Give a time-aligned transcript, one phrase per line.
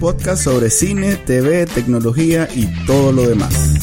[0.00, 3.80] Podcast sobre cine, TV, tecnología y todo lo demás.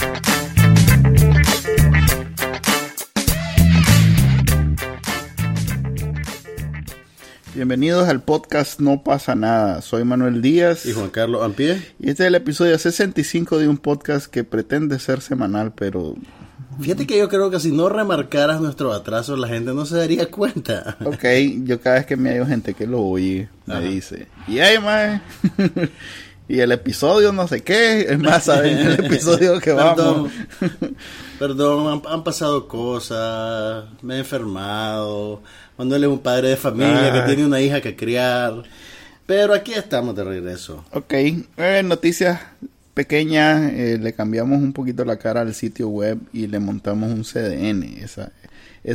[7.55, 9.81] Bienvenidos al podcast No pasa nada.
[9.81, 10.85] Soy Manuel Díaz.
[10.85, 11.81] Y Juan Carlos Ampie.
[11.99, 16.15] Y este es el episodio 65 de un podcast que pretende ser semanal, pero
[16.81, 20.29] Fíjate que yo creo que si no remarcaras nuestro atraso, la gente no se daría
[20.29, 20.97] cuenta.
[21.03, 21.23] Ok,
[21.63, 24.77] yo cada vez que me hay gente que lo oye, me dice, y ahí,
[26.47, 28.77] y el episodio no sé qué, es más, ¿saben?
[28.77, 30.31] El episodio que vamos.
[31.39, 35.41] Perdón, han, pasado cosas, me he enfermado,
[35.77, 38.63] Manuel es un padre de familia que tiene una hija que criar,
[39.25, 40.83] pero aquí estamos de regreso.
[40.91, 42.39] Ok, eh, noticias
[42.93, 47.23] pequeña, eh, le cambiamos un poquito la cara al sitio web y le montamos un
[47.23, 47.83] CDN.
[48.03, 48.31] Esa,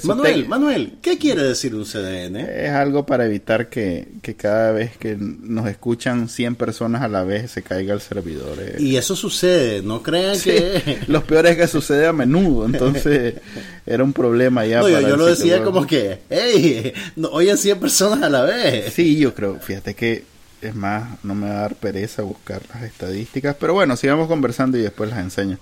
[0.04, 2.36] Manuel, Manuel, ¿qué quiere decir un CDN?
[2.36, 7.50] Es algo para evitar que, cada vez que nos escuchan 100 personas a la vez
[7.50, 8.58] se caiga el servidor.
[8.60, 8.76] Eh.
[8.78, 10.98] Y eso sucede, no crean que...
[11.08, 13.36] Lo peor es que sucede a menudo, entonces
[13.86, 14.80] era un problema ya.
[14.80, 18.92] No, yo, lo decía como que, hey, no, oyen 100 personas a la vez.
[18.92, 22.82] Sí, yo creo, fíjate que es más, no me va a dar pereza buscar las
[22.82, 23.56] estadísticas.
[23.58, 25.58] Pero bueno, sigamos conversando y después las enseño.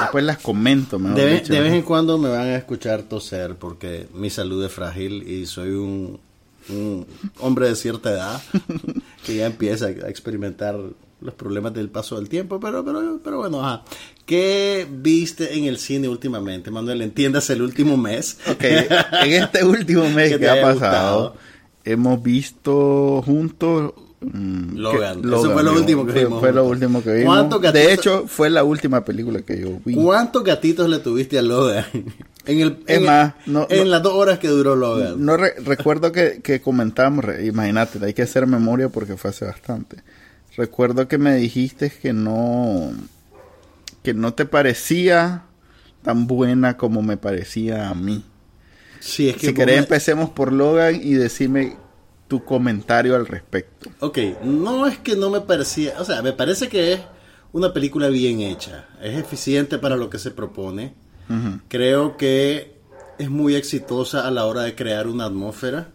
[0.00, 0.98] después las comento.
[0.98, 5.46] De, vez en cuando me van a escuchar toser porque mi salud es frágil y
[5.46, 6.20] soy un,
[7.38, 8.42] hombre de cierta edad
[9.24, 10.76] que ya empieza a experimentar
[11.20, 12.58] los problemas del paso del tiempo.
[12.60, 13.84] Pero, pero, pero bueno, ajá.
[14.26, 17.02] ¿Qué viste en el cine últimamente, Manuel?
[17.02, 18.38] Entiendas el último mes.
[18.50, 21.34] Ok, en este último mes que, ha pasado,
[21.84, 25.20] hemos visto juntos Mm, Logan.
[25.24, 26.40] Eso fue lo último que vimos.
[26.40, 27.72] Fue lo último que vimos.
[27.72, 29.94] De hecho, fue la última película que yo vi.
[29.94, 31.84] ¿Cuántos gatitos le tuviste a Logan?
[32.46, 35.24] en el, en, las dos horas que duró Logan.
[35.24, 40.02] No recuerdo que, que comentamos, imagínate, hay que hacer memoria porque fue hace bastante.
[40.56, 42.92] Recuerdo que me dijiste que no
[44.02, 45.44] que no te parecía
[46.02, 48.24] tan buena como me parecía a mí.
[49.00, 51.76] Sí, es que si querés empecemos por Logan y decime
[52.28, 53.90] tu comentario al respecto.
[54.00, 57.00] Ok, no es que no me parecía, o sea, me parece que es
[57.52, 60.94] una película bien hecha, es eficiente para lo que se propone,
[61.68, 62.78] creo que
[63.18, 65.88] es muy exitosa a la hora de crear una atmósfera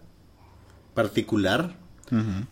[0.94, 1.82] particular.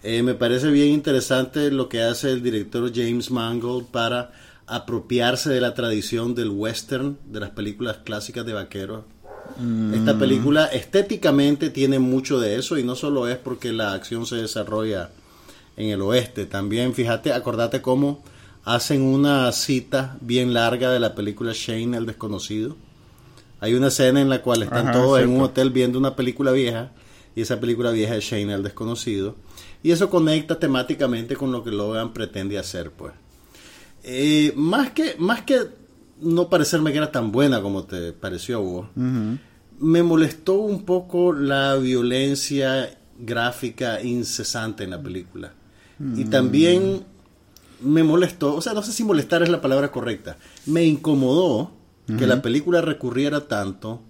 [0.01, 4.31] Eh, me parece bien interesante lo que hace el director James Mangold para
[4.65, 9.03] apropiarse de la tradición del western, de las películas clásicas de vaqueros
[9.93, 14.37] esta película estéticamente tiene mucho de eso y no solo es porque la acción se
[14.37, 15.11] desarrolla
[15.77, 18.23] en el oeste, también fíjate, acordate cómo
[18.63, 22.75] hacen una cita bien larga de la película Shane el desconocido.
[23.59, 26.91] Hay una escena en la cual están todos en un hotel viendo una película vieja
[27.35, 29.35] y esa película vieja es Shane el desconocido
[29.83, 33.13] y eso conecta temáticamente con lo que Logan pretende hacer, pues.
[34.03, 35.59] Eh, más que más que
[36.21, 38.87] no parecerme que era tan buena como te pareció a vos.
[38.95, 45.53] Me molestó un poco la violencia gráfica incesante en la película.
[46.15, 47.03] Y también
[47.81, 51.71] me molestó, o sea, no sé si molestar es la palabra correcta, me incomodó
[52.17, 54.01] que la película recurriera tanto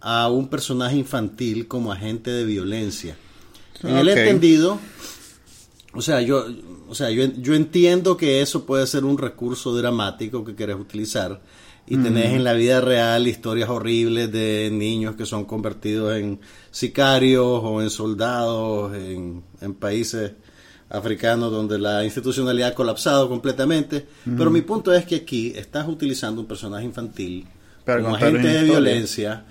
[0.00, 3.16] a un personaje infantil como agente de violencia.
[3.82, 4.78] En el entendido,
[5.92, 6.46] o sea, yo,
[6.88, 11.40] o sea, yo, yo entiendo que eso puede ser un recurso dramático que querés utilizar
[11.86, 16.40] y tenés en la vida real historias horribles de niños que son convertidos en
[16.70, 19.42] sicarios o en soldados en,
[19.78, 20.32] países
[20.88, 24.06] africanos donde la institucionalidad ha colapsado completamente.
[24.24, 27.46] Pero mi punto es que aquí estás utilizando un personaje infantil
[27.84, 29.44] como agente de violencia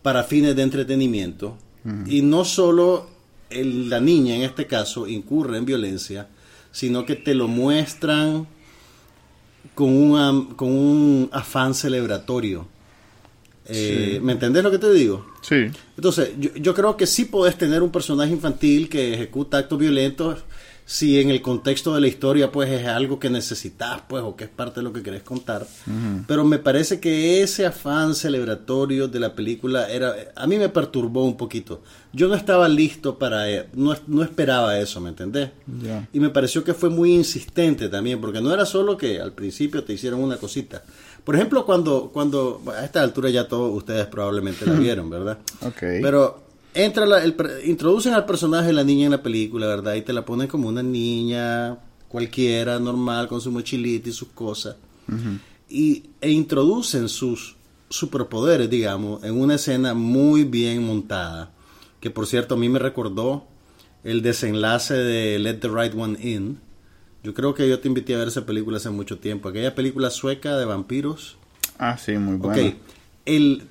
[0.00, 1.58] para fines de entretenimiento
[2.06, 3.08] y no solo
[3.50, 6.28] la niña en este caso incurre en violencia,
[6.72, 8.46] sino que te lo muestran
[9.74, 12.68] con, un con un afán celebratorio.
[13.66, 15.26] Eh, ¿Me entendés lo que te digo?
[15.42, 15.66] Sí.
[15.96, 20.40] Entonces, yo, yo, creo que sí podés tener un personaje infantil que ejecuta actos violentos
[20.90, 24.42] si en el contexto de la historia pues es algo que necesitas pues o que
[24.42, 25.64] es parte de lo que querés contar.
[26.26, 31.24] Pero me parece que ese afán celebratorio de la película era a mí me perturbó
[31.24, 31.80] un poquito.
[32.12, 35.50] Yo no estaba listo para e, no, no esperaba eso, ¿me entendés?
[36.12, 39.84] Y me pareció que fue muy insistente también porque no era solo que al principio
[39.84, 40.82] te hicieron una cosita.
[41.22, 45.38] Por ejemplo, cuando cuando a esta altura ya todos ustedes probablemente la vieron, ¿verdad?
[45.60, 46.02] Okay.
[46.02, 47.34] Pero entra la, el,
[47.64, 49.94] introducen al personaje de la niña en la película, ¿verdad?
[49.94, 51.78] Y te la ponen como una niña
[52.08, 54.76] cualquiera, normal, con su mochilita y sus cosas.
[55.68, 57.56] y, e introducen sus
[57.88, 61.52] superpoderes, digamos, en una escena muy bien montada.
[62.00, 63.46] Que por cierto, a mí me recordó
[64.04, 66.58] el desenlace de Let the Right One In.
[67.22, 69.48] Yo creo que yo te invité a ver esa película hace mucho tiempo.
[69.48, 71.36] Aquella película sueca de vampiros.
[71.78, 72.74] Ah, sí, muy buena.
[73.26, 73.62] El,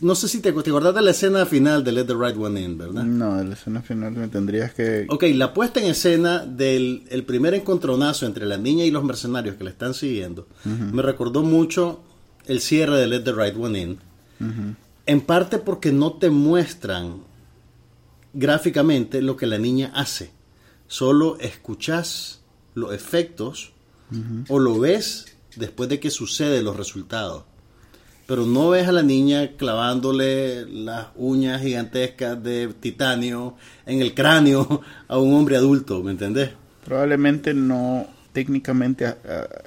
[0.00, 2.60] no sé si te, te acordás de la escena final de Let the Right One
[2.60, 3.02] In, ¿verdad?
[3.02, 5.06] No, de la escena final me tendrías que...
[5.08, 9.56] Ok, la puesta en escena del el primer encontronazo entre la niña y los mercenarios
[9.56, 12.00] que la están siguiendo me recordó mucho
[12.46, 13.98] el cierre de Let the Right One In.
[15.06, 17.22] En parte porque no te muestran
[18.32, 20.30] gráficamente lo que la niña hace.
[20.86, 22.40] Solo escuchas
[22.74, 23.72] los efectos
[24.48, 27.44] o lo ves después de que suceden los resultados
[28.32, 34.80] pero no ves a la niña clavándole las uñas gigantescas de titanio en el cráneo
[35.08, 36.48] a un hombre adulto, ¿me entendés?
[36.82, 39.18] Probablemente no, técnicamente ah,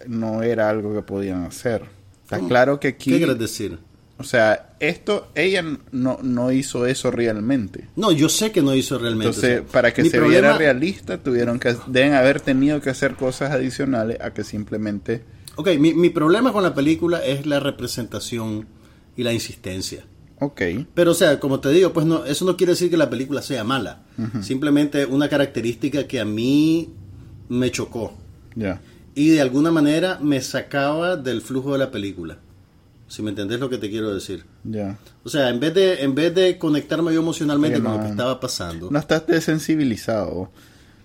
[0.07, 1.83] no era algo que podían hacer.
[2.23, 3.11] Está claro que aquí...
[3.11, 3.77] ¿Qué quieres decir?
[4.17, 7.89] O sea, esto, ella no, no hizo eso realmente.
[7.95, 9.27] No, yo sé que no hizo realmente.
[9.27, 14.17] Entonces, para que se viera realista, tuvieron que, deben haber tenido que hacer cosas adicionales
[14.21, 15.21] a que simplemente
[15.55, 18.67] Ok, mi, mi problema con la película es la representación
[19.15, 20.05] y la insistencia.
[20.39, 20.61] Ok.
[20.93, 23.41] Pero, o sea, como te digo, pues no, eso no quiere decir que la película
[23.41, 24.03] sea mala.
[24.41, 26.93] Simplemente una característica que a mí
[27.49, 28.13] me chocó.
[28.55, 28.81] Ya.
[29.13, 32.37] Y de alguna manera me sacaba del flujo de la película.
[33.07, 34.45] Si me entendés lo que te quiero decir.
[34.63, 34.97] Ya.
[35.23, 38.39] O sea, en vez de, en vez de conectarme yo emocionalmente con lo que estaba
[38.39, 38.89] pasando.
[38.91, 40.49] No estás desensibilizado.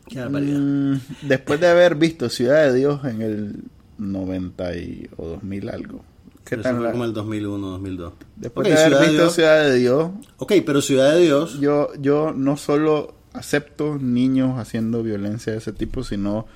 [0.09, 0.59] Qué barbaridad.
[0.59, 3.65] Mm, después de haber visto Ciudad de Dios en el
[4.01, 6.05] 90 y, o 2000 algo.
[6.45, 8.13] ¿Qué tal fue como el 2001, 2002.
[8.37, 10.11] Después de haber visto Ciudad de Dios.
[10.39, 11.61] Ok, pero Ciudad de Dios.
[11.61, 16.47] Yo, yo no solo acepto niños haciendo violencia de ese tipo, sino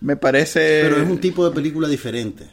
[0.00, 0.80] me parece.
[0.82, 2.48] Pero es un tipo de película diferente.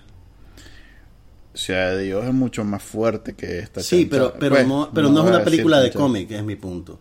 [1.54, 3.82] Ciudad de Dios es mucho más fuerte que esta.
[3.82, 7.00] Sí, pero, pero, pues, no, pero no, es una película de cómic, es mi punto.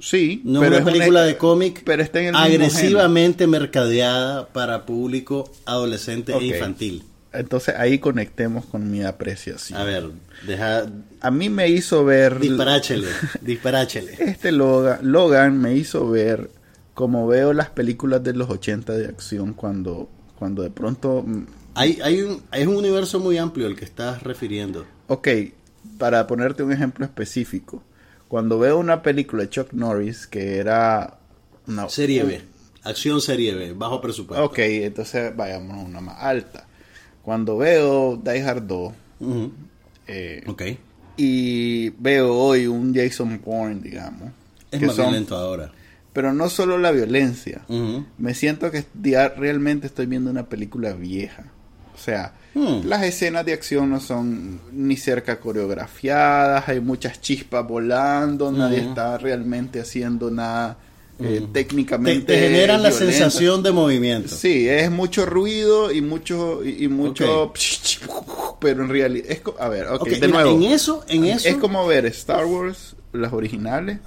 [0.00, 5.52] Sí, no es una película de cómic pero está en el agresivamente mercadeada para público
[5.66, 7.04] adolescente e infantil.
[7.32, 9.78] Entonces ahí conectemos con mi apreciación.
[9.78, 10.10] A ver,
[10.46, 10.86] deja.
[11.20, 12.40] A mí me hizo ver.
[12.40, 13.08] Disparáchele,
[13.40, 14.16] disparáchele.
[14.18, 16.50] Este Logan, Logan me hizo ver
[16.94, 20.08] como veo las películas de los 80 de acción cuando,
[20.38, 21.22] cuando de pronto.
[21.24, 24.84] Mm, hay, hay, un, hay un universo muy amplio al que estás refiriendo.
[25.06, 25.28] Ok,
[25.98, 27.84] para ponerte un ejemplo específico
[28.30, 31.18] cuando veo una película de Chuck Norris que era
[31.66, 32.40] una serie B,
[32.84, 34.44] acción serie B, bajo presupuesto.
[34.44, 36.68] Ok, entonces vayamos a una más alta.
[37.22, 38.92] Cuando veo Die Hard 2,
[40.06, 40.44] eh,
[41.16, 44.30] y veo hoy un Jason Bourne, digamos,
[44.70, 45.72] es más violento ahora.
[46.12, 47.62] Pero no solo la violencia,
[48.16, 48.84] me siento que
[49.36, 51.46] realmente estoy viendo una película vieja.
[52.00, 52.86] O sea, hmm.
[52.86, 58.88] las escenas de acción no son ni cerca coreografiadas, hay muchas chispas volando, nadie hmm.
[58.88, 60.78] está realmente haciendo nada
[61.18, 61.52] eh, hmm.
[61.52, 62.32] técnicamente.
[62.32, 64.34] Te, generan la sensación de movimiento.
[64.34, 67.52] Sí, es mucho ruido y mucho y, mucho,
[68.60, 70.50] pero en realidad es a ver, okay, de nuevo.
[70.52, 73.98] En eso, en eso es como ver Star Wars las originales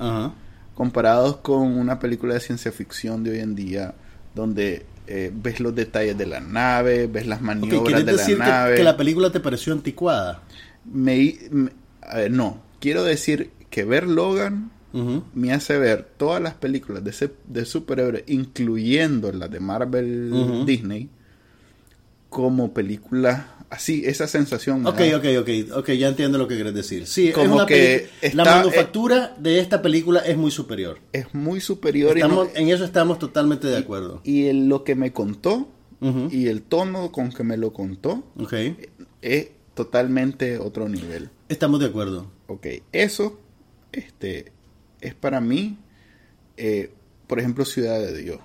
[0.74, 3.94] comparados con una película de ciencia ficción de hoy en día
[4.34, 8.76] donde eh, ves los detalles de la nave, ves las maniobras de la nave.
[8.76, 10.44] Que, la película te pareció anticuada?
[10.86, 11.38] Me,
[12.30, 14.72] no, quiero decir que ver Logan
[15.34, 21.10] me hace ver todas las películas de, de superhéroes, incluyendo las de Marvel Disney,
[22.30, 23.44] como películas
[23.74, 24.86] así, esa sensación.
[24.86, 27.08] Ok, ok, ok, ok, ya entiendo lo que quieres decir.
[27.08, 31.00] Sí, como que la manufactura de esta película es muy superior.
[31.12, 32.18] Es muy superior.
[32.18, 34.22] en eso estamos totalmente de acuerdo.
[34.24, 35.68] Y, lo que me contó
[36.30, 38.24] y el tono con que me lo contó
[39.22, 41.30] es totalmente otro nivel.
[41.50, 42.32] Estamos de acuerdo.
[42.48, 43.40] Ok, eso
[43.92, 44.52] este,
[45.02, 45.80] es para mí,
[46.58, 46.92] eh,
[47.28, 48.40] por ejemplo, Ciudad de Dios.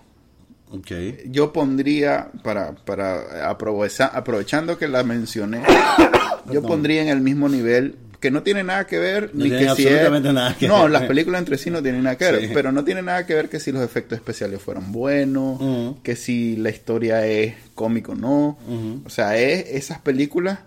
[0.71, 1.23] Okay.
[1.27, 5.63] Yo pondría, para, para aprovechando que la mencioné,
[6.53, 9.69] yo pondría en el mismo nivel que no tiene nada que ver No ni que
[9.77, 10.91] si es- nada que no ver.
[10.91, 13.49] las películas entre sí no tienen nada que ver pero no tiene nada que ver
[13.49, 18.59] que si los efectos especiales fueron buenos que si la historia es cómico o no.
[19.07, 20.59] O sea es esas películas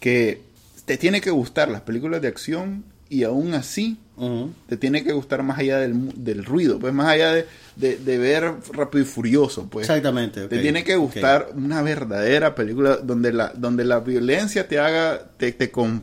[0.00, 0.40] que
[0.84, 3.98] te tiene que gustar las películas de acción y aún así
[4.68, 8.18] te tiene que gustar más allá del, del ruido, pues más allá de, de- de
[8.18, 9.88] ver Rápido y Furioso, pues.
[9.88, 10.46] Exactamente.
[10.46, 15.52] Te tiene que gustar una verdadera película donde la, donde la violencia te haga, te,
[15.52, 16.02] te con,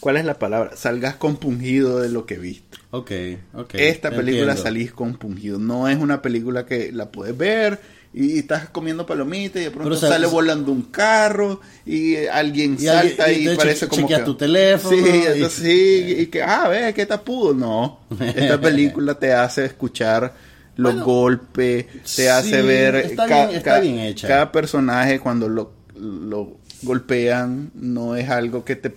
[0.00, 0.74] ¿cuál es la palabra?
[0.76, 2.78] Salgas compungido de lo que viste.
[2.92, 3.10] Ok,
[3.54, 3.74] ok.
[3.74, 4.62] Esta película entiendo.
[4.62, 5.58] salís compungido.
[5.58, 7.78] No es una película que la puedes ver
[8.12, 13.16] y, estás comiendo palomitas y de pronto sale volando un carro y alguien Y alguien-
[13.16, 14.18] salta y y, hecho parece como que...
[14.18, 17.54] tu teléfono Sí, y- entonces, sí, y que, ah, ve, qué tapudo.
[17.54, 20.34] No, esta película te hace escuchar
[20.76, 21.86] los Bueno, golpes,
[22.16, 24.26] te hace ver está ca- bien- está ca- bien hecha.
[24.28, 28.94] cada personaje cuando lo, lo golpean no es algo que te...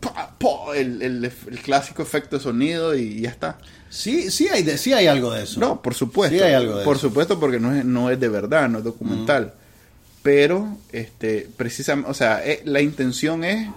[0.00, 3.58] pa, pa, el, el- el clásico efecto de sonido y ya está.
[3.88, 5.60] Sí, sí hay, de- sí hay algo de eso.
[5.60, 6.36] No, por supuesto.
[6.36, 7.08] Sí hay algo de por eso.
[7.08, 9.54] supuesto, porque no es, no es de verdad, no es documental.
[10.22, 13.68] Pero, este, precisamente, o sea, eh, la intención es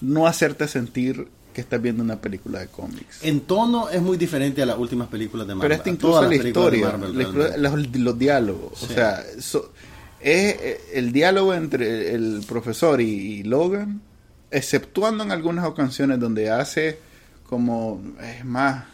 [0.00, 3.18] no hacerte sentir que estás viendo una película de cómics.
[3.22, 5.68] En tono es muy diferente a las últimas películas de Marvel.
[5.68, 8.82] Pero esta incluso la historia, Marvel, la los, los diálogos.
[8.82, 9.72] O sea, so-
[10.20, 14.00] es eh, el diálogo entre el profesor y, y Logan,
[14.50, 16.98] exceptuando en algunas ocasiones donde hace
[17.44, 18.84] como, es más,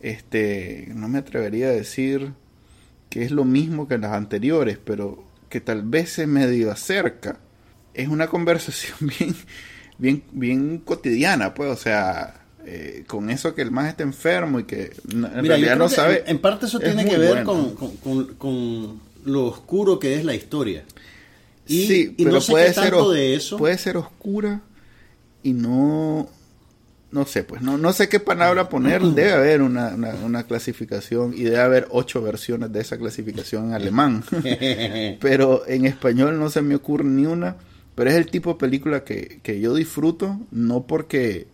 [0.00, 2.32] este, no me atrevería a decir
[3.10, 7.38] que es lo mismo que las anteriores, pero que tal vez se medio acerca.
[7.94, 9.34] Es una conversación bien,
[9.98, 14.64] bien, bien cotidiana, pues, o sea, eh, con eso que el más está enfermo y
[14.64, 16.22] que en Mira, realidad no sabe.
[16.26, 17.74] En, en parte eso es tiene que ver bueno.
[17.74, 20.84] con, con- con- con lo oscuro que es la historia.
[21.68, 23.56] Y, sí, y pero no sé puede qué ser tanto os- de eso.
[23.56, 24.60] puede ser oscura
[25.46, 26.28] y no
[27.12, 29.00] no sé pues no no sé qué palabra poner.
[29.00, 33.74] Debe haber una, una, una clasificación y debe haber ocho versiones de esa clasificación en
[33.74, 34.24] alemán.
[35.20, 37.56] Pero en español no se me ocurre ni una
[37.96, 41.48] pero es el tipo de película que, que yo disfruto no porque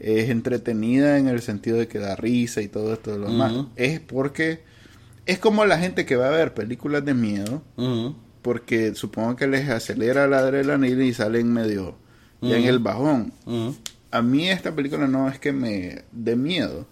[0.00, 3.52] es entretenida en el sentido de que da risa y todo esto de lo demás
[3.76, 4.62] es porque
[5.26, 7.62] es como la gente que va a ver películas de miedo
[8.40, 11.98] porque supongo que les acelera la adrenalina y salen medio
[12.42, 13.32] ya en el bajón.
[14.10, 16.86] A mí esta película no es que me dé miedo,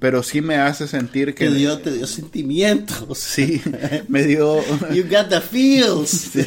[0.00, 3.18] pero sí me hace sentir que Te dio, te dio sentimientos.
[3.18, 3.62] sí
[4.08, 4.60] me dio
[4.92, 6.08] You got the feels.
[6.32, 6.44] sí,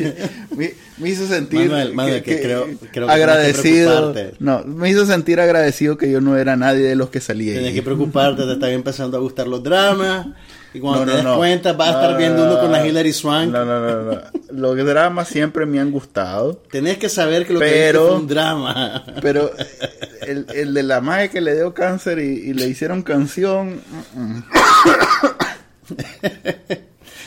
[0.55, 4.13] me, me hizo sentir Manuel, Manuel, que creo- creo que agradecido.
[4.39, 7.53] no, me hizo sentir agradecido que yo no era nadie de los que salía.
[7.53, 10.27] Tienes que preocuparte, te están empezando a gustar los dramas.
[10.73, 11.37] Y cuando No, te no, des no.
[11.37, 12.85] cuenta, vas a estar viendo no, uno con la no.
[12.85, 13.51] Hilary Swank.
[13.51, 14.21] No, no, no, no.
[14.51, 16.55] Los dramas siempre me han gustado.
[16.71, 19.05] Tenés que saber que lo que Pero- fue un drama.
[19.21, 19.51] Pero
[20.27, 23.81] el, el de la madre que le dio cáncer y, y le hicieron canción.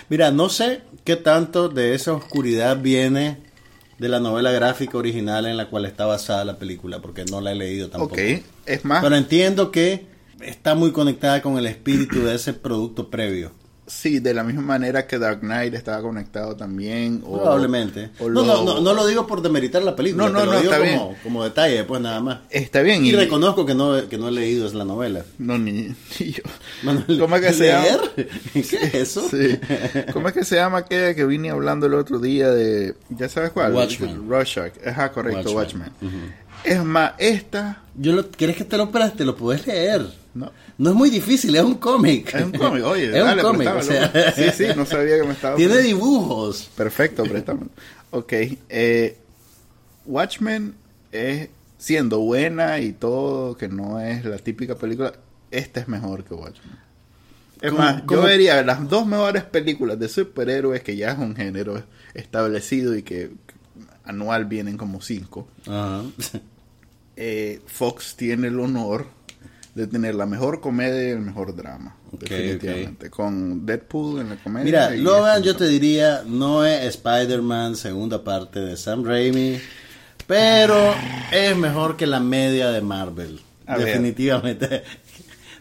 [0.09, 3.38] Mira, no sé qué tanto de esa oscuridad viene
[3.99, 7.52] de la novela gráfica original en la cual está basada la película, porque no la
[7.52, 8.14] he leído tampoco.
[8.14, 8.20] Ok,
[8.66, 10.06] es más, Pero entiendo que
[10.42, 13.52] está muy conectada con el espíritu de ese producto previo.
[13.87, 17.23] sí, de la misma manera que Dark Knight estaba conectado también.
[17.26, 18.11] o- Probablemente.
[18.20, 20.47] o no, lo- no, no, no lo digo por demeritar la película, No, no, te
[20.47, 21.18] lo no, digo está como, bien.
[21.25, 22.38] como detalle, pues nada más.
[22.50, 23.04] Está bien.
[23.04, 25.25] Y, reconozco que no, que no he leído la novela.
[25.38, 25.73] No, ni,
[26.20, 26.42] ni yo.
[26.85, 27.85] Manuel, ¿Cómo es que se llama?
[27.85, 28.28] ¿leer?
[28.52, 29.28] ¿Qué es eso?
[29.28, 29.59] Sí.
[30.12, 32.94] ¿Cómo es que se llama aquella que vine hablando el otro día de...
[33.09, 33.75] ¿Ya sabes cuál?
[33.75, 34.28] Watchmen.
[34.28, 34.73] Rorschach.
[34.87, 35.90] Ajá, correcto, Watchmen.
[36.00, 36.35] Watchmen.
[36.62, 37.82] Es más, esta...
[37.97, 39.25] Yo lo, ¿Quieres que te lo preste?
[39.25, 40.19] Lo puedes leer.
[40.34, 40.52] No.
[40.78, 42.32] No es muy difícil, es un cómic.
[42.34, 43.68] Es un cómic, oye, es dale, un cómic.
[43.68, 44.12] o préstamelo.
[44.12, 45.56] sea, Sí, sí, no sabía que me estaba...
[45.56, 46.70] Tiene dibujos.
[46.76, 47.70] Perfecto, préstamelo.
[48.10, 48.32] Ok.
[48.68, 49.16] Eh,
[50.06, 50.75] Watchmen
[51.12, 55.12] es siendo buena y todo, que no es la típica película,
[55.50, 56.78] esta es mejor que Watchmen.
[57.60, 58.20] Es ¿Cómo- más, cómo?
[58.20, 61.82] yo vería las dos mejores películas de superhéroes, que ya es un género
[62.14, 63.30] establecido y que
[64.04, 65.49] anual vienen como cinco.
[67.22, 69.06] Eh, Fox tiene el honor
[69.80, 71.96] de tener la mejor comedia y el mejor drama.
[72.12, 73.10] Definitivamente.
[73.10, 74.64] Con Deadpool en la comedia.
[74.64, 79.58] Mira, Logan, este- yo te diría, no es Spider-Man, segunda parte de Sam Raimi,
[80.26, 80.94] pero
[81.32, 83.40] es mejor que la media de Marvel.
[83.66, 83.94] A ver.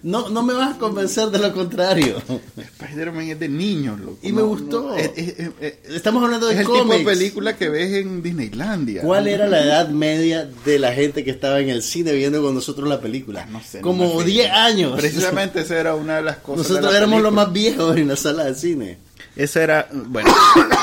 [0.01, 2.21] No, no me vas a convencer de lo contrario.
[2.57, 4.17] Spider-Man es de niños, loco.
[4.21, 4.95] Y me gustó.
[4.95, 6.99] es, es- es- es- Estamos hablando de es el tipo cómics.
[6.99, 9.01] de película que ves en Disneylandia.
[9.01, 12.55] ¿Cuál era la edad media de la gente que estaba en el cine viendo con
[12.55, 13.45] nosotros la película?
[13.47, 14.23] No sé, Como me fijo.
[14.23, 14.99] 10 años.
[14.99, 16.63] Precisamente esa era una de las cosas.
[16.67, 18.97] de Nosotros la éramos los más viejos en la sala de cine.
[19.39, 20.29] Eso era, bueno,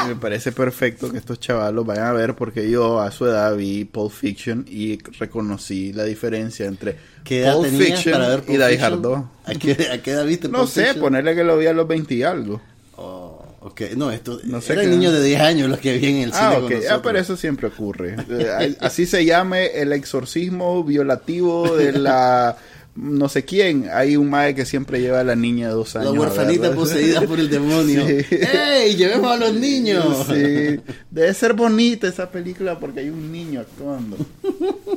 [0.09, 3.85] me parece perfecto que estos chavalos vayan a ver porque yo a su edad vi
[3.85, 8.81] Pulp Fiction y reconocí la diferencia entre ¿Qué edad Pulp Fiction para ver y Die?
[8.83, 9.25] Hard 2.
[9.45, 11.01] ¿A qué, a qué edad viste No Pulp sé, Fiction?
[11.03, 12.63] ponerle que lo vi a los 20 y algo.
[12.97, 16.17] Oh, ok, no, esto No sé eran niños de 10 años los que vi en
[16.23, 16.73] el cine Ah, con ok.
[16.91, 18.17] Ah, pero eso siempre ocurre.
[18.31, 22.57] Eh, Así se llame el exorcismo violativo de la
[22.97, 23.89] no sé quién.
[23.93, 26.15] Hay un mae que siempre lleva a la niña de dos La años.
[26.17, 28.07] a huerfanita poseída por el demonio.
[28.07, 28.25] Sí.
[28.31, 30.27] ¡Ey, llevemos a los niños!
[30.29, 30.81] Sí.
[31.11, 34.17] Debe ser bonita esa película porque hay un niño actuando.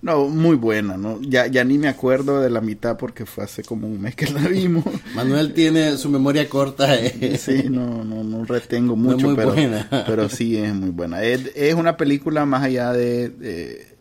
[0.00, 1.18] No, muy buena, ¿no?
[1.20, 4.26] Ya, ya ni me acuerdo de la mitad porque fue hace como un mes que
[4.30, 4.84] la vimos.
[5.16, 6.94] Manuel tiene su memoria corta.
[6.94, 7.36] eh.
[7.36, 9.88] Sí, no, no, no retengo No mucho, muy pero, buena.
[10.06, 11.24] pero sí es muy buena.
[11.24, 13.97] Es, es una película más allá de, de-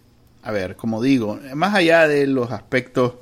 [0.47, 3.13] a ver, como digo, más allá de los aspectos,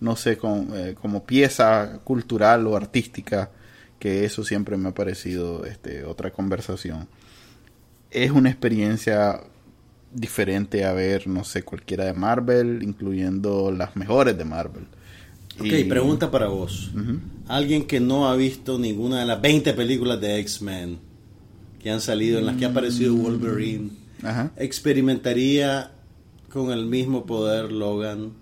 [0.00, 3.50] no sé, con- eh, como pieza cultural o artística,
[3.98, 7.08] que eso siempre me ha parecido este, otra conversación.
[8.10, 9.40] Es una experiencia
[10.12, 14.84] diferente a ver, no sé, cualquiera de Marvel, incluyendo las mejores de Marvel.
[15.58, 16.92] Ok, Y- pregunta para vos.
[17.48, 20.98] Alguien que no ha visto ninguna de las 20 películas de X-Men
[21.82, 23.90] que han salido, en las que ha aparecido Wolverine.
[24.56, 25.90] ¿experimentaría
[26.54, 28.32] con el mismo poder Logan?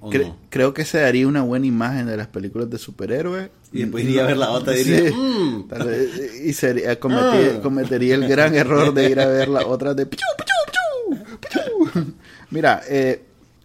[0.00, 0.36] ¿O Cre- no?
[0.48, 3.50] Creo que se daría una buena imagen de las películas de superhéroes.
[3.72, 5.68] Y después iría a ver la otra y diría, "Mm".
[5.86, 7.60] Vez, y sería, cometería, Ah.
[7.62, 10.06] cometería el gran error de ir a ver la otra de...
[10.06, 12.12] pichu, pichu, pichu, pichu.
[12.50, 13.22] Mira, eh,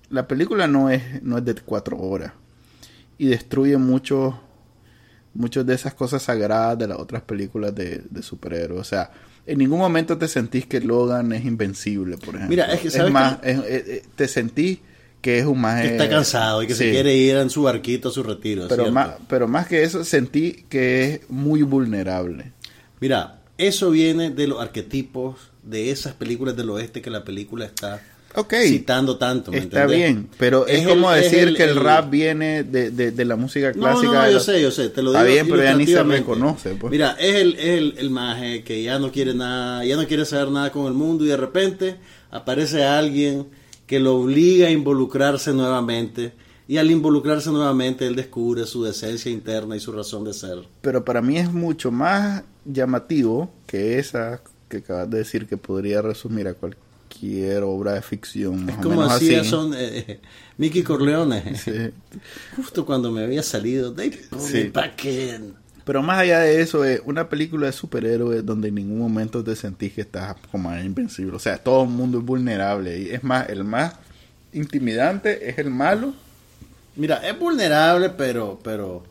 [0.10, 2.34] la película no es, no es de cuatro horas
[3.18, 4.40] y destruye mucho
[5.34, 8.80] muchas de esas cosas sagradas de las otras películas de, de superhéroes.
[8.80, 9.10] O sea,
[9.48, 12.50] en ningún momento te sentís que Logan es invencible, por ejemplo.
[12.50, 14.80] Mira, es que, ¿sabes más, es- eh, eh, te sentís
[15.22, 15.82] que es un más...
[15.82, 18.64] Que está cansado y que se quiere ir en su barquito a su retiro.
[18.68, 18.92] Pero ¿cierto?
[18.92, 22.52] más, pero más que eso, sentí que es muy vulnerable.
[23.00, 28.02] Mira, eso viene de los arquetipos de esas películas del oeste que la película está
[28.38, 29.52] Ok, citando tanto.
[29.52, 29.98] ¿me está entendés?
[30.14, 32.92] bien, pero es, Es como el- es decir el- que el, el- rap viene de,
[32.92, 34.08] de, de la música No, clásica.
[34.08, 35.76] no, no, de yo los- sé, yo sé, te lo Está digo bien, pero ya
[35.76, 36.76] ni se reconoce.
[36.76, 36.92] Pues.
[36.92, 40.26] Mira, es el, es el, el maje que ya no quiere nada, ya no quiere
[40.26, 41.96] saber nada con el mundo y de repente
[42.32, 43.48] aparece alguien
[43.88, 46.34] que lo obliga a involucrarse nuevamente
[46.68, 50.58] y al involucrarse nuevamente él descubre su decencia interna y su razón de ser.
[50.82, 56.02] Pero para mí es mucho más llamativo que esa que acabas de decir que podría
[56.02, 56.84] resumir a cualquier
[57.64, 58.66] obra de ficción.
[58.66, 60.20] Más Es como hacía son eh,
[60.58, 61.56] Mickey Corleone.
[61.56, 61.92] Sí.
[62.56, 63.96] Justo cuando me había salido,
[64.40, 64.72] Sí.
[65.86, 69.56] Pero más allá de eso, es una película de superhéroes donde en ningún momento te
[69.56, 71.36] sentís que estás como invencible.
[71.36, 73.00] O sea, todo el mundo es vulnerable.
[73.00, 73.94] Y es más, el más
[74.52, 76.14] intimidante es el malo.
[76.96, 79.04] Mira, es vulnerable, pero, pero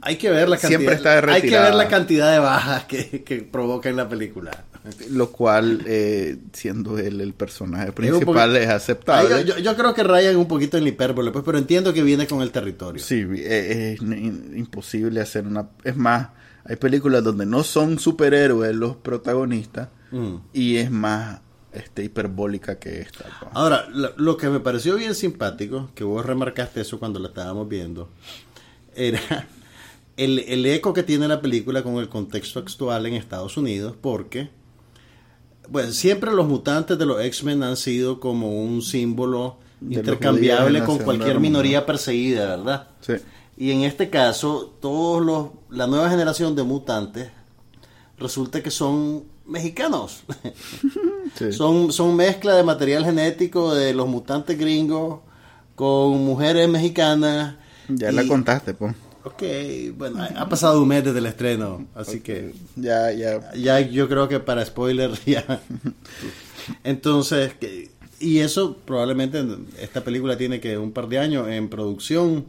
[0.00, 0.78] hay que ver la cantidad.
[0.80, 4.08] Siempre está de hay que ver la cantidad de bajas que, que provoca en la
[4.08, 4.64] película.
[5.10, 9.44] Lo cual, eh, siendo él el personaje principal, poqu- es aceptable.
[9.44, 12.26] Yo, yo- creo que rayan un poquito en la hipérbole, pues, pero entiendo que viene
[12.26, 13.02] con el territorio.
[13.02, 15.68] Sí, eh, es imposible hacer una...
[15.84, 16.28] Es más,
[16.64, 20.36] hay películas donde no son superhéroes los protagonistas Mm.
[20.54, 21.40] y es más
[21.72, 23.26] este hiperbólica que esta.
[23.52, 27.68] Ahora, lo, lo que me pareció bien simpático, que vos remarcaste eso cuando la estábamos
[27.68, 28.08] viendo,
[28.96, 29.20] era
[30.16, 34.48] el, el eco que tiene la película con el contexto actual en Estados Unidos, porque
[35.70, 41.40] bueno, siempre los mutantes de los X-Men han sido como un símbolo intercambiable con cualquier
[41.40, 42.88] minoría perseguida, ¿verdad?
[43.00, 43.14] Sí.
[43.56, 47.30] Y en este caso, todos los, la nueva generación de mutantes
[48.18, 50.22] resulta que son mexicanos.
[51.36, 51.52] Sí.
[51.52, 55.20] Son, son mezcla de material genético de los mutantes gringos
[55.76, 57.54] con mujeres mexicanas.
[57.88, 58.94] Ya y- la contaste, pues.
[59.28, 59.42] Ok,
[59.96, 63.52] bueno, ha pasado un mes desde el estreno, así que Ya, ya.
[63.54, 65.60] ya yo creo que para spoiler ya.
[66.84, 69.44] Entonces, que- y eso probablemente
[69.80, 72.44] esta película tiene que un par de años en producción.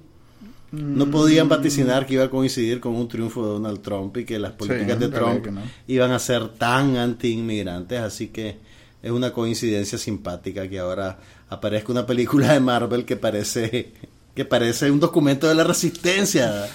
[0.72, 4.38] No podían vaticinar que iba a coincidir con un triunfo de Donald Trump y que
[4.38, 5.62] las políticas de Trump no.
[5.88, 8.58] iban a ser tan anti-inmigrantes, así que
[9.02, 11.18] es una coincidencia simpática que ahora
[11.50, 13.94] aparezca una película de Marvel que parece
[14.40, 16.70] que parece un documento de la resistencia.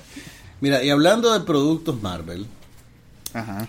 [0.62, 2.46] Mira, y hablando de productos Marvel,
[3.34, 3.68] Ajá.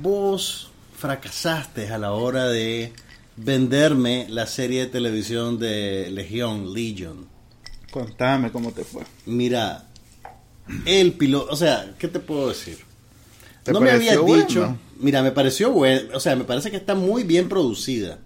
[0.00, 2.92] vos fracasaste a la hora de
[3.36, 7.26] venderme la serie de televisión de Legión, Legion.
[7.90, 9.02] Contame cómo te fue.
[9.26, 9.88] Mira,
[10.86, 12.78] el piloto, o sea, ¿qué te puedo decir?
[13.64, 16.94] ¿Te No me habías dicho, mira, me pareció bueno, o sea, me parece que está
[16.94, 18.20] muy bien producida.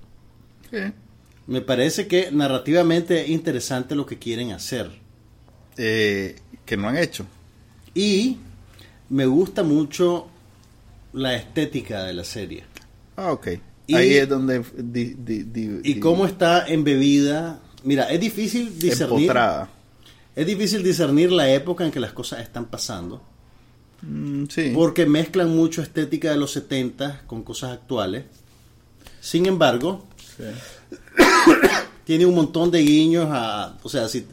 [0.71, 0.93] Sí.
[1.49, 4.91] Me parece que narrativamente es interesante lo que quieren hacer.
[5.77, 7.27] Eh, que no han hecho.
[7.95, 8.37] Y
[9.09, 10.29] me gusta mucho
[11.13, 12.65] la estética de la serie.
[13.17, 13.49] Ah, ok.
[13.87, 14.63] Y- Ahí es donde...
[14.77, 17.61] di- di- di- Y cómo está embebida.
[17.83, 19.21] Mira, es difícil discernir.
[19.23, 19.71] empotrada.
[20.37, 23.23] Es difícil discernir la época en que las cosas están pasando.
[24.03, 24.73] Mm, sí.
[24.75, 28.25] Porque mezclan mucho estética de los 70 con cosas actuales.
[29.21, 30.05] Sin embargo,
[30.37, 30.45] Sí.
[32.05, 33.77] tiene un montón de guiños a...
[33.83, 34.27] O sea, si,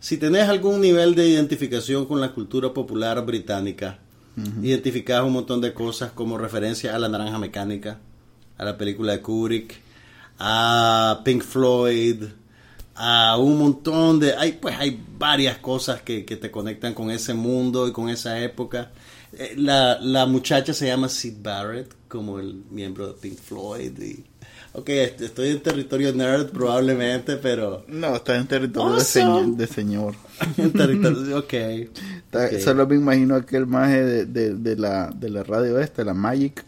[0.00, 3.98] si tenés algún nivel de identificación con la cultura popular británica,
[4.62, 7.98] identificás un montón de cosas como referencia a la naranja mecánica,
[8.56, 9.80] a la película de Kubrick,
[10.38, 12.24] a Pink Floyd,
[12.94, 14.34] a un montón de...
[14.34, 18.40] Hay, pues hay varias cosas que, que te conectan con ese mundo y con esa
[18.40, 18.90] época.
[19.32, 23.98] Eh, La, la muchacha se llama Sid Barrett, como el miembro de Pink Floyd.
[24.00, 24.24] Y,
[24.74, 27.84] ok, est- estoy en territorio nerd probablemente, pero...
[27.88, 29.04] No, está en territorio de, Awesome.
[29.04, 30.14] señor, de señor.
[30.56, 31.38] en territorio...
[31.38, 31.52] Ok.
[31.52, 32.58] Está- ok.
[32.62, 36.64] Solo me imagino aquel maje de, de, de la, de la radio esta, la Magic.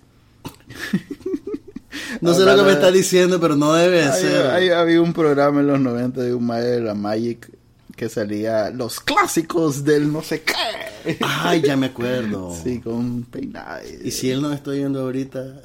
[2.21, 4.47] No sé lo que me está diciendo, pero no debe ser.
[4.49, 7.51] ahí había un programa en los 90 de un maje de la Magic
[7.97, 11.17] que salía los clásicos del no sé qué.
[11.21, 12.57] Ay, ya me acuerdo.
[12.63, 13.81] Sí, con peinada.
[14.03, 15.61] Y si él no me está viendo ahorita...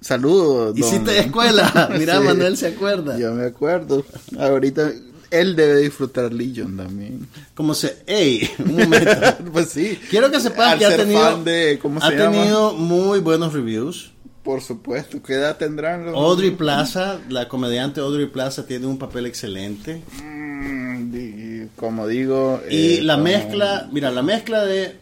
[0.00, 0.74] Saludos.
[0.74, 1.88] don- Hiciste escuela.
[1.98, 3.18] Mira, Sí, Manuel se acuerda.
[3.18, 4.04] Yo me acuerdo.
[4.38, 4.90] Ahorita
[5.30, 7.26] él debe disfrutar Legion también.
[7.54, 7.98] Como se...
[8.06, 8.50] ¡Ey!
[8.58, 9.10] Un momento.
[9.52, 9.98] pues sí.
[10.10, 11.42] Quiero que sepas Al que ha tenido...
[11.44, 12.36] de- ¿cómo se ha llama?
[12.36, 14.12] tenido muy buenos reviews.
[14.42, 15.22] Por supuesto.
[15.22, 16.14] ¿Qué edad tendrán los...
[16.16, 20.02] Audrey Plaza, la comediante Audrey Plaza tiene un papel excelente.
[20.20, 22.60] Mm, como digo...
[22.68, 24.96] Y eh, la como- mezcla, mira, la mezcla de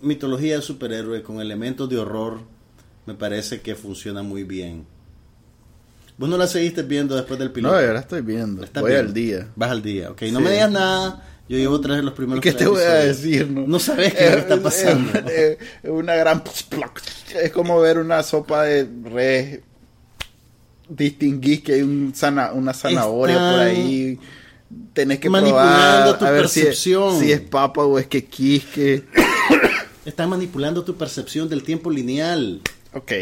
[0.00, 2.40] mitología de superhéroe con elementos de horror
[3.06, 4.86] me parece que funciona muy bien.
[6.16, 7.74] Vos no la seguiste viendo después del piloto.
[7.74, 8.60] No, yo la estoy viendo.
[8.60, 9.08] ¿La estás Voy viendo?
[9.08, 9.48] al día.
[9.56, 10.22] Vas al día, ok.
[10.30, 10.44] No Sí.
[10.44, 11.28] me digas nada.
[11.48, 13.50] Yo llevo tres de los ¿Y primeros qué te voy a decir?
[13.50, 15.18] No, No sabes qué Es- está es- pasando.
[15.28, 16.42] Es, es una gran...
[17.34, 19.60] Es como ver una sopa de res.
[20.88, 24.18] Distinguís que hay un sana, una zanahoria Están por ahí.
[24.92, 27.20] Tenés que manipulando probar tu a ver si es, percepción.
[27.20, 29.04] si es papa o es que quisque.
[30.04, 32.60] Están manipulando tu percepción del tiempo lineal.
[32.94, 33.12] Ok.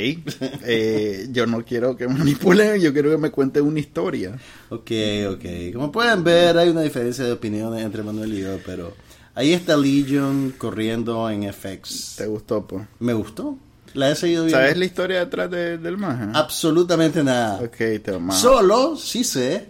[0.65, 4.39] Eh, yo no quiero que me manipulen, yo quiero que me cuenten una historia.
[4.69, 4.91] Ok,
[5.31, 5.73] ok.
[5.73, 8.95] Como pueden ver, hay una diferencia de opiniones entre Manuel y yo, pero
[9.35, 12.17] ahí está Legion corriendo en FX.
[12.19, 12.85] ¿Te gustó, pues?
[13.01, 13.57] Me gustó.
[13.95, 14.59] La he seguido viendo.
[14.59, 16.25] ¿Sabes la historia detrás de- del maje?
[16.33, 17.61] Absolutamente nada.
[17.63, 18.39] Ok, te vamos.
[18.39, 19.67] Solo sí sé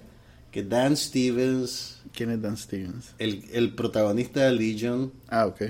[0.50, 3.14] que Dan Stevens, ¿Quién es Dan Stevens?
[3.18, 5.62] el, el protagonista de Legion, Ah, ok.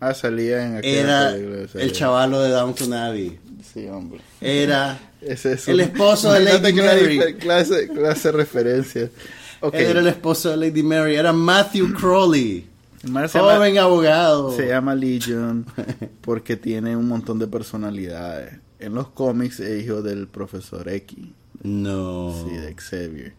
[0.00, 3.38] Ah, salía en aquella era película el chavalo de Downton Abbey.
[3.72, 4.20] Sí, hombre.
[4.40, 7.18] Era Ese es El un- esposo de Lady una Mary.
[7.40, 9.10] Clase, clase de referencia.
[9.72, 11.16] Era el esposo de Lady Mary.
[11.16, 12.66] Era Matthew Crowley.
[13.00, 14.54] Se llama- Joven abogado.
[14.56, 15.66] Se llama Legion
[16.20, 18.54] porque tiene un montón de personalidades.
[18.78, 21.18] En los cómics es hijo del profesor X,
[21.62, 22.34] No.
[22.48, 23.32] sí, de Xavier.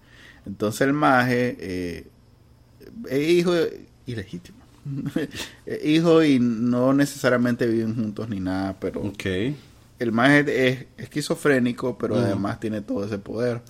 [0.45, 2.07] Entonces el maje eh,
[3.09, 3.53] es hijo
[4.05, 4.57] ilegítimo.
[5.65, 9.23] Es hijo y no necesariamente viven juntos ni nada, pero Ok.
[9.99, 12.23] El maje es esquizofrénico, pero Ujú.
[12.23, 13.62] además tiene todo ese poder.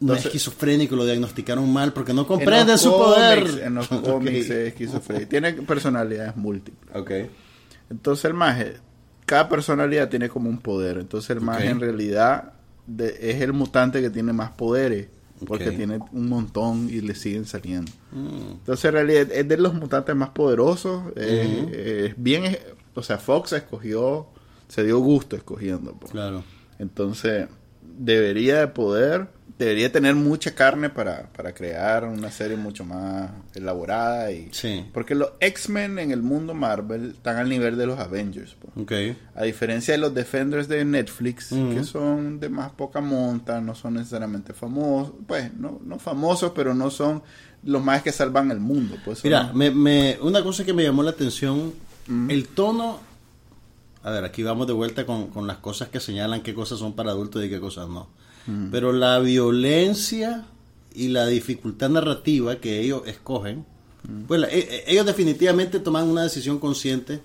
[0.00, 3.62] No es esquizofrénico, lo diagnosticaron mal porque no En comprenden los su cómics- poder.
[3.64, 5.28] En los cómics es esquizofrénico.
[5.28, 6.96] Tiene personalidades múltiples.
[6.96, 7.10] Ok.
[7.90, 8.74] Entonces el maje,
[9.26, 10.98] cada personalidad tiene como un poder.
[10.98, 12.52] Entonces el maje en realidad
[12.86, 15.08] de- es el mutante que tiene más poderes.
[15.46, 17.90] Porque tiene un montón y le siguen saliendo.
[18.12, 18.52] Mm.
[18.58, 21.02] Entonces en realidad es de los mutantes más poderosos.
[21.16, 22.56] Es bien,
[22.94, 24.28] o sea, Fox escogió,
[24.72, 25.92] se dio gusto escogiendo.
[25.92, 26.12] pues.
[26.12, 26.42] Claro.
[26.78, 27.48] Entonces
[27.98, 34.32] debería de poder, debería tener mucha carne para, para crear una serie mucho más elaborada
[34.32, 34.86] y Sí.
[34.94, 38.56] porque los X-Men en el mundo Marvel están al nivel de los Avengers.
[38.58, 38.72] pues.
[38.76, 39.16] Ok.
[39.34, 43.94] A diferencia de los Defenders de Netflix, que son de más poca monta, no son
[43.94, 47.22] necesariamente famosos, pues no, no famosos, pero no son
[47.64, 48.96] los más que salvan el mundo.
[49.04, 51.74] Pues, Mira, me, me- una cosa que me llamó la atención,
[52.28, 53.11] el tono...
[54.04, 56.94] A ver, aquí vamos de vuelta con, con las cosas que señalan qué cosas son
[56.94, 58.08] para adultos y qué cosas no.
[58.46, 58.70] Mm.
[58.70, 60.44] Pero la violencia
[60.94, 63.64] y la dificultad narrativa que ellos escogen,
[64.04, 64.22] Mm.
[64.26, 67.20] pues la- e- e- ellos definitivamente toman una decisión consciente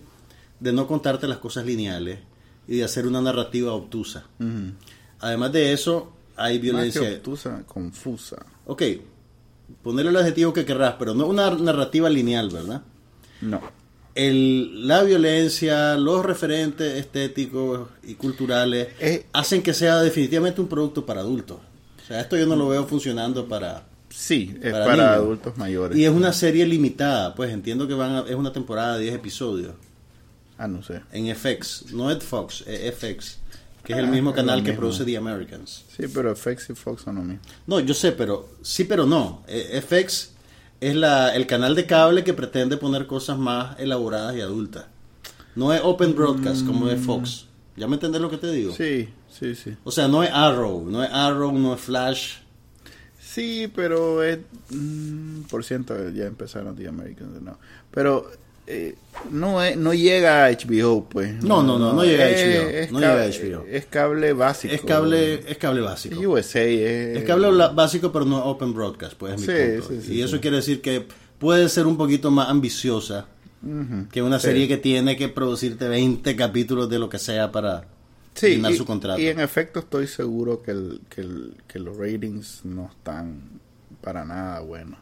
[0.59, 2.19] de no contarte las cosas lineales
[2.67, 4.25] y de hacer una narrativa obtusa.
[4.39, 4.73] Ujú.
[5.19, 7.09] Además de eso, hay Más que violencia...
[7.17, 8.45] obtusa, confusa.
[8.67, 8.83] Ok,
[9.81, 12.83] ponerle el adjetivo que querrás, pero no una narrativa lineal, ¿verdad?
[13.41, 13.59] No.
[14.17, 19.25] El, la violencia, los referentes estéticos y culturales Eh.
[19.33, 21.57] hacen que sea definitivamente un producto para adultos.
[22.03, 23.83] O sea, esto yo no lo veo funcionando para...
[24.09, 25.97] Sí, es Para adultos mayores.
[25.97, 29.15] Y es una serie limitada, pues entiendo que van a- es una temporada de 10
[29.15, 29.73] episodios.
[30.57, 31.01] Ah, no sé.
[31.11, 33.37] En FX, no es Fox, es FX,
[33.83, 34.79] que es el mismo es canal que mismo.
[34.79, 35.83] produce The Americans.
[35.95, 37.41] Sí, pero FX y Fox son lo mismo.
[37.67, 39.43] No, yo sé, pero sí, pero no.
[39.47, 40.31] Eh, FX
[40.81, 44.85] es la, el canal de cable que pretende poner cosas más elaboradas y adultas.
[45.55, 47.47] No es Open Broadcast como es Fox.
[47.75, 48.73] ¿Ya me entendés lo que te digo?
[48.73, 49.75] Sí, sí, sí.
[49.83, 52.37] O sea, no es Arrow, no es Arrow, no es Flash.
[53.19, 54.39] Sí, pero es...
[54.69, 57.59] mm, por ciento, ya empezaron The Americans nuevo.
[57.91, 58.31] Pero
[58.67, 58.95] eh,
[59.31, 61.41] no, es- no llega a HBO, pues.
[61.43, 63.65] No, no, no, no llega a HBO, Es no llega a cable- HBO.
[63.69, 64.73] Es cable básico.
[64.73, 66.19] Es cable, es cable básico.
[66.19, 66.61] USA.
[66.63, 69.53] Es, Es cable básico, pero no Open Broadcast, pues es mi Sí,
[69.87, 69.87] punto.
[70.01, 71.05] sí, sí, y eso quiere decir que
[71.39, 73.27] puede ser un poquito más ambiciosa
[74.11, 77.85] que una serie que tiene que producirte 20 capítulos de lo que sea para
[78.39, 79.19] llenar y, su contrato.
[79.19, 83.59] y en efecto estoy seguro que, el, que, el- que los ratings no están
[84.01, 84.99] para nada buenos.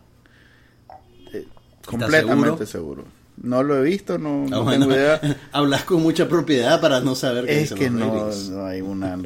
[1.34, 1.45] Eh,
[1.86, 3.06] completamente seguro?
[3.41, 5.19] No lo he visto, no, Ah, no bueno, tengo idea.
[5.52, 9.17] hablas con mucha propiedad para no saber qué Es que los no, no hay una...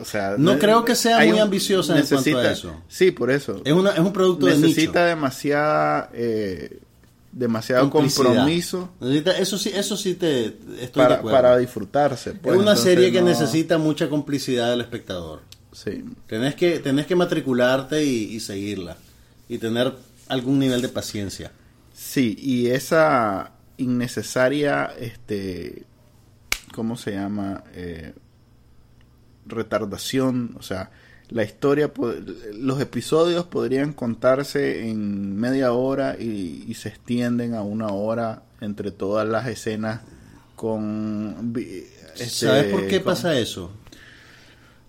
[0.00, 2.74] O sea, No creo que sea muy ambiciosa en cuanto a eso.
[2.88, 3.60] Sí, por eso.
[3.64, 4.66] Es, una, es un producto de nicho.
[4.68, 6.08] Necesita demasiada...
[6.14, 6.78] eh,
[7.32, 11.36] demasiado compromiso Necesita- eso sí, eso sí te estoy de para, acuerdo.
[11.38, 12.30] para disfrutarse.
[12.30, 15.40] es pues, una entonces serie que necesita mucha complicidad del espectador.
[15.72, 18.96] Sí, Tenés que, tenés que matricularte y, y seguirla.
[19.48, 19.92] Y tener
[20.28, 21.52] algún nivel de paciencia.
[22.02, 25.84] Sí, y esa innecesaria, este,
[26.74, 27.62] ¿cómo se llama?
[27.74, 28.14] Eh,
[29.46, 30.90] retardación, o sea,
[31.28, 31.92] la historia,
[32.54, 38.90] los episodios podrían contarse en media hora y, y se extienden a una hora entre
[38.90, 40.00] todas las escenas
[40.56, 41.52] con...
[41.56, 43.70] este, ¿Sabes por qué con- pasa eso?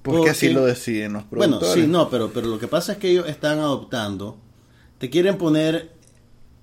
[0.01, 1.83] Porque así Porque- lo deciden los Bueno, productores.
[1.85, 4.37] sí, no, pero, pero lo que pasa es que ellos están adoptando,
[4.97, 5.91] te quieren poner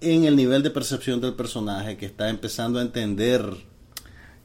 [0.01, 3.45] en el nivel de percepción del personaje que está empezando a entender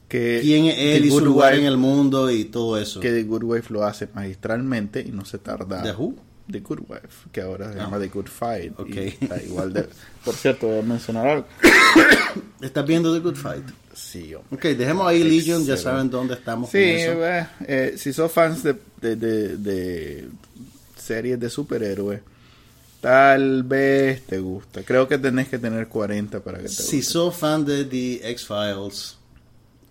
[0.08, 3.00] que quién es él y su lugar Wife- en el mundo y todo eso.
[3.00, 5.82] que The Good Wife lo hace magistralmente y no se tarda.
[5.82, 6.14] ¿The who?
[6.50, 7.84] The Good Wife, que ahora se Ah.
[7.84, 8.78] llama The Good Fight.
[8.78, 8.88] Ok.
[8.96, 9.88] y está igual de...
[10.24, 11.46] Por cierto, voy a mencionar algo.
[12.60, 13.64] ¿Estás viendo The Good Fight?
[13.94, 14.50] Sí, hombre.
[14.56, 15.82] Ok, dejemos ahí Legion, ya Excelente.
[15.82, 17.26] saben dónde estamos Sí, con eso.
[17.26, 20.28] eh, eh, si sos fans de, de, de- de
[20.96, 22.20] series de superhéroes,
[23.04, 24.82] tal vez te gusta.
[24.82, 27.02] Creo que tenés que tener 40 para que te Si guste.
[27.12, 29.18] sos fan de The X-Files,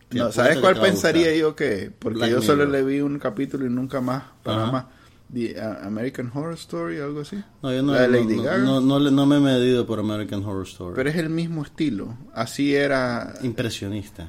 [0.10, 1.92] No, ¿Sabes cuál pensaría yo que?
[2.00, 4.72] Porque Black yo solo le vi un capítulo y nunca más, para Ajá.
[4.72, 4.86] más.
[5.32, 7.38] The uh, American Horror Story, algo así.
[7.62, 8.58] No, yo no, La de no- Lady no- Gaga.
[8.64, 10.96] no- no le- no me he medido por American Horror Story.
[10.96, 12.16] Pero es el mismo estilo.
[12.34, 14.28] Así era, Impresionista.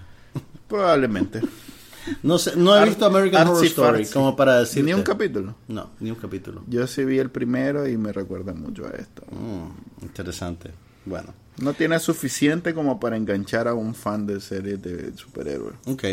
[0.68, 1.40] probablemente.
[2.23, 4.83] No sé, no he Ar- visto American Horror Story como para decirte.
[4.87, 5.55] Ni un capítulo.
[5.69, 6.62] No, ni un capítulo.
[6.67, 9.23] Yo sí vi el primero y me recuerda mucho a esto.
[9.31, 10.71] Mm, interesante.
[11.07, 15.75] Bueno, No tiene suficiente como para enganchar a un fan de series de superhéroes.
[15.87, 16.05] ok.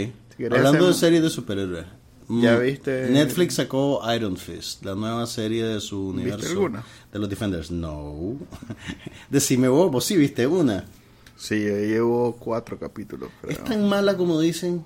[0.52, 1.86] Hablando de series de superhéroes.
[2.30, 3.10] ¿Ya mm, viste?
[3.10, 6.48] Netflix sacó Iron Fist, la nueva serie de su universo.
[6.50, 6.84] alguna?
[7.12, 7.70] De los Defenders.
[7.72, 8.38] No.
[9.30, 10.86] Decime vos, vos sí viste una.
[11.38, 13.52] Sí, yo llevo cuatro capítulos, creo.
[13.52, 14.84] ¿Es tan mala como dicen?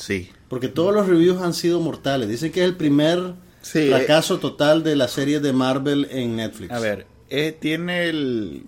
[0.00, 0.30] Sí.
[0.48, 2.28] Porque todos los reviews han sido mortales.
[2.28, 6.70] Dicen que es el primer Sí, fracaso total de la serie de Marvel en Netflix.
[6.72, 8.62] A ver, eh, tiene el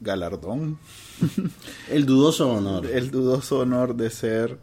[0.00, 0.78] galardón,
[1.90, 2.86] El dudoso honor.
[2.86, 4.58] el dudoso honor de ser,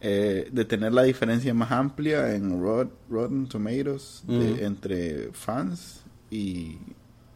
[0.00, 6.76] eh, de tener la diferencia más amplia en Rot- Rotten Tomatoes de- entre fans y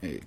[0.02, 0.20] eh,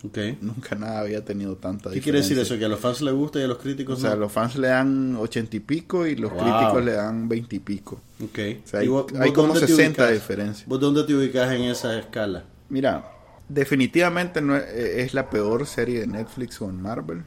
[0.00, 0.32] críticos.
[0.36, 0.42] Ok.
[0.42, 2.58] Nunca nada había tenido tanta ¿Qué quiere decir eso?
[2.58, 4.16] ¿Que a los fans les gusta y a los O críticos sea, no?
[4.16, 6.40] los fans le dan ochenta y pico y los Wow.
[6.42, 8.00] críticos le dan veinte y pico.
[8.22, 8.38] Ok.
[8.64, 10.64] O sea, ¿Y hay, vos- hay como dónde te 60 de diferencia.
[10.68, 12.44] ¿Vos dónde te ubicas en esa escala?
[12.68, 13.04] Mira,
[13.48, 17.22] definitivamente no es, eh, es la peor serie de Netflix con Marvel.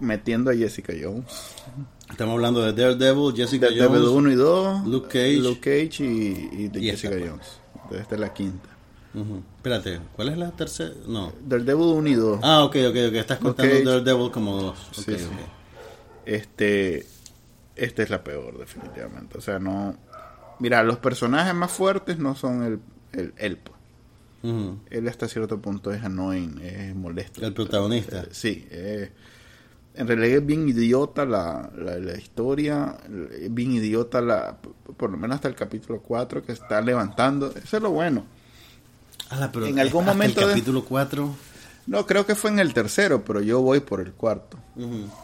[0.00, 1.26] Metiendo a Jessica Jones.
[2.10, 4.08] Estamos hablando de Daredevil, Jessica Daredevil Jones.
[4.10, 4.86] 1 y 2.
[4.86, 5.36] Luke Cage.
[5.36, 7.14] Luke Cage y, y de Y Jessica.
[7.14, 7.46] Jones.
[7.74, 8.68] Entonces, esta es la quinta.
[9.56, 10.92] Espérate, ¿cuál es la tercera?
[11.06, 11.32] No.
[11.46, 12.40] Daredevil 1 y 2.
[12.42, 13.14] Ah, ok, ok, ok.
[13.14, 13.84] Estás contando Cage.
[13.84, 14.88] Daredevil como dos.
[14.88, 15.24] Ok, Sí, sí.
[15.24, 15.32] ok.
[16.24, 17.06] Este,
[17.76, 19.38] esta es la peor, definitivamente.
[19.38, 19.96] O sea, no.
[20.60, 22.80] Mira, los personajes más fuertes no son el,
[23.12, 23.76] el, él, pues.
[24.44, 24.78] Ujú.
[24.90, 27.44] Él hasta cierto punto es annoying, es molesto.
[27.44, 28.22] El protagonista.
[28.22, 29.12] Eh, sí, eh,
[29.94, 32.96] en realidad es bien idiota la, la, la historia,
[33.38, 34.56] es bien idiota la,
[34.96, 38.24] por lo menos hasta el capítulo 4 que está levantando, eso es lo bueno.
[39.32, 41.34] Ala, pero En algún hasta momento El capítulo 4.
[41.86, 44.56] No, creo que fue en el tercero, pero yo voy por el cuarto.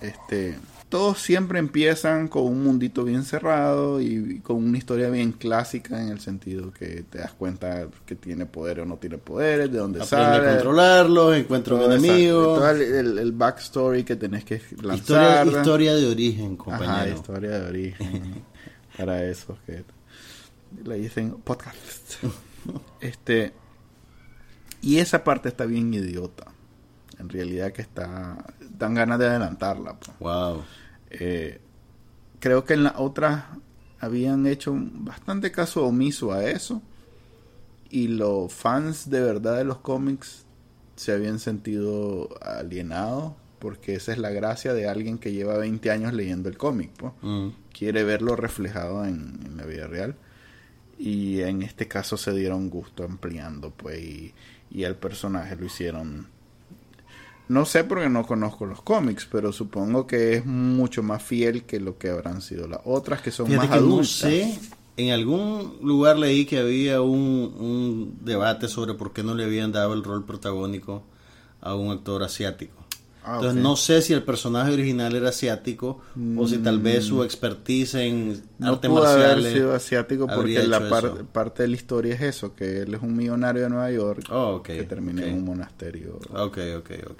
[0.01, 6.03] Este, todos siempre empiezan con un mundito bien cerrado y con una historia bien clásica
[6.03, 9.79] en el sentido que te das cuenta que tiene poder o no tiene poderes, de
[9.79, 10.49] dónde Aprende sale.
[10.49, 12.43] a controlarlo, encuentra un enemigo.
[12.57, 15.47] todo el, el- el backstory que tenés que Historia, lanzar.
[15.47, 17.17] historia de origen, Ajá, compañero.
[17.17, 18.43] historia de origen.
[18.99, 19.85] para esos que
[20.85, 22.15] le dicen podcast.
[23.01, 23.53] este
[24.81, 26.47] y esa parte está bien idiota.
[27.19, 28.37] En realidad que está
[28.79, 29.99] dan ganas de adelantarla.
[29.99, 30.19] pues.
[30.21, 30.63] Wow.
[31.11, 31.61] Eh,
[32.39, 33.45] creo que en las otras
[34.01, 36.81] habían hecho bastante caso omiso a eso
[37.91, 40.45] y los fans de verdad de los cómics
[40.97, 46.13] se habían sentido alienados porque esa es la gracia de alguien que lleva 20 años
[46.13, 47.13] leyendo el cómic, pues.
[47.23, 47.49] Mm.
[47.73, 50.15] quiere verlo reflejado en, en la vida real
[50.97, 54.35] y en este caso se dieron gusto ampliando pues y,
[54.71, 56.29] y el personaje lo hicieron
[57.49, 61.81] no sé porque no conozco los cómics pero supongo que es mucho más fiel que
[61.81, 64.59] lo que habrán sido las otras que son Fíjate más que no adultas sé,
[64.99, 69.71] en algún lugar leí que había un, un debate sobre por qué no le habían
[69.71, 71.05] dado el rol protagónico
[71.61, 72.78] a un actor asiático.
[73.31, 76.01] Ah, Entonces no sé si el personaje original era asiático
[76.37, 78.43] o si tal vez su expertise en Mm.
[78.59, 82.55] no artes pudo haber sido asiático porque la par- parte de la historia es eso
[82.55, 85.29] que él es un millonario de Nueva York Oh, ok, que termina ok.
[85.29, 86.19] en un monasterio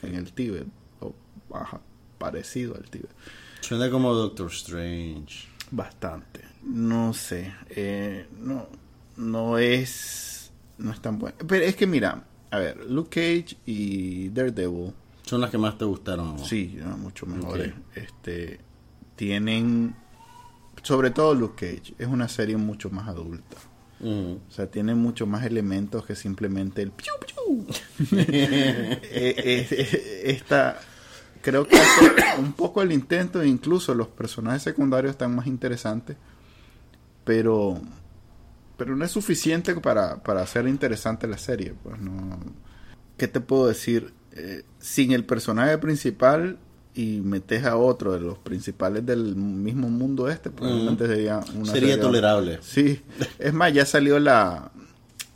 [0.03, 0.67] en el Tíbet
[1.01, 1.15] o
[1.55, 1.81] ajá,
[2.19, 3.11] parecido al Tíbet
[3.61, 5.47] Suena como Doctor Strange.
[5.71, 6.41] Bastante.
[6.65, 7.53] No sé.
[7.71, 8.67] eh, no,
[9.17, 10.51] no es.
[10.79, 11.37] No es tan bueno.
[11.47, 14.93] Pero es que mira, a ver, Luke Cage y Daredevil,
[15.29, 16.37] Son las que más te gustaron.
[16.37, 16.45] ¿no?
[16.45, 17.75] sí, no, mucho mejores.
[17.95, 18.61] Este,
[19.15, 19.95] tienen.
[20.83, 23.59] Sobre todo Luke Cage, es una serie mucho más adulta.
[24.01, 24.37] Mm.
[24.49, 27.67] O sea, tiene mucho más elementos que simplemente el piu piu.
[28.17, 30.81] Eh, eh, eh, esta
[31.43, 36.17] creo que hace un poco el intento, incluso los personajes secundarios están más interesantes,
[37.25, 37.83] pero
[38.79, 42.39] pero no es suficiente para, para hacer interesante la serie, pues no.
[43.19, 44.15] ¿Qué te puedo decir?
[44.39, 46.59] Eh, sin el personaje principal
[46.95, 51.91] y metes a otro de los principales del mismo mundo este, probablemente sería una Sería
[51.91, 52.59] serie- tolerable.
[52.63, 53.01] Sí,
[53.39, 54.71] es más, ya salió la,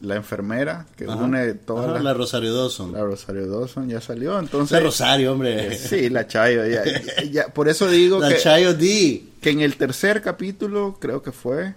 [0.01, 1.17] la enfermera que Ajá.
[1.17, 2.93] une todas Ajá, las- la Rosario Dawson.
[2.93, 4.73] la Rosario Dawson ya salió, entonces...
[4.73, 5.77] La Rosario, hombre.
[5.77, 6.67] Sí, la Chayo.
[6.67, 9.25] Ya, ya- ya- por eso digo La que, Chayo D.
[9.41, 11.75] que en el tercer capítulo, creo que fue,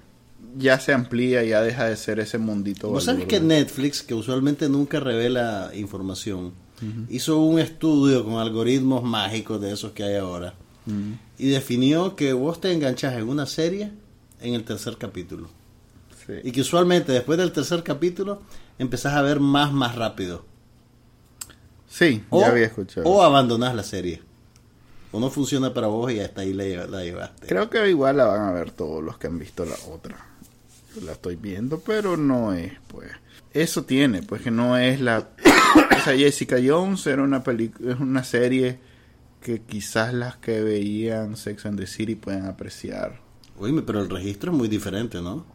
[0.57, 2.89] ya se amplía, ya deja de ser ese mundito.
[2.89, 6.53] ¿Vos sabes que Netflix, que usualmente nunca revela información,
[7.09, 10.53] hizo un estudio con algoritmos mágicos de esos que hay ahora
[11.38, 13.91] y definió que vos te enganchás en una serie
[14.41, 15.49] en el tercer capítulo?
[16.27, 16.33] Sí.
[16.43, 18.41] Y que usualmente después del tercer capítulo
[18.77, 20.45] empezás a ver más, más rápido.
[21.88, 23.07] Sí, O, ya había escuchado.
[23.07, 24.21] o abandonás la serie.
[25.11, 27.47] O no funciona para vos y hasta ahí la, la llevaste.
[27.47, 30.17] Creo que igual la van a ver todos los que han visto la otra.
[30.93, 33.09] Yo la estoy viendo, pero no es, pues.
[33.55, 35.19] Eso tiene, pues que no es la.
[35.19, 38.79] o sea, Jessica Jones era una película, es una serie
[39.41, 43.19] que quizás las que veían Sex and the City pueden apreciar.
[43.57, 45.45] Oíme, pero el registro es muy diferente, ¿no?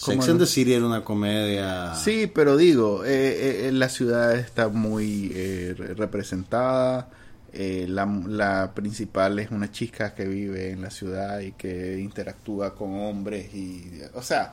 [0.00, 1.94] ¿Cómo Sex and the City era una comedia.
[1.94, 7.08] Sí, pero digo, eh, eh, la ciudad está muy eh, re- representada.
[7.52, 12.74] eh, la, la principal es una chica que vive en la ciudad y que interactúa
[12.74, 14.52] con hombres y, o sea,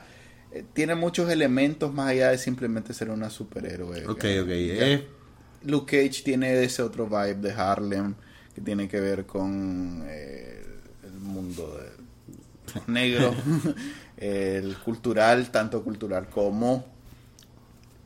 [0.56, 4.06] eh, tiene muchos elementos más allá de simplemente ser una superhéroe.
[4.06, 4.48] Ok, ok.
[4.48, 5.06] eh,
[5.64, 8.14] Luke Cage tiene ese otro vibe de Harlem
[8.54, 10.64] que tiene que ver con eh,
[11.04, 13.34] el mundo de negro,
[14.16, 16.95] el cultural, tanto cultural como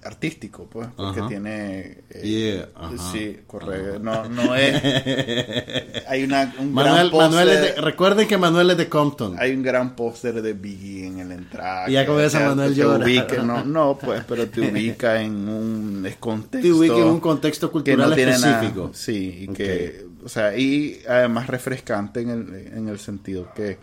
[0.03, 1.99] artístico, pues, porque tiene...
[2.11, 2.99] eh, Yeah.
[3.13, 3.99] Sí, correcto.
[3.99, 4.83] No, no es...
[6.09, 9.37] Hay una, un Manuel, gran Manuel de- recuerden que Manuel es de Compton.
[9.39, 11.89] Hay un gran póster de Biggie en el entrada.
[11.89, 13.05] Y ya con esa Manuel te llora.
[13.05, 16.67] ubica- no, no, pues, pero te ubica en un contexto.
[16.67, 18.91] Te ubica en un contexto que cultural no tiene nada- específico.
[18.95, 23.79] sí, y que, o sea, y además refrescante en el, en el sentido que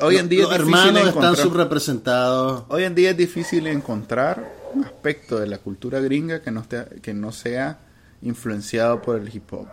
[0.00, 2.64] hoy en día Los es difícil hermanos están subrepresentados.
[2.68, 6.84] hoy en día es difícil encontrar un aspecto de la cultura gringa que no esté,
[7.02, 7.78] que no sea
[8.22, 9.66] influenciado por el hip hop.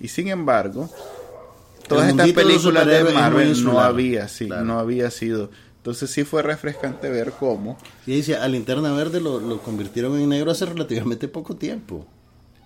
[0.00, 0.90] Y sin embargo,
[1.88, 4.64] todas estas películas de es Marvel no había, sí, Claro.
[4.64, 5.50] no había sido.
[5.78, 10.28] Entonces sí fue refrescante ver cómo Y dice, a Linterna Verde lo, lo convirtieron en
[10.28, 12.06] negro hace relativamente poco tiempo.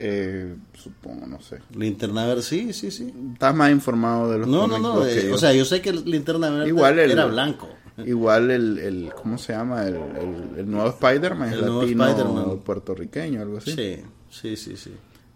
[0.02, 1.58] eh, supongo, no sé.
[1.76, 3.12] Linterna Verde, sí, sí, sí.
[3.34, 4.94] Estás más informado de los No, no, no.
[4.94, 7.68] o sea, yo sé que Linterna Verde Igual el- era blanco.
[7.98, 9.86] Igual el, el ¿cómo se llama?
[9.86, 12.58] El, el, el nuevo Spider-Man es El nuevo latino Spider-Man.
[12.60, 13.72] puertorriqueño, algo así.
[13.72, 14.92] Sí, sí, sí, sí.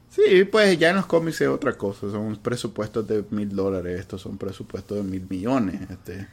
[0.08, 2.08] Sí, pues ya en los cómics es otra cosa.
[2.10, 3.98] Son presupuestos de mil dólares.
[3.98, 5.80] Estos son presupuestos de mil millones.
[5.90, 6.28] Este.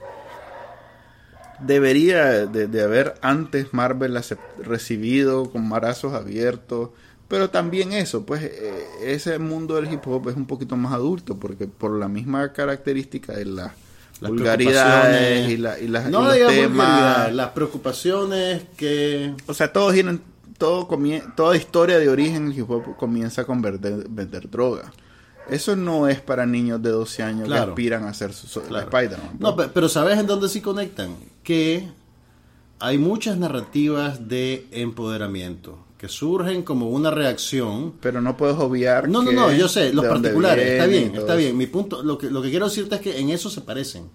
[1.60, 4.20] Debería de, de haber antes Marvel
[4.60, 6.92] recibido con brazos abiertos.
[7.28, 11.40] Pero también eso, pues eh, ese mundo del hip hop es un poquito más adulto.
[11.40, 13.72] Porque por la misma característica de las
[14.22, 17.34] Las vulgaridades y, la, y, las- y no los digamos temas.
[17.34, 20.22] las preocupaciones que O sea, todos tienen,
[20.58, 24.94] todo comie- toda historia de origen hip hop comienza con vender, vender droga.
[25.50, 28.86] Eso no es para niños de 12 años que aspiran a ser su, su- Claro.
[28.90, 29.38] Spider-Man.
[29.40, 31.16] No, pe- pero ¿sabes en dónde sí conectan?
[31.44, 31.88] Que
[32.80, 37.94] hay muchas narrativas de empoderamiento que surgen como una reacción.
[38.02, 39.08] Pero no puedes obviar.
[39.08, 41.56] No, no, que no, yo sé, los particulares, está bien, está bien.
[41.56, 44.10] Mi punto, lo que, lo que quiero decirte es que en eso se parecen.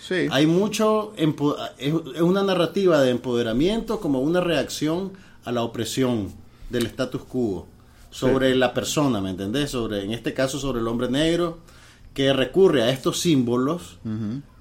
[0.00, 0.26] Sí.
[0.30, 5.12] Hay mucho, es una narrativa de empoderamiento como una reacción
[5.44, 6.32] a la opresión
[6.70, 7.68] del status quo
[8.08, 9.70] sobre la persona, ¿me entendés?
[9.70, 11.58] Sobre, en este caso, sobre el hombre negro,
[12.14, 13.98] que recurre a estos símbolos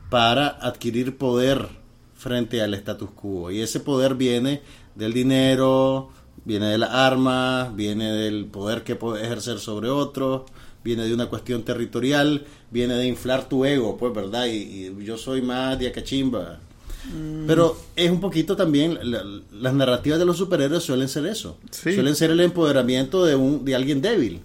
[0.10, 1.70] para adquirir poder
[2.14, 3.52] frente al status quo.
[3.52, 4.62] Y ese poder viene
[4.96, 6.10] del dinero,
[6.46, 10.44] viene de las armas, viene del poder que puede ejercer sobre otros,
[10.84, 14.46] viene de una cuestión territorial, viene de inflar tu ego, pues, ¿verdad?
[14.48, 16.60] Y, y yo soy más de acachimba.
[17.48, 21.58] Pero es un poquito también, la- las narrativas de los superhéroes suelen ser eso.
[21.72, 21.94] Sí.
[21.94, 24.42] Suelen ser el empoderamiento de, un, de alguien débil,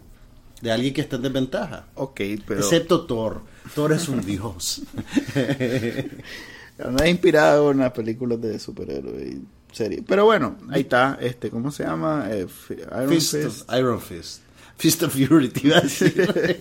[0.62, 1.86] de alguien que está en desventaja.
[1.96, 2.60] Ok, pero.
[2.60, 3.42] Excepto Thor.
[3.74, 4.80] Thor es un dios.
[6.78, 9.36] No es inspirado en las películas de superhéroes
[9.76, 10.02] y series.
[10.06, 11.18] Pero bueno, ahí está.
[11.20, 12.26] este ¿Cómo se llama?
[12.30, 13.68] Eh, Iron Fist Fist.
[13.68, 14.40] of, Iron Fist.
[14.78, 16.60] Fist of Fury, te iba a decir.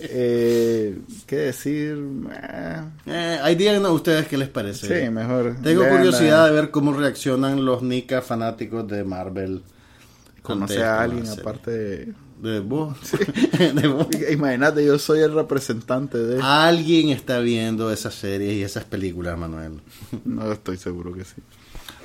[0.00, 0.96] Eh,
[1.26, 1.98] ¿Qué decir?
[2.30, 5.04] Eh, eh, ahí díganos ustedes qué les parece.
[5.04, 5.56] sí, mejor.
[5.62, 9.62] Tengo Vean la- curiosidad de ver cómo reaccionan los Nika fanáticos de Marvel.
[10.40, 11.40] Conoce ante a alguien serie.
[11.42, 12.14] aparte de.
[12.40, 12.96] De vos.
[13.74, 14.06] De vos.
[14.30, 16.40] Imagínate, yo soy el representante de.
[16.40, 19.80] Alguien está viendo esas series y esas películas, Manuel.
[20.24, 21.42] No estoy seguro que sí.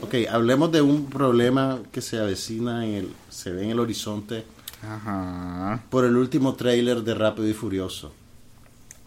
[0.04, 4.44] Ok, hablemos de un problema que se avecina, en el, se ve en el horizonte
[4.82, 5.84] Ajá.
[5.90, 8.12] por el último tráiler de Rápido y Furioso.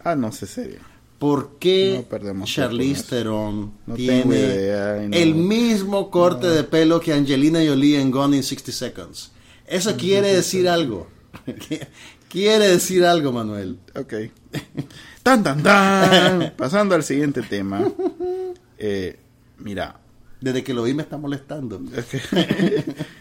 [0.03, 0.79] Ah, no sé serio.
[1.19, 3.03] ¿Por qué No Charlize.
[3.03, 8.37] Theron No tiene idea no- el mismo corte de pelo que Angelina Jolie en Gone
[8.37, 9.31] in 60 Seconds?
[9.65, 11.07] Eso quiere decir algo.
[12.29, 13.79] quiere decir algo, Manuel.
[13.95, 14.13] Ok.
[15.23, 16.53] Tan, tan, tan.
[16.55, 17.81] Pasando al siguiente tema.
[18.79, 19.17] Eh,
[19.57, 19.99] mira,
[20.39, 21.81] Desde que lo vi me está molestando.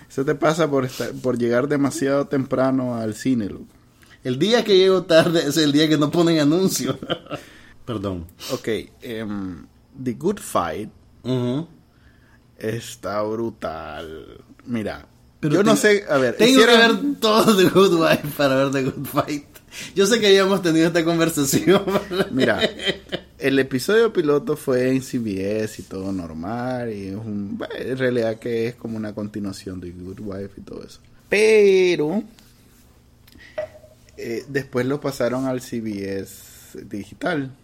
[0.09, 3.67] eso te pasa por, estar, por llegar demasiado temprano al cine, loco.
[4.23, 6.97] El día que llego tarde es el día que no ponen anuncios.
[7.87, 8.27] Perdón.
[8.53, 8.69] Ok,
[9.03, 9.67] em,
[10.03, 10.91] The Good Fight
[11.23, 11.69] Ujú.
[12.59, 14.45] está brutal.
[14.67, 15.07] Mira,
[15.41, 18.29] Pero yo no tengo- sé, a ver, Tengo hicieron- que ver todo The Good Wife
[18.37, 19.45] para ver The Good Fight.
[19.95, 21.83] Yo sé que habíamos tenido esta conversación.
[22.33, 22.59] Mira,
[23.47, 26.93] el episodio piloto fue en CBS y todo normal.
[26.93, 27.59] Y es un.
[27.79, 31.01] En realidad, que es como una continuación de Good Wife y todo eso.
[31.29, 32.23] Pero.
[34.17, 37.55] eh, después lo pasaron al CBS digital.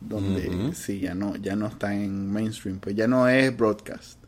[0.00, 2.78] Donde sí, ya no, ya no está en mainstream.
[2.78, 4.18] Pues ya no es broadcast.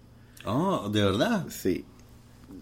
[0.45, 1.47] Oh, ¿de verdad?
[1.51, 1.85] Sí.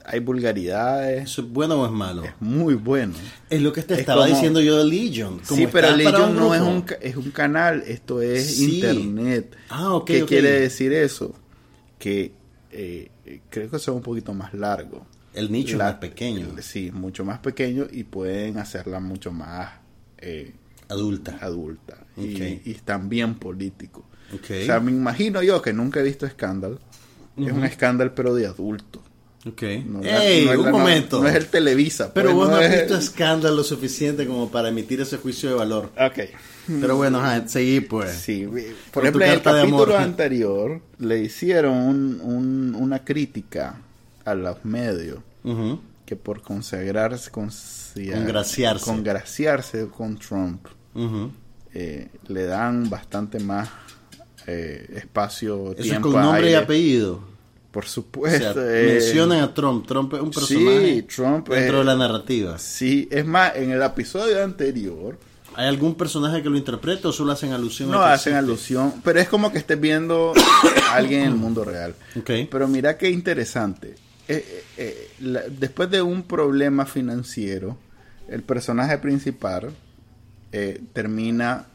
[0.05, 1.25] Hay vulgaridades.
[1.25, 2.25] ¿Eso es bueno o es malo?
[2.25, 3.15] Es muy bueno.
[3.51, 5.41] Es lo que te Es estaba como- diciendo yo de Legion.
[5.47, 8.77] como Sí, pero Legion no es un, es un canal, esto es Sí.
[8.77, 9.55] internet.
[9.69, 11.35] Ah, ok, ¿Qué quiere decir eso?
[11.99, 12.33] Que
[12.71, 13.11] eh,
[13.51, 15.07] creo que son un poquito más largo.
[15.35, 16.49] El nicho es más pequeño.
[16.61, 19.71] Sí, mucho más pequeño y pueden hacerla mucho más
[20.19, 20.53] eh,
[20.89, 21.39] Adulta.
[21.41, 21.99] adulta.
[22.17, 22.61] Y, Ok.
[22.67, 24.05] y también político.
[24.35, 24.51] Ok.
[24.63, 26.79] O sea, me imagino yo que nunca he visto Scandal.
[27.37, 29.03] Es un Scandal pero de adulto.
[29.49, 29.63] Ok.
[29.87, 30.47] No ¡Ey!
[30.47, 31.23] no un la- momento.
[31.23, 32.13] No, es el Televisa.
[32.15, 35.49] Pero pues, vos no has visto el- escándalo lo suficiente como para emitir ese juicio
[35.51, 35.91] de valor.
[35.99, 36.19] Ok.
[36.81, 38.11] Pero bueno, ajá, seguí pues.
[38.13, 38.47] Sí,
[38.93, 43.81] por ejemplo, en el capítulo anterior le hicieron un- un- una crítica
[44.25, 45.21] a los medios
[46.05, 48.85] que por consagrarse, Congraciarse.
[48.85, 50.67] congraciarse con Trump
[51.75, 53.69] eh, le dan bastante más
[54.47, 57.21] eh, espacio, Eso es con nombre y apellido.
[57.71, 58.55] Por O supuesto.
[58.55, 59.87] sea, eh, mencionan a Trump.
[59.87, 62.59] Trump es un personaje Sí, Trump dentro de la narrativa.
[62.59, 65.19] Sí, es más, en el episodio anterior
[65.55, 68.39] ¿Hay algún personaje que lo interprete o solo hacen alusión no a que hacen existe?
[68.39, 70.33] alusión, pero es como que estés viendo
[70.89, 71.97] a alguien en el mundo real.
[72.17, 72.31] Ok.
[72.49, 73.97] Pero mira qué interesante.
[74.29, 77.77] Eh, eh, la- después de un problema financiero,
[78.29, 79.71] el personaje principal
[80.53, 81.67] eh, termina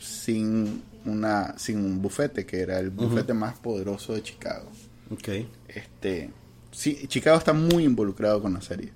[0.00, 4.70] sin una sin un bufete que era el bufete más poderoso de Chicago.
[5.10, 5.28] Ok.
[5.68, 6.30] Este,
[6.70, 8.92] sí, Chicago está muy involucrado con la serie.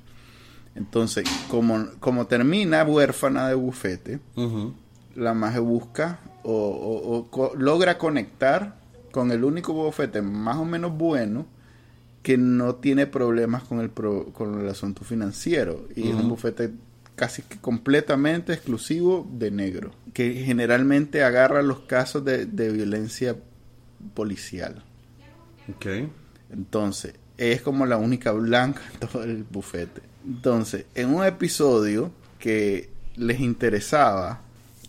[0.74, 4.20] Entonces, como, como termina huérfana de bufete,
[5.14, 8.80] la maje busca o, logra conectar
[9.12, 11.46] con el único bufete más o menos bueno
[12.22, 15.86] que no tiene problemas con el, con el asunto financiero.
[15.94, 16.72] Y es un bufete
[17.14, 23.36] casi que completamente exclusivo de negro, que generalmente agarra los casos de, de violencia
[24.14, 24.82] policial.
[25.68, 25.86] Ok.
[26.50, 30.02] Entonces, es como la única blanca en todo el bufete.
[30.26, 34.40] Entonces, en un episodio que les interesaba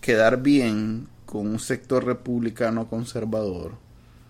[0.01, 3.73] quedar bien con un sector republicano conservador,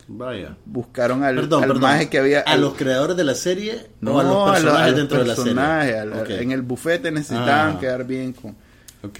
[0.08, 0.56] Vaya.
[0.66, 2.42] Buscaron al, al que había.
[2.42, 3.88] ¿A los creadores de la serie?
[4.02, 6.42] No, a los personajes dentro de la serie.
[6.42, 7.80] En el bufete necesitaban ah.
[7.80, 8.56] quedar bien con.
[9.04, 9.20] Ok.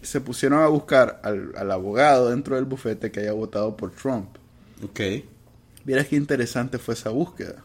[0.00, 4.28] Se pusieron a buscar al, al, abogado dentro del bufete que haya votado por Trump.
[4.82, 5.00] Ok.
[5.84, 7.64] Vieras qué interesante fue esa búsqueda.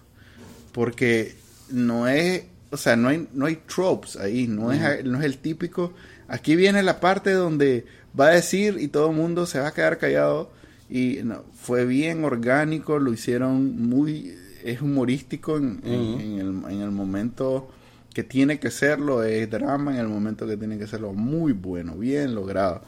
[0.72, 1.36] Porque
[1.70, 2.44] no es.
[2.72, 4.48] O sea, no hay, no hay tropes ahí.
[4.48, 5.94] No, es, no es el típico.
[6.28, 7.86] Aquí viene la parte donde
[8.20, 10.52] va a decir y todo el mundo se va a quedar callado
[10.90, 11.20] y
[11.56, 17.70] fue bien orgánico, lo hicieron muy, es humorístico en, el, momento
[18.14, 21.96] que tiene que serlo, es drama en el momento que tiene que serlo, muy bueno,
[21.96, 22.84] bien logrado.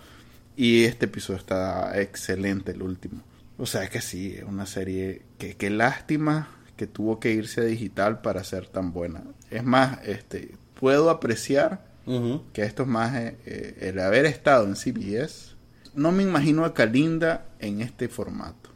[0.56, 3.22] Y este episodio está excelente, el último.
[3.58, 7.62] O sea, es que sí, es una serie que, qué lástima que tuvo que irse
[7.62, 9.24] a digital para ser tan buena.
[9.50, 11.86] Es más, este, puedo apreciar
[12.54, 15.56] que esto es más, eh, el haber estado en CBS,
[15.96, 18.70] no me imagino a Kalinda en este formato.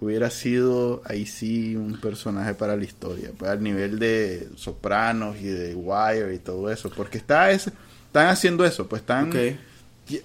[0.00, 5.46] Hubiera sido ahí sí un personaje para la historia, pues al nivel de Sopranos y
[5.46, 9.32] de Wire y todo eso, porque está están haciendo eso, pues están,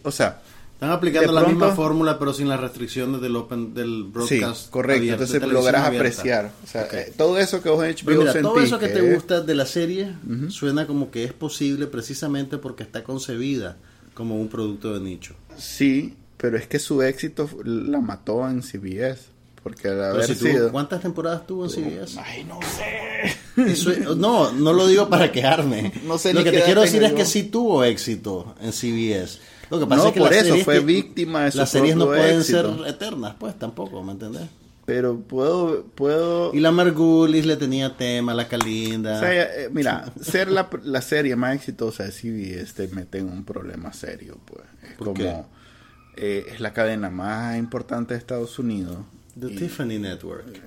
[0.03, 0.41] o sea,
[0.77, 4.65] están aplicando la misma fórmula pero sin las restricciones del open del broadcast.
[4.65, 7.95] Sí, correcto, entonces lograrás apreciar, o sea, eh, todo eso que vos en
[8.43, 10.13] todo eso que, te gusta de la serie
[10.49, 13.77] suena como que es posible precisamente porque está concebida
[14.13, 15.33] como un producto de nicho.
[15.57, 19.35] Sí, pero es que su éxito la mató en CBS.
[19.63, 20.71] Porque haber sido...
[20.71, 22.19] ¿Cuántas temporadas tuvo en CBS?
[22.23, 24.05] Ay, no sé.
[24.15, 25.91] no, no lo digo para quejarme.
[26.05, 29.39] No sé lo que te quiero decir es que sí tuvo éxito en CBS.
[29.69, 32.05] Lo que pasa no, es que por eso fue víctima de su Las series no
[32.05, 34.47] pueden ser eternas, pues tampoco, ¿me entendés?
[34.85, 36.53] Pero puedo, puedo...
[36.53, 39.17] Y la Margulis le tenía tema, la Calinda.
[39.17, 43.27] O sea, eh, mira, ser la, la, serie más exitosa de CBS te mete en
[43.27, 44.63] un problema serio, pues.
[44.89, 45.49] Es como...
[46.15, 48.97] Eh, es la cadena más importante de Estados Unidos.
[49.39, 50.59] The Tiffany Network.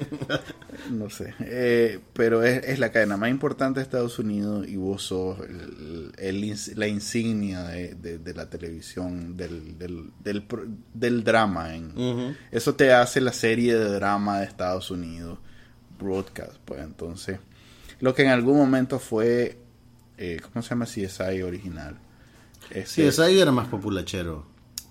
[0.90, 1.34] no sé.
[1.40, 6.56] Eh, pero es, es, la cadena más importante de Estados Unidos y vos sos el,
[6.76, 10.12] la insignia de, de, la televisión, del, del,
[10.94, 11.74] del, drama.
[11.74, 15.38] En, Eso te hace la serie de drama de Estados Unidos,
[15.98, 16.56] broadcast.
[16.64, 17.38] Pues entonces,
[18.00, 19.58] lo que en algún momento fue,
[20.16, 20.86] eh, ¿cómo se llama?
[20.86, 21.98] CSI original.
[22.70, 24.49] Este, CSI era más populachero.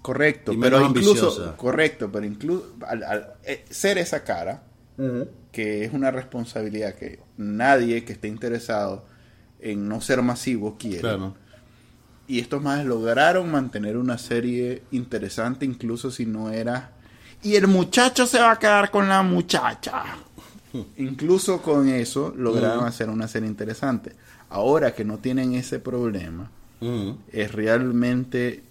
[0.10, 4.64] Correcto, pero incluso correcto, pero incluso al, eh, ser esa cara,
[5.52, 9.06] que es una responsabilidad que nadie que esté interesado
[9.60, 11.08] en no ser masivo quiere.
[12.28, 16.94] Y estos más lograron mantener una serie interesante incluso si no era
[17.44, 20.06] y el muchacho se va a quedar con la muchacha.
[20.98, 24.16] incluso con eso lograron hacer una serie interesante.
[24.50, 26.50] Ahora que no tienen ese problema,
[27.32, 28.64] es realmente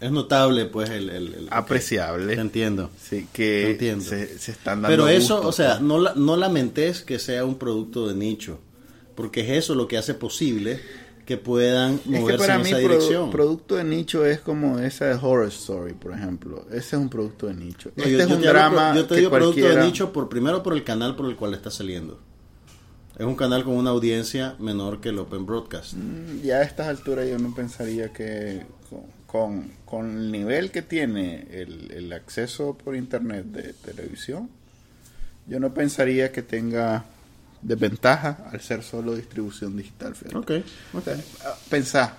[0.00, 1.48] es notable, pues, el...
[1.50, 2.34] apreciable.
[2.34, 2.90] te entiendo.
[3.00, 4.04] Sí, que entiendo.
[4.04, 8.14] Se, están dando Pero eso, o sea, no, no lamentes que sea un producto de
[8.14, 8.60] nicho,
[9.14, 10.80] porque es eso lo que hace posible
[11.28, 13.30] que puedan moverse es que para en mí esa dirección.
[13.30, 16.64] producto de nicho es como esa de Horror Story, por ejemplo.
[16.70, 17.90] Ese es un producto de nicho.
[17.96, 21.16] este es un drama Yo te digo producto de nicho por primero por el canal
[21.16, 22.18] por el cual está saliendo.
[23.18, 25.94] Es un canal con una audiencia menor que el Open Broadcast.
[25.94, 28.62] Mm, ya a estas alturas yo no pensaría que
[29.28, 34.48] con, con el nivel que tiene el, el, acceso por internet de televisión,
[35.46, 37.04] yo no pensaría que tenga
[37.60, 40.14] desventaja al ser solo distribución digital.
[40.34, 40.50] Ok,
[40.94, 41.08] ok.
[41.44, 42.16] Ah, pensá,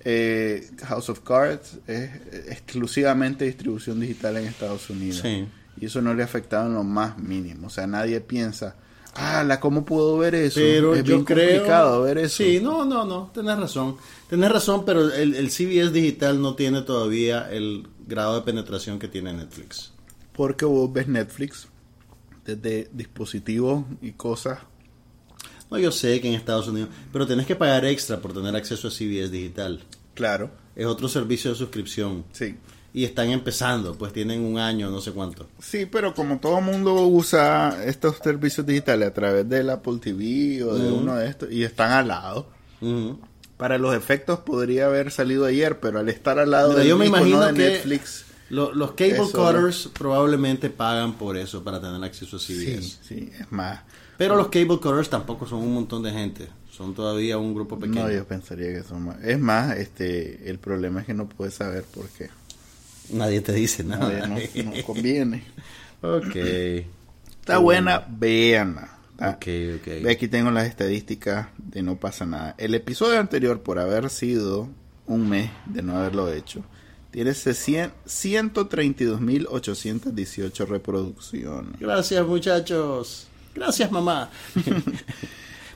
[0.00, 2.10] eh, House of Cards es
[2.48, 5.24] exclusivamente distribución digital en Estados Unidos.
[5.24, 7.68] Y eso no le ha afectado en lo más mínimo.
[7.68, 8.74] O sea, nadie piensa,
[9.14, 10.60] ah, ¿cómo puedo ver eso?
[10.60, 12.36] Pero es yo bien creo, complicado ver eso.
[12.42, 13.96] Sí, no, no, no, tenés razón.
[14.28, 19.08] Tenés razón, pero el, el CBS digital no tiene todavía el grado de penetración que
[19.08, 19.92] tiene Netflix.
[20.32, 21.68] Porque vos ves Netflix
[22.44, 24.60] desde dispositivos y cosas.
[25.70, 28.88] No, yo sé que en Estados Unidos, pero tenés que pagar extra por tener acceso
[28.88, 29.82] a CBS digital.
[30.14, 30.50] Claro.
[30.76, 32.24] Es otro servicio de suscripción.
[32.32, 32.56] Sí.
[32.94, 35.48] Y están empezando, pues tienen un año, no sé cuánto.
[35.60, 40.74] Sí, pero como todo mundo usa estos servicios digitales a través del Apple TV o
[40.74, 42.46] de uno de estos y están al lado,
[43.56, 47.06] para los efectos podría haber salido ayer, pero al estar al lado del yo me
[47.06, 52.02] imagino de que Netflix, Lo- los cable Eso, cutters probablemente pagan por eso, para tener
[52.04, 52.98] acceso a sí, CBS.
[53.02, 53.80] sí, es más.
[54.18, 58.02] Pero los cable cutters tampoco son un montón de gente, son todavía un grupo pequeño.
[58.02, 59.16] No, yo pensaría que son más.
[59.22, 62.28] Es más, este, el problema es que no puedes saber por qué.
[63.10, 64.26] Nadie te dice nada.
[64.26, 65.44] no, no conviene.
[66.02, 66.36] ok.
[67.40, 68.88] Está buena, véanla.
[69.18, 69.46] Ok,
[69.78, 69.86] ok.
[70.02, 72.54] Ve, aquí tengo las estadísticas de No pasa nada.
[72.58, 74.68] El episodio anterior, por haber sido
[75.06, 76.64] un mes de no haberlo hecho,
[77.10, 81.78] tiene 600 132.818 reproducciones.
[81.80, 83.28] Gracias, muchachos.
[83.54, 84.30] Gracias, mamá.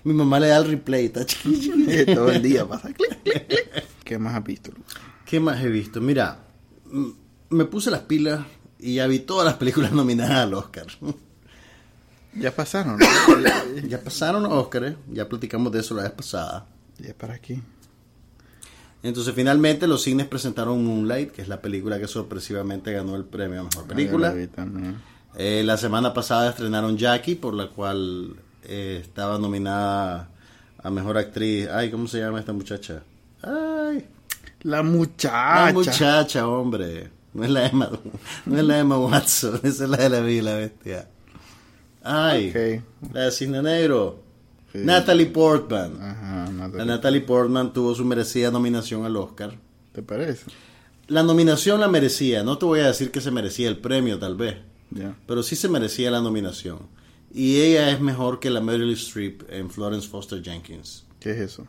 [0.05, 1.07] Mi mamá le da el replay.
[1.07, 1.25] está
[2.15, 2.91] Todo el día pasa.
[4.05, 4.95] ¿Qué más has visto, Lucas?
[5.25, 6.01] ¿Qué más he visto?
[6.01, 6.39] Mira,
[7.51, 8.47] me puse las pilas
[8.79, 10.87] y ya vi todas las películas nominadas al Oscar.
[12.35, 13.07] Ya pasaron, ¿no?
[13.89, 16.67] ya pasaron los Oscars, ya platicamos de eso la vez pasada.
[16.99, 17.63] Ya para aquí.
[19.03, 23.61] Entonces, finalmente, los cines presentaron Moonlight, que es la película que sorpresivamente ganó el premio
[23.61, 24.35] a mejor película.
[24.35, 24.95] La.
[25.37, 30.31] Eh, la semana pasada estrenaron Jackie, por la cual eh, estaba nominada
[30.83, 31.69] a mejor actriz.
[31.69, 33.03] Ay, ¿cómo se llama esta muchacha?
[33.43, 34.07] Ay,
[34.67, 35.67] La muchacha.
[35.67, 37.09] la muchacha, hombre.
[37.33, 37.91] No es la Emma,
[38.47, 41.09] no es la Emma Watson, esa es la de la Bella y la Bestia.
[42.03, 44.23] Ay, la de Cisne Negro.
[44.73, 44.79] Sí.
[44.83, 46.01] Natalie Portman.
[46.03, 46.87] Ajá, La Natalie.
[46.87, 49.57] Natalie Portman tuvo su merecida nominación al Oscar.
[49.93, 50.47] ¿Te parece?
[51.09, 54.35] La nominación la merecía, no te voy a decir que se merecía el premio tal
[54.35, 54.57] vez,
[55.27, 56.81] pero sí se merecía la nominación.
[57.33, 61.67] Y ella es mejor que la Meryl Streep en Florence Foster Jenkins, ¿Qué es eso?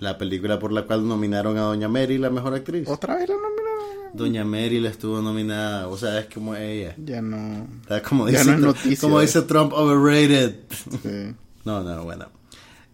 [0.00, 2.88] La película por la cual nominaron a Doña Mary, la mejor actriz.
[2.88, 3.68] ¿Otra vez la nominaron?
[4.14, 6.94] Doña Mary la estuvo nominada, o sea, es como ella.
[7.04, 7.66] Ya no.
[8.08, 10.54] Como Ya dice, no es noticia, como dice Trump, overrated.
[11.02, 11.34] Sí.
[11.64, 12.28] No, no, bueno.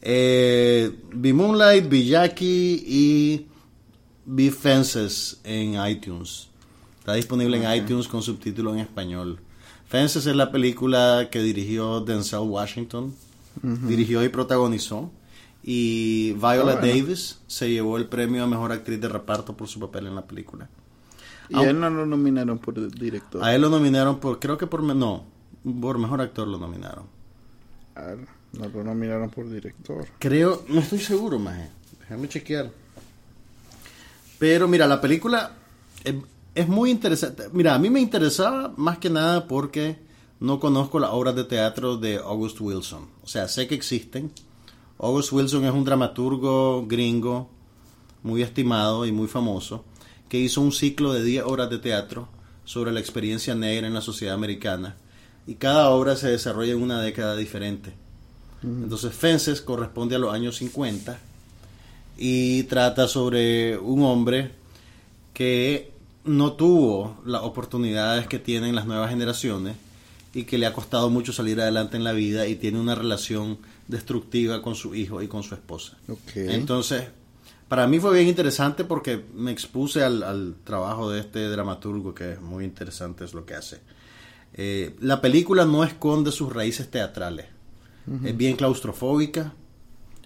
[0.03, 3.47] Eh, vi Moonlight, vi Jackie y
[4.25, 6.49] vi Fences en iTunes.
[6.99, 9.39] Está disponible en iTunes con subtítulo en español.
[9.87, 13.15] Fences es la película que dirigió Denzel Washington.
[13.63, 15.13] Dirigió y protagonizó.
[15.67, 16.81] Y Viola bueno.
[16.81, 20.27] Davis se llevó el premio a Mejor Actriz de Reparto por su papel en la
[20.27, 20.69] película.
[21.49, 23.43] Y a él no lo nominaron por director.
[23.43, 25.25] A él lo nominaron por, creo que por, no,
[25.81, 27.07] por Mejor Actor lo nominaron.
[27.97, 28.15] Ah,
[28.53, 30.07] No lo nominaron por director.
[30.19, 31.71] Creo, no estoy seguro, maje.
[32.01, 32.71] Déjame chequear.
[34.39, 35.53] Pero mira, la película
[36.05, 36.15] es,
[36.55, 37.45] es muy interesante.
[37.53, 39.97] Mira, a mí me interesaba más que nada porque
[40.41, 43.09] no conozco las obras de teatro de August Wilson.
[43.23, 44.31] O sea, sé que existen.
[45.05, 47.51] August Wilson es un dramaturgo gringo
[48.23, 49.85] muy estimado y muy famoso
[50.31, 52.27] que hizo un ciclo de 10 obras de teatro
[52.65, 54.97] sobre la experiencia negra en la sociedad americana
[55.47, 57.93] y cada obra se desarrolla en una década diferente.
[58.63, 61.19] Entonces Fences corresponde a los años 50
[62.17, 64.53] y trata sobre un hombre
[65.35, 65.93] que
[66.25, 69.77] no tuvo las oportunidades que tienen las nuevas generaciones
[70.33, 73.59] y que le ha costado mucho salir adelante en la vida y tiene una relación
[73.89, 75.97] destructiva con su hijo y con su esposa.
[76.37, 77.05] Entonces,
[77.68, 82.32] para mí fue bien interesante porque me expuse al, al trabajo de este dramaturgo que
[82.32, 83.80] es muy interesante es lo que hace.
[84.55, 87.47] Eh, la película no esconde sus raíces teatrales.
[88.24, 89.55] Es bien claustrofóbica,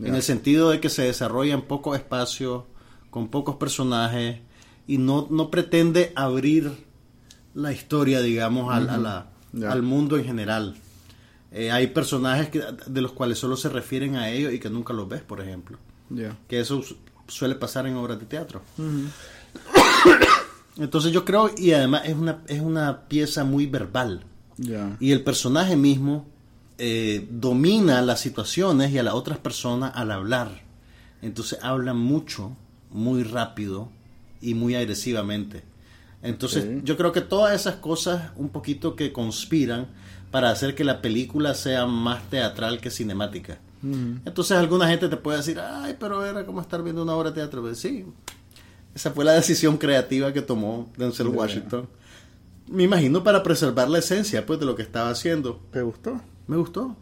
[0.00, 2.66] en el sentido de que se desarrolla en poco espacio,
[3.10, 4.40] con pocos personajes,
[4.86, 6.72] y no, no pretende abrir
[7.54, 9.30] la historia, digamos, al, a la-
[9.72, 10.76] al mundo en general.
[11.52, 14.92] Eh, hay personajes que, de los cuales solo se refieren a ellos y que nunca
[14.92, 15.78] los ves, por ejemplo.
[16.46, 16.96] Que eso su-
[17.26, 18.62] suele pasar en obras de teatro.
[20.78, 24.24] Entonces yo creo, y además es una, es una pieza muy verbal.
[25.00, 26.26] Y el personaje mismo
[26.78, 30.62] eh, domina las situaciones y a las otras personas al hablar.
[31.22, 32.56] Entonces habla mucho,
[32.90, 33.90] muy rápido
[34.40, 35.64] y muy agresivamente.
[36.22, 39.86] Entonces yo creo que todas esas cosas un poquito que conspiran
[40.30, 43.58] para hacer que la película sea más teatral que cinemática.
[43.82, 47.36] Entonces alguna gente te puede decir, ay, pero era como estar viendo una obra de
[47.36, 47.62] teatro.
[47.62, 48.04] Pues sí,
[48.94, 51.28] esa fue la decisión creativa que tomó Denzel.
[51.28, 51.88] Washington.
[52.66, 55.60] Me imagino para preservar la esencia pues de lo que estaba haciendo.
[55.70, 56.20] ¿Te gustó?
[56.48, 56.96] Me gustó.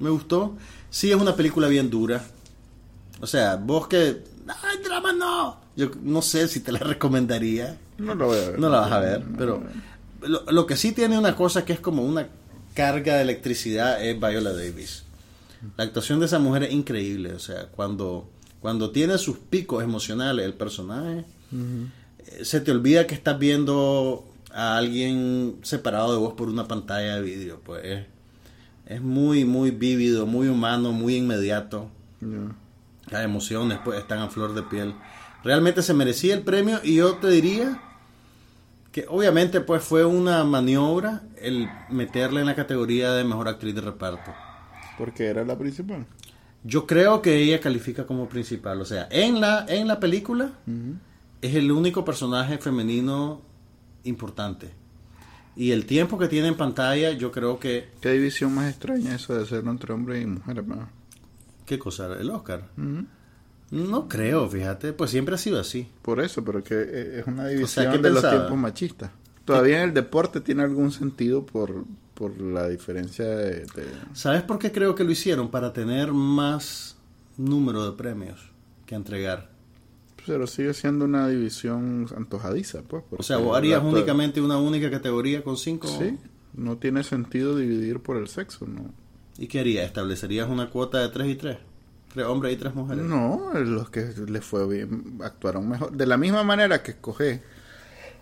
[0.00, 0.56] Me gustó.
[0.90, 2.22] Sí es una película bien dura.
[3.20, 4.22] O sea, vos que...
[4.62, 5.60] ¡Ay, drama no!
[5.76, 7.78] Yo no sé si te la recomendaría.
[7.98, 8.58] No lo voy a ver.
[8.58, 9.62] No la vas a ver, pero
[10.20, 12.28] lo que sí tiene una cosa que es como una
[12.78, 15.02] carga de electricidad es Viola Davis.
[15.76, 20.46] La actuación de esa mujer es increíble, o sea, cuando, cuando tiene sus picos emocionales
[20.46, 26.48] el personaje, eh, se te olvida que estás viendo a alguien separado de vos por
[26.48, 27.60] una pantalla de vídeo.
[27.64, 28.06] Pues es,
[28.86, 31.90] es muy, muy vívido, muy humano, muy inmediato.
[33.10, 34.94] Las emociones pues están a flor de piel.
[35.42, 37.82] Realmente se merecía el premio y yo te diría
[38.92, 43.80] que obviamente pues fue una maniobra el meterla en la categoría de mejor actriz de
[43.80, 44.32] reparto.
[44.96, 46.06] Porque era la principal.
[46.64, 50.52] Yo creo que ella califica como principal, o sea, en la en la película
[51.40, 53.42] es el único personaje femenino
[54.04, 54.70] importante.
[55.54, 59.34] Y el tiempo que tiene en pantalla, yo creo que Qué división más extraña eso
[59.34, 60.88] de hacerlo entre hombres y mujeres, ¿no?
[61.68, 62.08] ¿qué cosa?
[62.18, 62.64] El Oscar.
[63.70, 65.88] No creo, fíjate, pues siempre ha sido así.
[66.02, 69.10] Por eso, pero que eh, es una división ¿qué de los tiempos machistas.
[69.44, 74.58] Todavía en el deporte tiene algún sentido por, por la diferencia de, de- ¿Sabes por
[74.58, 75.50] qué creo que lo hicieron?
[75.50, 76.96] Para tener más
[77.36, 78.40] número de premios
[78.86, 79.50] que entregar.
[80.26, 83.04] Pero sigue siendo una división antojadiza, pues.
[83.16, 85.88] O sea, vos harías la- únicamente una única categoría con cinco.
[85.88, 86.18] Sí,
[86.54, 88.92] no tiene sentido dividir por el sexo, ¿no?
[89.38, 89.86] ¿Y qué harías?
[89.86, 91.58] ¿Establecerías una cuota de tres y tres?
[92.12, 93.04] ¿Tres hombres y tres mujeres?
[93.04, 95.92] No, los que les fue bien actuaron mejor.
[95.92, 97.42] De la misma manera que escogé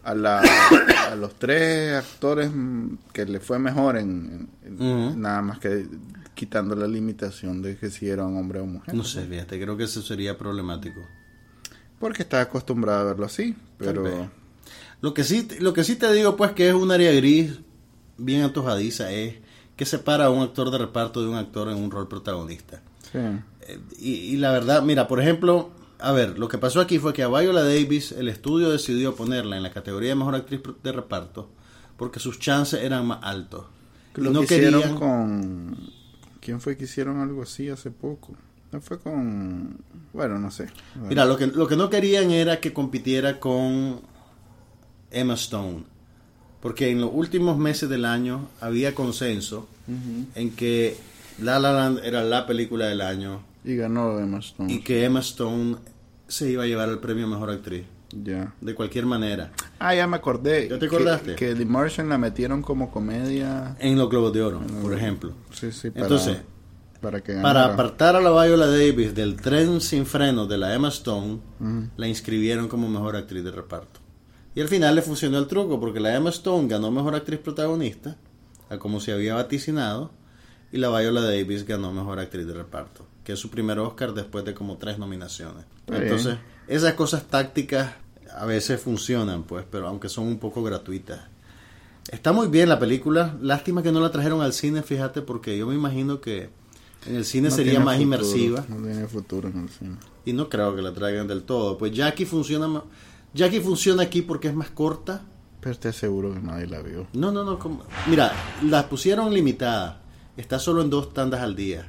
[0.03, 0.41] a, la,
[1.11, 2.51] a los tres actores
[3.13, 4.49] que le fue mejor en,
[5.21, 5.87] nada más que
[6.35, 8.95] quitando la limitación de que si eran hombre o mujer.
[8.95, 11.01] No sé, fíjate, creo que eso sería problemático.
[11.99, 14.31] Porque estaba acostumbrado a verlo así, pero
[15.01, 17.59] Lo que sí, lo que sí te digo, pues, que es un área gris
[18.19, 19.37] bien antojadiza, es
[19.77, 22.83] que separa a un actor de reparto de un actor en un rol protagonista.
[23.13, 23.19] sí.
[23.99, 27.23] Y, y la verdad, mira, por ejemplo, a ver, lo que pasó aquí fue que
[27.23, 31.51] a Viola Davis el estudio decidió ponerla en la categoría de mejor actriz de reparto
[31.97, 33.65] porque sus chances eran más altos.
[34.15, 35.77] Lo no que hicieron querían- con...
[36.41, 38.35] ¿Quién fue que hicieron algo así hace poco?
[38.73, 39.79] No fue con...
[40.13, 40.67] Bueno, no sé.
[41.09, 44.01] Mira, lo que, lo que no querían era que compitiera con
[45.11, 45.85] Emma Stone.
[46.61, 49.69] Porque en los últimos meses del año había consenso
[50.35, 50.97] en que
[51.41, 54.73] La La Land era la película del año Y ganó Emma Stone.
[54.73, 55.77] y que Emma Stone
[56.29, 57.85] se iba a llevar el premio a Mejor Actriz.
[58.23, 58.55] Ya.
[58.61, 59.51] De cualquier manera.
[59.79, 60.69] Ah, ya me acordé.
[60.69, 61.35] ¿Ya te acordaste?
[61.35, 63.77] Que, The Martian la metieron como comedia.
[63.81, 65.33] En los Globos de Oro, por ejemplo.
[65.53, 66.39] Sí, sí, para, Entonces,
[67.01, 67.75] para que Para ganara.
[67.75, 71.41] apartar a la Viola Davis del tren sin freno de la Emma Stone,
[71.97, 74.01] la inscribieron como mejor actriz de reparto.
[74.55, 78.17] Y al final le funcionó el truco, porque la Emma Stone ganó mejor actriz protagonista,
[78.71, 80.13] a como se había vaticinado,
[80.73, 84.45] y la Viola Davis ganó mejor actriz de reparto, que es su primer Oscar después
[84.45, 85.65] de como tres nominaciones.
[85.87, 86.37] Está Entonces,
[86.69, 87.93] esas cosas tácticas
[88.37, 91.21] a veces funcionan, pues, pero aunque son un poco gratuitas.
[92.11, 93.37] Está muy bien la película.
[93.41, 96.51] Lástima que no la trajeron al cine, fíjate, porque yo me imagino que
[97.07, 98.65] en el cine No sería más futuro, inmersiva.
[98.69, 99.97] No tiene futuro en el cine.
[100.25, 101.79] Y no creo que la traigan del todo.
[101.79, 102.83] Pues Jackie funciona
[103.35, 105.23] Jackie funciona aquí porque es más corta.
[105.61, 107.07] Pero te aseguro que nadie la vio.
[107.13, 107.59] No, no, no.
[107.59, 110.01] como- Mira, la pusieron limitada.
[110.37, 111.87] Está solo en dos tandas al día.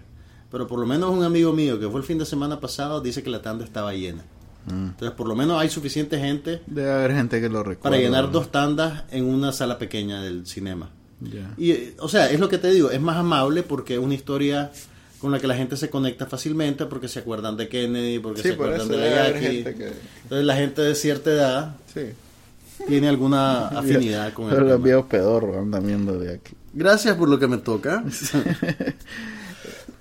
[0.51, 3.21] Pero por lo menos un amigo mío que fue el fin de semana pasado dice
[3.23, 4.23] que la tanda estaba llena.
[4.67, 4.87] Mm.
[4.89, 7.83] Entonces, por lo menos hay suficiente gente Debe haber gente que lo recuerda.
[7.83, 10.89] para llenar dos tandas en una sala pequeña del cinema.
[11.19, 11.53] Ya.
[11.57, 14.13] Y, eh, o sea, es lo que te digo, es más amable porque es una
[14.13, 14.71] historia
[15.19, 18.49] con la que la gente se conecta fácilmente porque se acuerdan de Kennedy, porque Sí,
[18.49, 19.91] se por acuerdan de gente que...
[20.23, 22.01] Entonces la gente de cierta edad Sí.
[22.87, 24.85] tiene alguna afinidad con el Pero los tema.
[24.85, 26.53] viejos pedorros andan viendo de aquí.
[26.77, 28.03] Gracias por lo que me toca.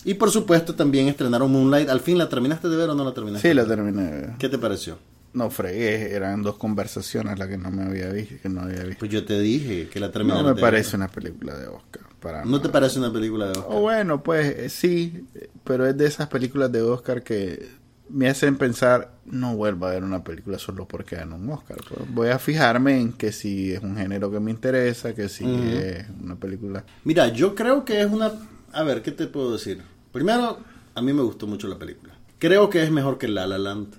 [0.05, 1.89] y por supuesto también estrenaron Moonlight.
[1.89, 3.49] ¿Al fin la terminaste de ver o no la terminaste?
[3.49, 4.03] Sí, la terminé.
[4.03, 4.31] de ver.
[4.39, 4.99] ¿Qué te pareció?
[5.33, 9.01] No fregué, eran dos conversaciones las que no me había visto, que no había visto.
[9.01, 10.97] Pues yo te dije que la No terminaste me de parece ver.
[10.97, 12.03] una película de Oscar.
[12.21, 13.67] Para ¿No te parece una película de Oscar?
[13.69, 15.27] O bueno, pues eh, sí,
[15.65, 17.69] pero es de esas películas de Oscar que
[18.09, 21.79] me hacen pensar, no vuelvo a ver una película solo porque ganó un Oscar.
[21.89, 22.01] pues.
[22.15, 26.05] voy a fijarme en que si es un género que me interesa, que si es
[26.23, 26.85] una película...
[27.05, 28.33] Mira, yo creo que es una...
[28.73, 29.83] A ver, ¿qué te puedo decir?
[30.13, 30.59] Primero,
[30.95, 32.15] a mí me gustó mucho la película.
[32.39, 33.95] Creo que es mejor que La La Land.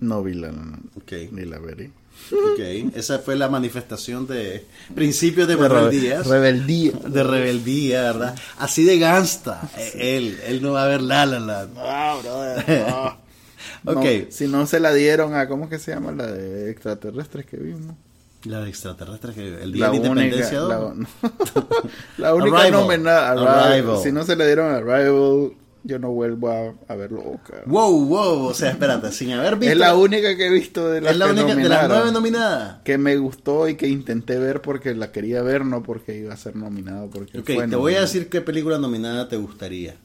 [0.00, 0.48] No vi la,
[0.96, 1.12] Ok.
[1.32, 1.90] ni la veré.
[2.32, 2.94] Ok.
[2.96, 6.26] Esa fue la manifestación de principios de rebeldías.
[6.26, 6.92] Rebeldía.
[6.92, 8.34] de rebeldía, ¿verdad?
[8.58, 9.68] Así de gangsta.
[9.76, 11.74] Eh, Él, él no va a ver La La Land.
[11.74, 12.86] Brother.
[12.90, 13.27] no.
[13.84, 13.96] Ok.
[13.96, 16.12] No, si no se la dieron a, ¿cómo que se llama?
[16.12, 17.94] La de extraterrestres que vimos.
[18.44, 21.06] La de extraterrestres que el día La de la única, la, ¿no?
[22.18, 23.72] la única nominada, Arrival.
[23.72, 23.98] Arrival.
[24.02, 25.52] Si no se le dieron a Arrival,
[25.84, 27.40] yo no vuelvo a, a verlo.
[27.66, 28.44] Wow, wow.
[28.46, 29.72] O sea, espérate, sin haber visto.
[29.72, 32.78] Es la única que he visto de las, es la única de las nueve nominadas.
[32.84, 36.36] que me gustó y que intenté ver porque la quería ver, no porque iba a
[36.36, 37.10] ser nominado.
[37.10, 39.96] Porque Ok, fue te voy a decir qué película nominada te gustaría.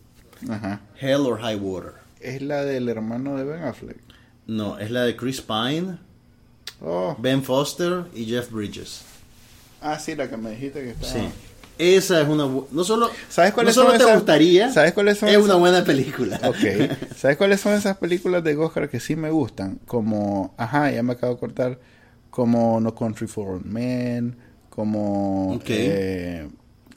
[0.49, 0.81] Ajá.
[0.99, 2.02] Hell or High Water.
[2.23, 3.97] Es la del hermano de Ben Affleck.
[4.47, 5.97] No, es la de Chris Pine
[6.85, 7.15] Oh.
[7.19, 9.03] Ben Foster y Jeff Bridges.
[9.81, 11.11] Ah, sí, la que me dijiste que estaba.
[11.13, 11.29] Sí.
[11.77, 15.17] Esa es una no solo ¿Sabes cuáles no solo son te esas- gustaría, ¿Sabes cuáles
[15.17, 16.39] son es esas- una buena película.
[16.43, 16.57] Ok.
[17.17, 19.79] ¿Sabes cuáles son esas películas de Oscar que sí me gustan?
[19.87, 21.79] Como, ajá, ya me acabo de cortar.
[22.29, 24.35] Como No Country for Old Men.
[24.69, 25.53] Como.
[25.55, 25.65] Ok.
[25.69, 26.49] eh,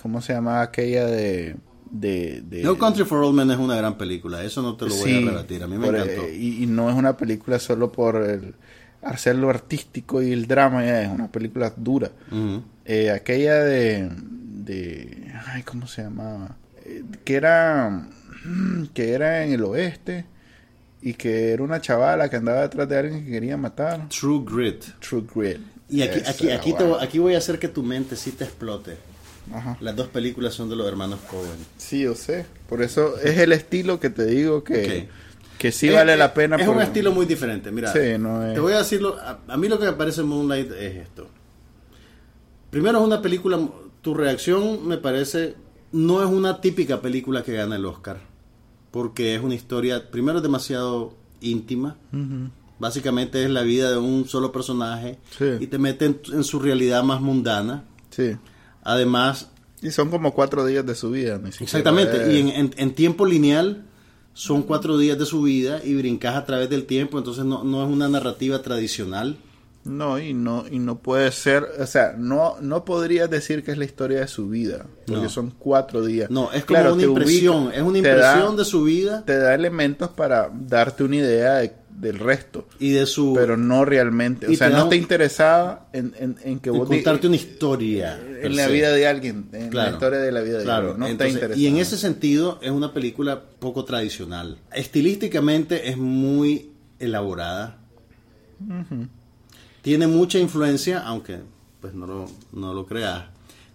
[0.03, 1.57] ¿Cómo se llama aquella de.
[1.91, 4.95] De, de No Country for Old Men es una gran película, eso no te lo
[4.95, 6.22] voy Sí, a rebatir, a mí me por, encantó.
[6.26, 8.55] eh, y, y no es una película solo por el
[9.03, 12.11] hacer lo artístico y el drama, ya es una película dura.
[12.84, 15.32] Eh, aquella de, de.
[15.47, 16.57] Ay, ¿cómo se llamaba?
[16.84, 18.09] Eh, que era.
[18.45, 20.24] mm, Que era en el oeste.
[21.03, 24.09] Y que era una chavala que andaba detrás de alguien que quería matar.
[24.09, 24.82] True Grit.
[24.99, 25.59] True Grit.
[25.89, 28.97] Y aquí, Esa aquí, te aquí voy a hacer que tu mente sí te explote.
[29.53, 29.76] Ajá.
[29.80, 31.57] Las dos películas son de los hermanos Cohen.
[31.76, 32.47] Sí, yo sé.
[32.68, 35.59] Por eso es el estilo que te digo que, Ok.
[35.59, 36.57] que sí Es- vale es- la pena.
[36.57, 37.70] Es por- un estilo muy diferente.
[37.70, 39.16] Mira, Sí, no es- te voy a decirlo.
[39.20, 41.28] A, a mí lo que me parece Moonlight es esto.
[42.70, 43.59] Primero es una película.
[44.03, 45.55] Tu reacción me parece.
[45.92, 48.20] No es una típica película que gana el Oscar.
[48.90, 50.11] Porque es una historia.
[50.11, 51.97] Primero, demasiado íntima.
[52.78, 55.18] Básicamente es la vida de un solo personaje.
[55.38, 55.44] Sí.
[55.61, 57.84] Y te mete en, en su realidad más mundana.
[58.11, 58.36] Sí.
[58.87, 59.49] Además,
[59.82, 61.39] Y son como cuatro días de su vida.
[61.43, 63.84] ni Exactamente, y en, en- en tiempo lineal
[64.32, 67.84] son cuatro días de su vida y brincas a través del tiempo, entonces no, no
[67.84, 69.37] es una narrativa tradicional.
[69.84, 73.78] No, y no, y no puede ser, o sea, no, no podrías decir que es
[73.78, 75.28] la historia de su vida, porque No.
[75.28, 76.28] son cuatro días.
[76.28, 79.55] No, es como una impresión, ubica- es una da- impresión de su vida Te da
[79.55, 83.32] elementos para darte una idea de- del resto, y de su...
[83.34, 86.88] pero no realmente, o sea, no un- te interesaba en, en, en que en vos
[86.88, 88.20] contarte una historia.
[88.42, 89.92] en la vida de alguien, en la Claro.
[89.92, 91.61] historia de la vida de Claro, alguien, no entonces, te interesa.
[91.61, 94.59] y en ese sentido es una película poco tradicional.
[94.74, 97.78] Estilísticamente es muy elaborada.
[99.82, 101.38] Tiene mucha influencia, aunque
[101.80, 103.24] pues no lo, no lo creas,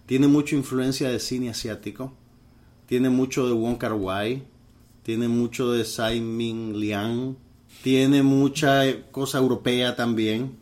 [0.06, 2.12] tiene mucha influencia de cine asiático,
[2.86, 4.42] tiene mucho de Wong Kar Wai,
[5.02, 7.36] tiene mucho de Tsai Ming Liang,
[7.82, 10.56] tiene mucha eh, cosa europea también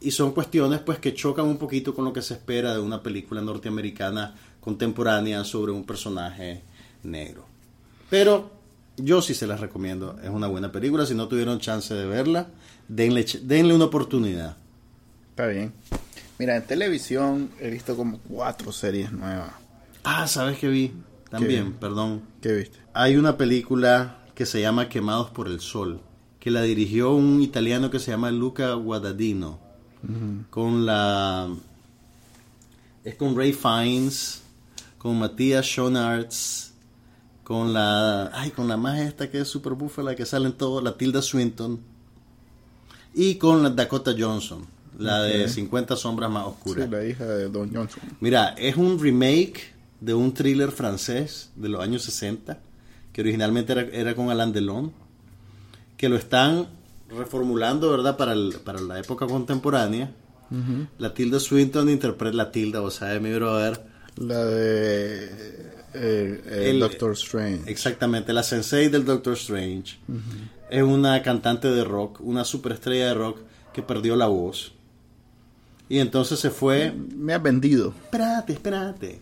[0.00, 3.02] y son cuestiones pues que chocan un poquito con lo que se espera de una
[3.02, 6.62] película norteamericana contemporánea sobre un personaje
[7.02, 7.46] negro.
[8.08, 8.50] Pero
[8.96, 12.48] yo sí se las recomiendo, es una buena película, si no tuvieron chance de verla,
[12.88, 14.56] denle, denle una oportunidad.
[15.30, 15.72] Está bien.
[16.38, 19.52] Mira, en televisión he visto como cuatro series nuevas.
[20.04, 20.92] Ah, ¿sabes qué vi?
[21.30, 21.78] También, ¿Qué?
[21.78, 22.22] perdón.
[22.40, 22.78] ¿Qué viste?
[22.92, 26.00] Hay una película que se llama Quemados por el Sol,
[26.44, 29.58] que la dirigió un italiano que se llama Luca Guadagnino,
[30.50, 31.48] con la...
[33.02, 34.42] Es con Ray Fiennes,
[34.98, 36.74] con Matías Schoenaerts,
[37.44, 38.26] con la...
[38.34, 41.80] Ay, con la más esta que es super búfala, que salen todos, la Tilda Swinton,
[43.14, 44.66] y con la Dakota Johnson,
[44.98, 45.48] la de Ok.
[45.50, 46.90] 50 sombras más Sí, oscuras.
[46.90, 48.02] la hija de Don Johnson.
[48.20, 52.58] Mira, es un remake de un thriller francés de los años 60,
[53.14, 54.92] que originalmente era, era con Alain Delon,
[55.96, 56.66] que lo están
[57.08, 60.10] reformulando, ¿verdad?, para, el- para la época contemporánea.
[60.98, 63.82] La Tilda Swinton interpreta la Tilda, o sea, mi brother.
[64.16, 67.62] La de eh, eh, El- Doctor Strange.
[67.70, 69.96] Exactamente, la sensei del Doctor Strange.
[70.70, 73.38] Es una cantante de rock, una superestrella de rock
[73.72, 74.72] que perdió la voz.
[75.88, 76.92] Y entonces se fue...
[77.16, 77.92] Me ha vendido.
[78.04, 79.20] Espérate, espérate.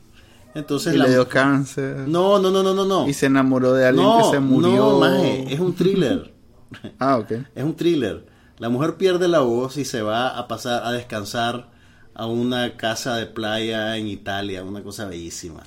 [0.54, 2.06] Entonces Y la le dio cáncer.
[2.06, 3.08] No, no, no, no, no, no.
[3.08, 4.70] Y se enamoró de alguien no, que se murió.
[4.76, 6.30] No, maje, es un thriller.
[6.98, 7.32] Ah, ok.
[7.54, 8.26] es un thriller.
[8.58, 11.70] La mujer pierde la voz y se va a pasar a descansar
[12.14, 15.62] a una casa de playa en Italia, una cosa bellísima.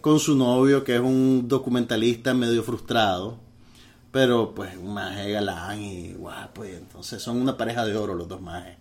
[0.00, 3.38] Con su novio, que es un documentalista medio frustrado,
[4.10, 6.64] pero pues un maje galán y guapo.
[6.64, 8.76] Y entonces son una pareja de oro los dos majes.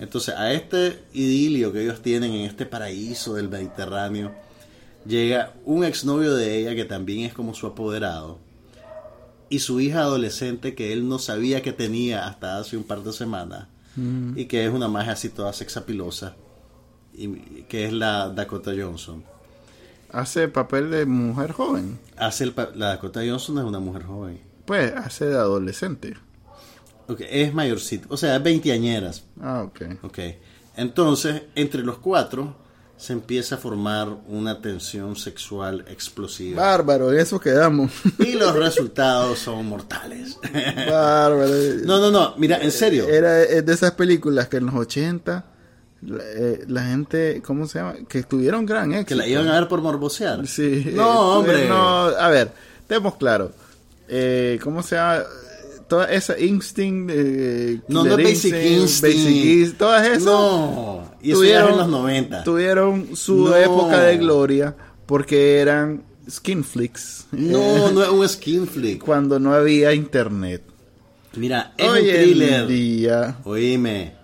[0.00, 4.34] Entonces a este idilio que ellos tienen en este paraíso del Mediterráneo,
[5.06, 8.38] llega un exnovio de ella que también es como su apoderado
[9.48, 13.12] y su hija adolescente que él no sabía que tenía hasta hace un par de
[13.12, 13.68] semanas
[14.34, 16.36] y que es una magia así toda sexapilosa
[17.14, 19.24] y que es la Dakota Johnson.
[20.12, 21.98] Hace papel de mujer joven.
[22.16, 24.40] Hace el la Dakota Johnson es una mujer joven.
[24.66, 26.14] Pues hace de adolescente.
[27.08, 29.24] Ok, es mayorcita, o sea, es veinteañeras.
[29.40, 29.82] Ah, ok.
[30.02, 30.18] Ok,
[30.76, 32.65] entonces entre los cuatro
[32.96, 36.62] se empieza a formar una tensión sexual explosiva.
[36.62, 37.92] Bárbaro, en eso quedamos.
[38.18, 40.38] Y los resultados son mortales.
[40.42, 41.52] Bárbaro.
[41.84, 43.08] No, no, no, mira, en serio.
[43.08, 45.44] Era de esas películas que en los 80
[46.02, 47.94] la, eh, la gente, ¿cómo se llama?
[48.08, 49.08] Que tuvieron gran éxito.
[49.08, 50.46] Que la iban a ver por morbosear.
[50.46, 50.92] Sí.
[50.94, 51.68] No, hombre.
[51.68, 52.52] No, a ver,
[52.86, 53.52] tenemos claro.
[54.08, 55.22] Eh, ¿Cómo se llama?
[55.88, 59.02] Toda esa Instinct, eh, No, no Basic Instinct.
[59.02, 62.44] Basic Instinct, todas esas No, y eso es en los 90.
[62.44, 63.56] tuvieron su No.
[63.56, 64.76] época de gloria
[65.06, 67.26] porque eran skin flicks.
[67.32, 67.58] No,
[67.88, 69.02] Eh, no es un skin flick.
[69.04, 70.62] cuando no había internet.
[71.36, 72.66] Mira, es Hoy un thriller.
[72.66, 74.14] día Oíme.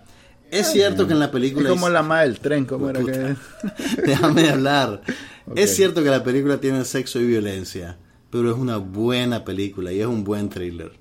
[0.51, 1.69] Es cierto que en la es película.
[1.71, 3.37] como es- la madre del tren, como era que
[4.07, 5.03] Déjame hablar.
[5.47, 5.59] Ok.
[5.59, 7.99] Es cierto que la película tiene sexo y violencia,
[8.31, 10.93] pero es una buena película y es un buen thriller.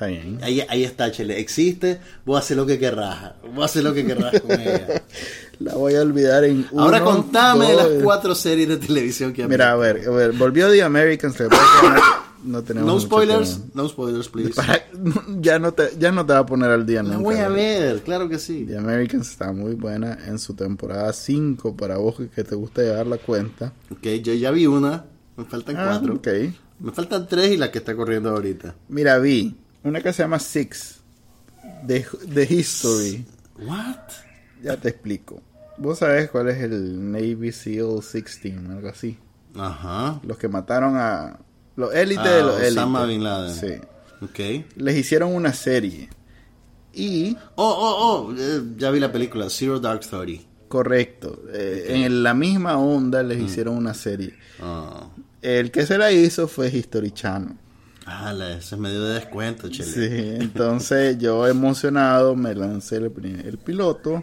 [0.00, 0.38] Está bien.
[0.42, 1.38] Ahí, ahí está, Chele.
[1.38, 3.32] Existe, vos haces lo que querrás.
[3.54, 5.02] Vos haces lo que querrás con ella.
[5.60, 9.46] La voy a olvidar en Ahora uno, contame de las cuatro series de televisión que
[9.46, 11.36] Mira, a ver, a ver, volvió The Americans.
[12.44, 13.70] no- tenemos No spoilers, tiempo.
[13.74, 14.54] no spoilers, please.
[14.54, 14.82] Para-
[15.40, 17.22] ya no te ya no te va a poner al día La nunca.
[17.24, 18.64] voy a ver, claro que sí.
[18.66, 22.80] The Americans está muy buena en su temporada 5 para vos que- que te gusta
[22.80, 23.74] llevar la cuenta.
[23.90, 25.04] Ok, yo ya vi una,
[25.36, 26.14] me faltan Ah, cuatro.
[26.14, 26.28] ok.
[26.80, 28.74] Me faltan tres y la que está corriendo ahorita.
[28.88, 31.00] Mira, vi una que se llama Six
[31.84, 33.24] de, de History.
[33.58, 33.96] What?
[34.62, 35.42] Ya te explico.
[35.78, 39.18] Vos sabés cuál es el Navy SEAL 16, algo así.
[39.54, 40.20] Ajá.
[40.24, 41.38] Los que mataron a
[41.76, 42.72] los élites Ah, de los élites.
[42.76, 43.54] Osama Bin Laden.
[43.54, 43.74] Sí.
[44.22, 44.66] Ok.
[44.76, 46.10] Les hicieron una serie.
[46.92, 50.46] Y, Oh, oh, oh, eh, ya vi la película, Zero Dark Thirty.
[50.68, 54.34] correcto, eh, en la misma onda les hicieron una serie.
[54.60, 55.08] Ah,
[55.40, 57.54] El que se la hizo fue History Channel.
[58.10, 59.84] Ah, la- ese es medio de descuento, chele.
[59.90, 63.04] Sí, entonces yo emocionado me lancé el,
[63.44, 64.22] el piloto.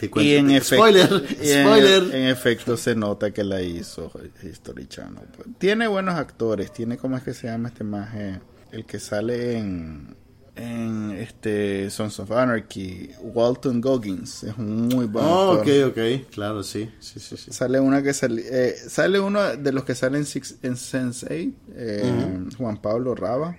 [0.00, 2.14] Y en efecto, Spoiler, en- spoiler.
[2.14, 5.24] En, efecto se nota que la hizo History Channel.
[5.36, 5.48] pues.
[5.58, 8.38] Tiene buenos actores, tiene cómo es que se llama este maje,
[8.70, 10.14] el que sale en
[10.58, 15.84] en este Sons of Anarchy, Walton Goggins, es un muy buen Oh, actor.
[15.86, 17.50] ok, ok, claro, sí, sí, sí, sí.
[17.52, 22.38] Sale una que sale, eh, sale uno de los que salen Six, en Sense8, eh,
[22.58, 23.56] Juan Pablo Raba.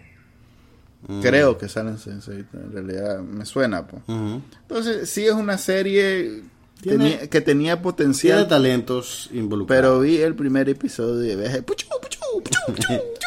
[1.07, 1.21] Mm.
[1.21, 3.87] Creo que sale en Sense8, en realidad me suena.
[3.87, 4.03] pues.
[4.07, 4.41] Ujú.
[4.63, 6.41] Entonces, sí es una serie
[6.81, 9.81] Tiene- tenía- que tenía Tiene potencial, talentos involucrados.
[9.81, 12.93] pero vi el primer episodio y dije, puchu, puchu, puchu, puchu,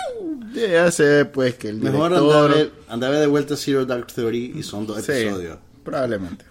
[0.54, 2.72] ya sé, pues, que el Mejor director...
[2.88, 5.58] andar de vuelta a Zero Dark Thirty y son dos Sí, episodios.
[5.84, 6.44] probablemente.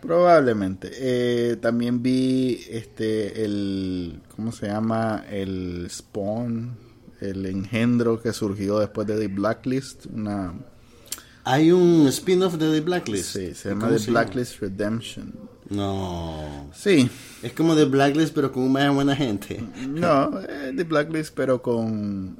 [0.00, 0.90] Probablemente.
[0.94, 5.24] Eh, también vi este el ¿cómo se llama?
[5.30, 6.74] el Spawn,
[7.20, 10.54] el engendro que surgió después de The Blacklist, una
[11.44, 13.36] Hay un spin-off de The Blacklist.
[13.36, 15.34] sí, se llama ¿Cómo The Blacklist Redemption.
[15.68, 16.70] No.
[16.74, 17.08] Sí,
[17.42, 19.62] Es como The Blacklist, pero con más buena gente.
[19.86, 22.38] no, eh, The Blacklist pero con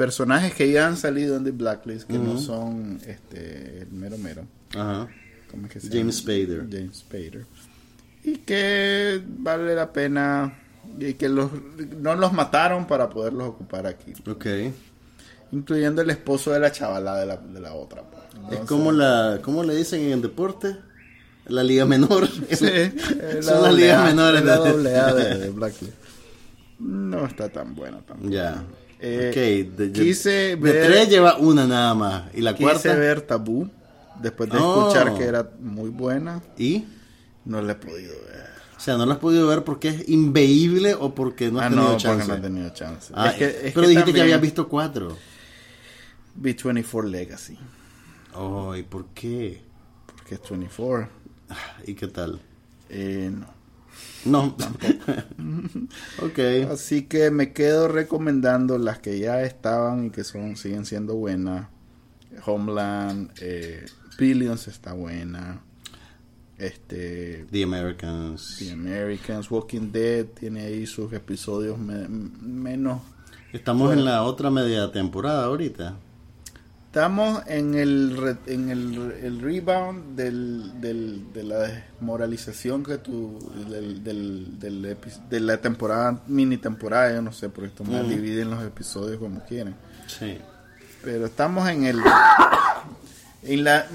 [0.00, 4.46] personajes que ya han salido en The Blacklist que no son este el mero mero.
[4.74, 5.08] Ajá.
[5.50, 6.16] ¿Cómo es que se James?
[6.16, 6.66] Spader.
[6.72, 7.44] James Spader.
[8.24, 10.54] Y que vale la pena
[10.98, 11.50] y que los
[11.98, 14.46] no los mataron para poderlos ocupar aquí, Ok.
[15.52, 18.02] incluyendo el esposo de la chavala de la, de la otra.
[18.02, 18.58] pues.
[18.60, 19.40] es como la.
[19.42, 20.76] ¿Cómo le dicen en el deporte?
[21.44, 22.26] La liga menor.
[22.52, 25.92] Sí, es Son las ligas menores es la doble A de, de Blacklist.
[26.78, 28.30] No está tan buena tampoco.
[28.30, 28.64] Ya.
[29.02, 29.76] Eh, ok.
[29.78, 32.24] De, de- quise de ver- tres lleva una nada más.
[32.34, 32.94] ¿Y la Quise cuarta?
[32.94, 33.68] ver Tabú
[34.20, 34.88] después de Oh.
[34.88, 36.42] escuchar que era muy buena.
[36.58, 36.84] ¿Y?
[37.44, 38.50] No la he podido ver.
[38.76, 41.68] O sea, ¿no la has podido ver porque es inveíble o porque no has ah,
[41.70, 42.28] tenido no, chance?
[42.28, 43.12] no he tenido chance.
[43.16, 45.16] Ah, Es que- es pero que dijiste que habías visto cuatro.
[46.40, 47.58] B24 Legacy.
[48.34, 49.60] Oh, ¿y por qué?
[50.06, 51.08] Porque es 24.
[51.86, 52.40] ¿Y qué tal?
[52.88, 53.46] Eh, no.
[54.24, 54.54] No.
[56.22, 56.38] ok.
[56.70, 61.68] Así que me quedo recomendando las que ya estaban y que son siguen siendo buenas.
[62.44, 63.86] Homeland, eh,
[64.18, 65.60] Billions está buena.
[66.58, 68.56] Este, The Americans.
[68.58, 73.00] The Americans, Walking Dead tiene ahí sus episodios me- menos.
[73.52, 74.00] Estamos Bueno.
[74.02, 75.96] en la otra media temporada ahorita.
[76.90, 83.38] Estamos en el re- en el, el rebound del, del- de la desmoralización que tu
[83.70, 88.00] del, del, del epi- de la temporada mini temporada yo no sé porque esto más
[88.02, 88.10] Ujú.
[88.10, 89.76] dividen los episodios como quieren
[90.08, 90.36] Sí.
[91.04, 92.00] pero estamos en el
[93.44, 93.86] en la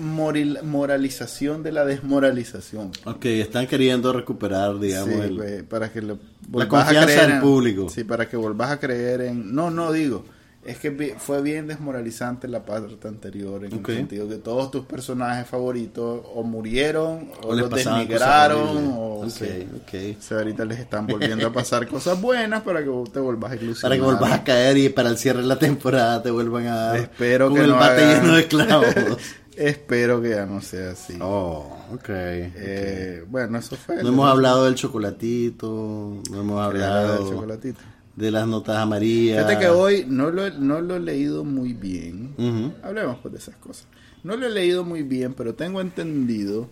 [0.63, 6.15] moralización de la desmoralización Ok, están queriendo recuperar, digamos, Sí, el- güey, para que le
[6.47, 7.89] volvás a confianza creer del en- público.
[7.89, 9.53] Sí, para que volvás a creer en...
[9.53, 10.23] No, no digo.
[10.65, 15.47] Es que fue bien desmoralizante la parte anterior en el sentido que todos tus personajes
[15.47, 18.19] favoritos o murieron o, los horribles.
[18.97, 19.67] o Ok, sí.
[19.75, 20.17] ok.
[20.17, 23.51] O sea, ahorita les están volviendo a pasar cosas buenas para que vos te volvás
[23.51, 23.81] a ilusionar.
[23.83, 26.75] Para que vuelvas a caer y para el cierre de la temporada te vuelvan a
[26.75, 28.87] dar Espero con que el no bate hagan- lleno de clavos.
[29.55, 31.17] Espero que ya no sea así.
[31.21, 32.09] oh, ok.
[32.09, 34.01] Eh, bueno, eso fue.
[34.03, 37.79] No hemos hablado del chocolatito, no hemos hablado del chocolatito.
[38.15, 39.45] De las notas amarillas.
[39.45, 42.73] Fíjate que hoy no lo, no lo he leído muy bien.
[42.83, 43.87] Hablemos pues de esas cosas.
[44.23, 46.69] No lo he leído muy bien, pero tengo entendido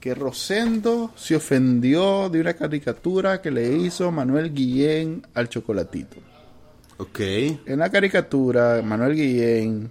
[0.00, 6.16] que Rosendo se ofendió de una caricatura que le hizo Manuel Guillén al chocolatito.
[6.98, 7.20] Ok.
[7.66, 9.90] En la caricatura, Manuel Guillén,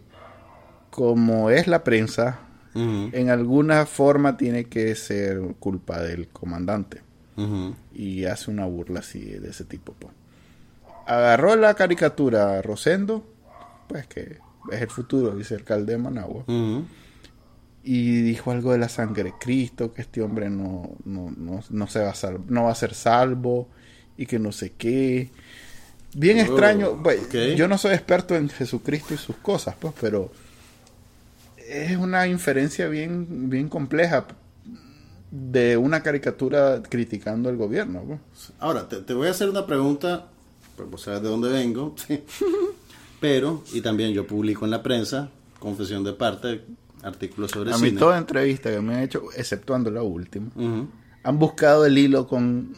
[0.89, 2.39] como es la prensa,
[2.73, 7.01] en alguna forma tiene que ser culpa del comandante.
[7.93, 9.93] Y hace una burla así de ese tipo.
[9.97, 10.13] pues.
[11.15, 13.25] Agarró la caricatura Rosendo,
[13.87, 14.37] pues que
[14.71, 16.45] es el futuro vicealcalde de Managua,
[17.83, 21.87] y dijo algo de la sangre de Cristo, que este hombre no, no, no, no
[21.87, 23.67] se va a sal- no va a ser salvo
[24.17, 25.29] y que no sé qué.
[26.13, 27.01] Bien Oh, extraño.
[27.01, 27.27] pues.
[27.57, 30.31] Yo no soy experto en Jesucristo y sus cosas, pues, pero
[31.67, 34.27] es una inferencia bien, bien compleja
[35.31, 38.01] de una caricatura criticando al gobierno.
[38.05, 38.19] pues.
[38.59, 40.27] Ahora, te, te voy a hacer una pregunta,
[40.81, 41.95] pues vos sabes de dónde vengo,
[43.19, 45.29] pero, y también yo publico en la prensa,
[45.59, 46.63] confesión de parte,
[47.03, 47.99] artículos sobre A mí cine.
[47.99, 50.49] toda entrevista que me han hecho, exceptuando la última,
[51.23, 52.73] han buscado el hilo con...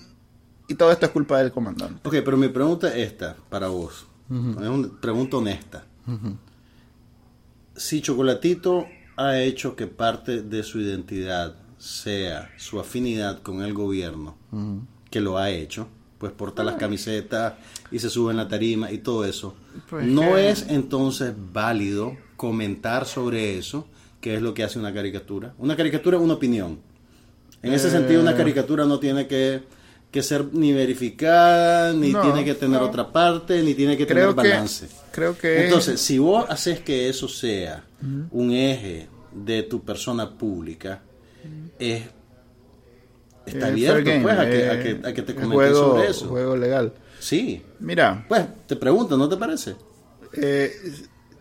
[0.68, 2.08] Y todo esto es culpa del comandante.
[2.08, 4.06] Ok, pero mi pregunta es esta, para vos.
[4.30, 5.86] Es una pregunta honesta.
[7.76, 8.86] Si Chocolatito
[9.18, 14.36] ha hecho que parte de su identidad sea su afinidad con el gobierno,
[15.10, 15.88] que lo ha hecho,
[16.24, 17.56] pues porta las camisetas
[17.92, 19.56] y se sube en la tarima y todo eso,
[19.90, 23.90] Pues ¿no que- es entonces válido comentar sobre eso,
[24.22, 25.54] que es lo que hace una caricatura?
[25.58, 26.80] Una caricatura es una opinión.
[27.62, 27.92] En ese Eh.
[27.92, 29.64] sentido, una caricatura no tiene que,
[30.12, 32.88] que ser ni verificada, ni No, tiene que tener no.
[32.88, 34.88] otra parte, ni tiene que Creo tener que, balance.
[35.12, 37.84] creo que Entonces, si vos haces que eso sea
[38.32, 41.02] un eje de tu persona pública,
[41.80, 42.04] es,
[43.46, 45.56] está eh, abierto game, pues, a, que, a eh, que- a que te es comentes
[45.56, 46.28] juego, sobre eso.
[46.28, 46.94] Juego legal.
[47.20, 47.62] Sí.
[47.80, 49.76] Mira, Pues, te pregunto, ¿no te parece?
[50.34, 50.72] eh,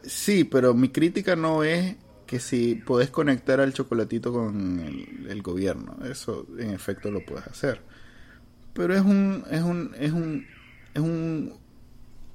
[0.03, 1.97] sí, pero mi crítica no es
[2.27, 5.97] que si podés conectar al chocolatito con el, el gobierno.
[6.05, 7.81] Eso, en efecto, lo puedes hacer.
[8.73, 10.47] Pero es un, es un, es un,
[10.95, 11.53] es un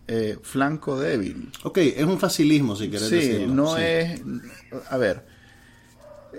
[0.07, 1.51] eh, flanco débil.
[1.63, 3.53] Ok, es un facilismo, si querés Sí, decirlo.
[3.55, 3.81] no Sí.
[3.81, 4.21] es.
[4.89, 5.25] A ver,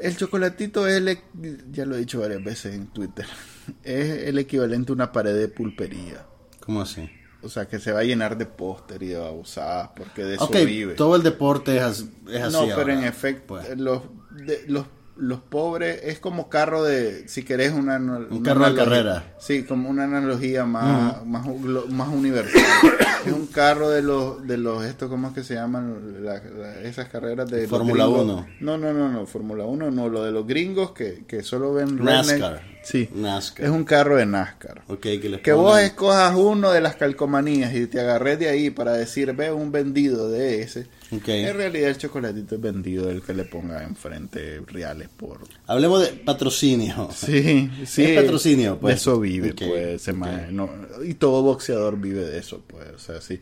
[0.00, 1.08] el chocolatito es el.
[1.08, 1.22] e-
[1.70, 3.26] Ya lo he dicho varias veces en Twitter.
[3.84, 6.24] Es el equivalente a una pared de pulpería.
[6.60, 7.08] ¿Cómo así?
[7.42, 10.48] O sea, que se va a llenar de póster y de babosadas porque de eso
[10.48, 10.94] vive.
[10.94, 12.52] todo el deporte es, as- es así.
[12.52, 12.98] no, pero ahora.
[12.98, 13.78] en efecto, Pues.
[13.78, 14.86] los, de- los,
[15.18, 17.28] los pobres es como carro de.
[17.28, 17.96] Si querés una.
[17.96, 19.34] Un carro de carrera.
[19.38, 21.44] Sí, como una analogía más, más,
[21.90, 22.62] más universal.
[23.26, 24.46] es un carro de los.
[24.46, 26.24] de los Esto, ¿Cómo es que se llaman?
[26.24, 27.66] La- la- esas carreras de.
[27.66, 28.24] Fórmula gringos.
[28.24, 28.46] 1.
[28.60, 29.26] No, no, no, no.
[29.26, 30.08] Fórmula 1 no.
[30.08, 32.02] Lo de los gringos que, que solo ven.
[32.02, 32.52] NASCAR.
[32.52, 32.84] redneck.
[32.84, 33.08] Sí.
[33.12, 33.66] NASCAR.
[33.66, 34.82] Es un carro de NASCAR.
[34.86, 38.70] Ok, que les Que vos escojas uno de las calcomanías y te agarres de ahí
[38.70, 40.86] para decir, ve un vendido de ese.
[41.10, 45.40] En realidad el chocolatito es vendido del que le ponga enfrente reales por...
[45.66, 47.08] Hablemos de patrocinio.
[47.14, 48.04] Sí, sí.
[48.04, 48.94] Es patrocinio, pues.
[48.94, 49.86] De eso vive, Ok, pues.
[50.02, 50.16] ese ok.
[50.18, 50.68] mae, no,
[51.04, 52.88] y todo boxeador vive de eso, pues.
[52.94, 53.40] O sea, sí.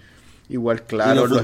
[0.49, 1.37] Igual, claro, los lo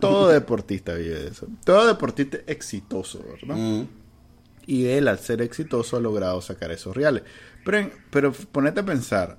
[0.00, 1.48] Todo deportista vive de eso.
[1.64, 3.56] Todo deportista exitoso, ¿verdad?
[3.56, 3.86] Mm.
[4.66, 7.24] Y él, al ser exitoso, ha logrado sacar esos reales.
[7.62, 9.36] Pero, en- pero ponete a pensar,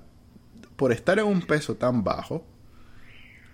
[0.76, 2.46] por estar en un peso tan bajo,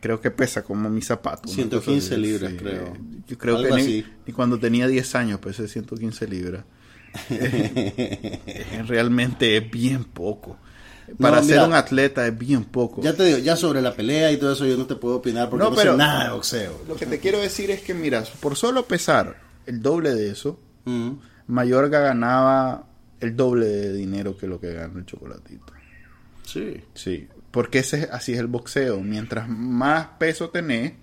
[0.02, 1.44] creo que pesa como mi zapato.
[1.48, 2.92] una 115 cosa así, libras, creo.
[3.26, 6.64] Yo creo Algo que ni, cuando tenía 10 años pesé 115 libras.
[7.30, 10.58] Eh, Realmente es bien poco.
[11.18, 13.02] Para No, ser un atleta es bien poco.
[13.02, 15.50] Ya te digo, ya sobre la pelea y todo eso yo no te puedo opinar
[15.50, 16.84] porque No, no, pero- sé nada de boxeo.
[16.88, 19.36] Lo que te quiero decir es que, mira, por solo pesar
[19.66, 21.10] el doble de eso, Mm.
[21.48, 22.86] Mayorga ganaba
[23.20, 25.72] el doble de dinero que lo que gana el chocolatito.
[26.44, 26.80] Sí.
[26.94, 29.00] Sí, porque ese, es- así es el boxeo.
[29.00, 30.94] Mientras más peso tenés,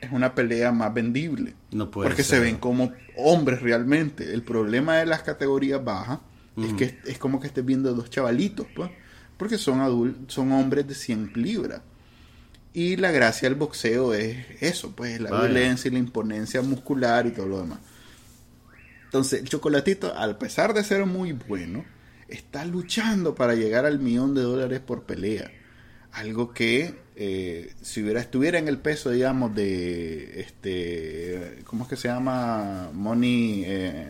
[0.00, 1.54] es una pelea más vendible.
[1.72, 2.38] No puede porque ser.
[2.38, 4.32] se ven como hombres realmente.
[4.32, 6.20] El problema de las categorías bajas
[6.56, 8.90] es que es como que estés viendo dos chavalitos, pues.
[9.36, 11.80] Porque son adultos, son hombres de 100 libras.
[12.72, 15.44] Y la gracia del boxeo es eso, pues, la Vaya.
[15.46, 17.78] violencia y la imponencia muscular y todo lo demás.
[19.06, 21.84] Entonces, el chocolatito, al pesar de ser muy bueno,
[22.30, 25.50] está luchando para llegar al millón de dólares por pelea.
[26.12, 31.96] Algo que eh, si hubiera estuviera en el peso, digamos, de este, ¿cómo es que
[31.96, 32.90] se llama?
[32.92, 34.06] Money, eh,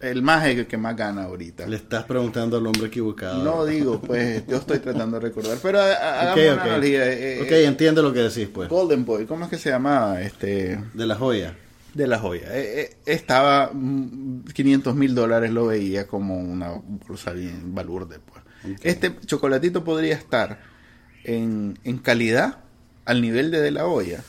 [0.00, 1.66] el más el que más gana ahorita.
[1.66, 3.42] Le estás preguntando al hombre equivocado.
[3.42, 6.52] No digo, pues, yo estoy tratando de recordar, pero hagamos ok.
[6.52, 7.12] una analogía.
[7.12, 8.68] eh, ok, entiendo lo que decís, pues.
[8.68, 10.20] Golden Boy, ¿cómo es que se llama?
[10.20, 11.56] Este De la joya.
[11.98, 12.46] De la joya.
[12.56, 18.18] Eh, eh, estaba mm, 500 mil dólares, lo veía como una cosa bien balurde.
[18.20, 18.78] Pues.
[18.82, 20.60] Este chocolatito podría estar
[21.24, 22.58] en, en calidad
[23.04, 24.22] al nivel de De La Hoya.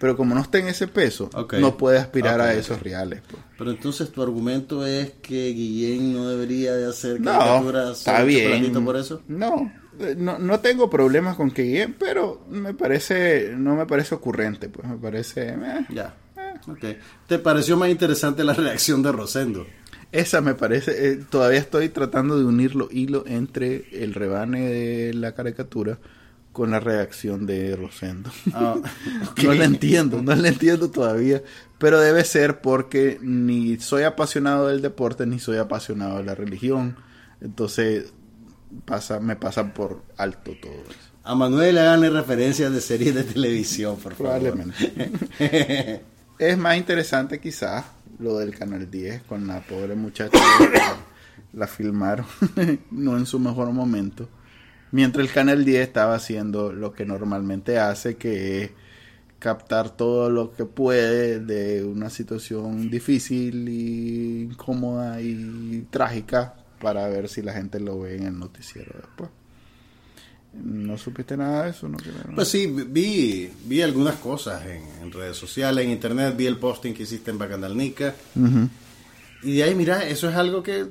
[0.00, 1.28] Pero como no está en ese peso,
[1.60, 3.20] no puede aspirar a esos reales.
[3.30, 3.42] pues.
[3.58, 8.34] Pero entonces tu argumento es que Guillén no debería de hacer No, caricaturas está sobre
[8.34, 8.84] bien.
[8.84, 9.20] Por eso.
[9.28, 14.14] No, eh, no, no tengo problemas con que guíen, pero me parece, no me parece
[14.14, 15.48] ocurrente, pues me parece...
[15.50, 15.86] eh.
[15.90, 16.14] Ya.
[16.68, 16.84] Ok.
[17.26, 19.66] ¿Te pareció más interesante la reacción de Rosendo?
[20.12, 25.14] Esa me parece, eh, todavía estoy tratando de unir los hilos entre el rebane de
[25.14, 25.98] la caricatura
[26.52, 28.30] con la reacción de Rosendo.
[28.52, 28.74] Ah,
[29.30, 29.42] ok.
[29.44, 31.42] No la entiendo, no la entiendo todavía,
[31.78, 36.96] pero debe ser porque ni soy apasionado del deporte ni soy apasionado de la religión,
[37.40, 38.12] entonces
[38.84, 41.10] pasa, me pasa por alto todo eso.
[41.22, 44.40] A Manuel háganle referencias de series de televisión, por favor.
[44.40, 45.12] Probablemente.
[46.40, 47.84] Es más interesante quizás
[48.18, 50.80] lo del Canal 10 con la pobre muchacha que
[51.52, 52.24] la, filmaron,
[52.90, 54.26] no en su mejor momento.
[54.90, 58.70] Mientras el Canal 10 estaba haciendo lo que normalmente hace, que es
[59.38, 67.28] captar todo lo que puede de una situación difícil y incómoda y trágica para ver
[67.28, 69.28] si la gente lo ve en el noticiero después.
[70.52, 71.88] ¿No supiste nada de eso?
[71.88, 71.96] ¿No?
[72.34, 76.92] Pues sí, vi, vi algunas cosas en, en redes sociales, en internet, vi el posting
[76.92, 78.14] que hiciste en Bacandalnica.
[78.34, 78.68] Ujú.
[79.44, 80.86] Y de ahí, mira, eso es algo que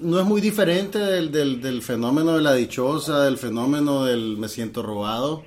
[0.00, 4.48] no es muy diferente del, del, del fenómeno de la dichosa, del fenómeno del me
[4.48, 5.44] siento robado.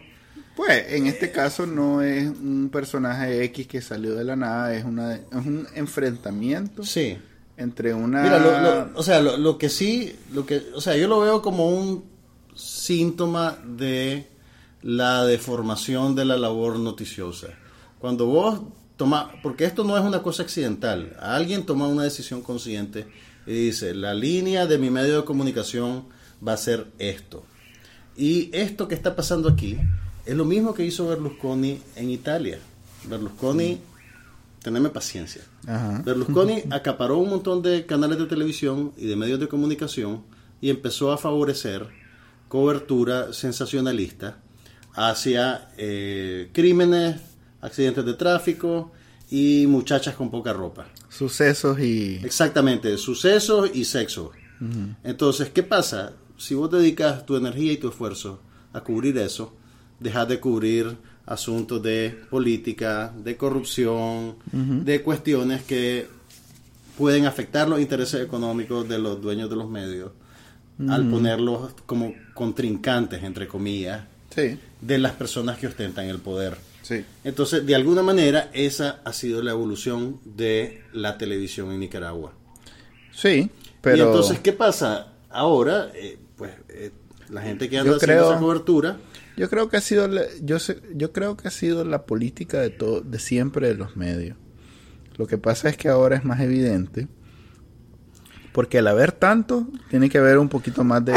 [0.56, 4.86] Pues en este caso no es un personaje X que salió de la nada, es,
[4.86, 7.18] una, es un enfrentamiento Sí.
[7.58, 8.22] entre una...
[8.22, 11.20] Mira, lo, lo- o sea, lo, lo que sí, lo que, o sea, yo lo
[11.22, 12.04] veo como un
[12.56, 14.28] síntoma de
[14.82, 17.48] la deformación de la labor noticiosa.
[18.00, 18.62] Cuando vos
[18.98, 23.08] toma, porque esto no es una cosa accidental, alguien toma una decisión consciente
[23.46, 26.06] y dice, la línea de mi medio de comunicación
[26.46, 27.44] va a ser esto.
[28.16, 29.78] Y esto que está pasando aquí
[30.26, 32.60] es lo mismo que hizo Berlusconi en Italia.
[33.08, 33.80] Berlusconi,
[34.62, 35.42] teneme paciencia.
[35.66, 36.02] Ajá.
[36.06, 40.24] Berlusconi acaparó un montón de canales de televisión y de medios de comunicación
[40.60, 42.01] y empezó a favorecer
[42.52, 44.40] cobertura sensacionalista
[44.94, 47.16] hacia eh, crímenes,
[47.62, 48.92] accidentes de tráfico
[49.30, 50.86] y muchachas con poca ropa.
[51.08, 52.20] Sucesos y...
[52.22, 54.32] Exactamente, sucesos y sexo.
[55.06, 56.12] Entonces, ¿qué pasa?
[56.38, 58.42] Si vos dedicas tu energía y tu esfuerzo
[58.74, 59.54] a cubrir eso,
[60.02, 66.06] dejas de cubrir asuntos de política, de corrupción, de cuestiones que
[66.98, 70.12] pueden afectar los intereses económicos de los dueños de los medios,
[70.90, 74.04] al ponerlos como contrincantes, entre comillas,
[74.34, 76.58] Sí, de las personas que ostentan el poder.
[76.82, 77.04] sí.
[77.24, 82.34] Entonces, de alguna manera, esa ha sido la evolución de la televisión en Nicaragua.
[83.14, 83.50] Sí,
[83.82, 83.98] pero...
[83.98, 85.08] Y entonces, ¿qué pasa?
[85.30, 86.92] Ahora, eh, pues, eh,
[87.30, 88.98] la gente que anda Yo haciendo creo- esa cobertura,
[89.38, 92.60] Yo creo que ha sido la, yo sé- yo creo que ha sido la política
[92.60, 94.36] de todo de siempre de los medios.
[95.18, 97.08] Lo que pasa es que ahora es más evidente
[98.54, 101.14] porque al haber tanto tiene que haber un poquito más de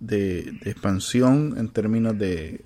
[0.00, 2.62] de, de expansión en términos de,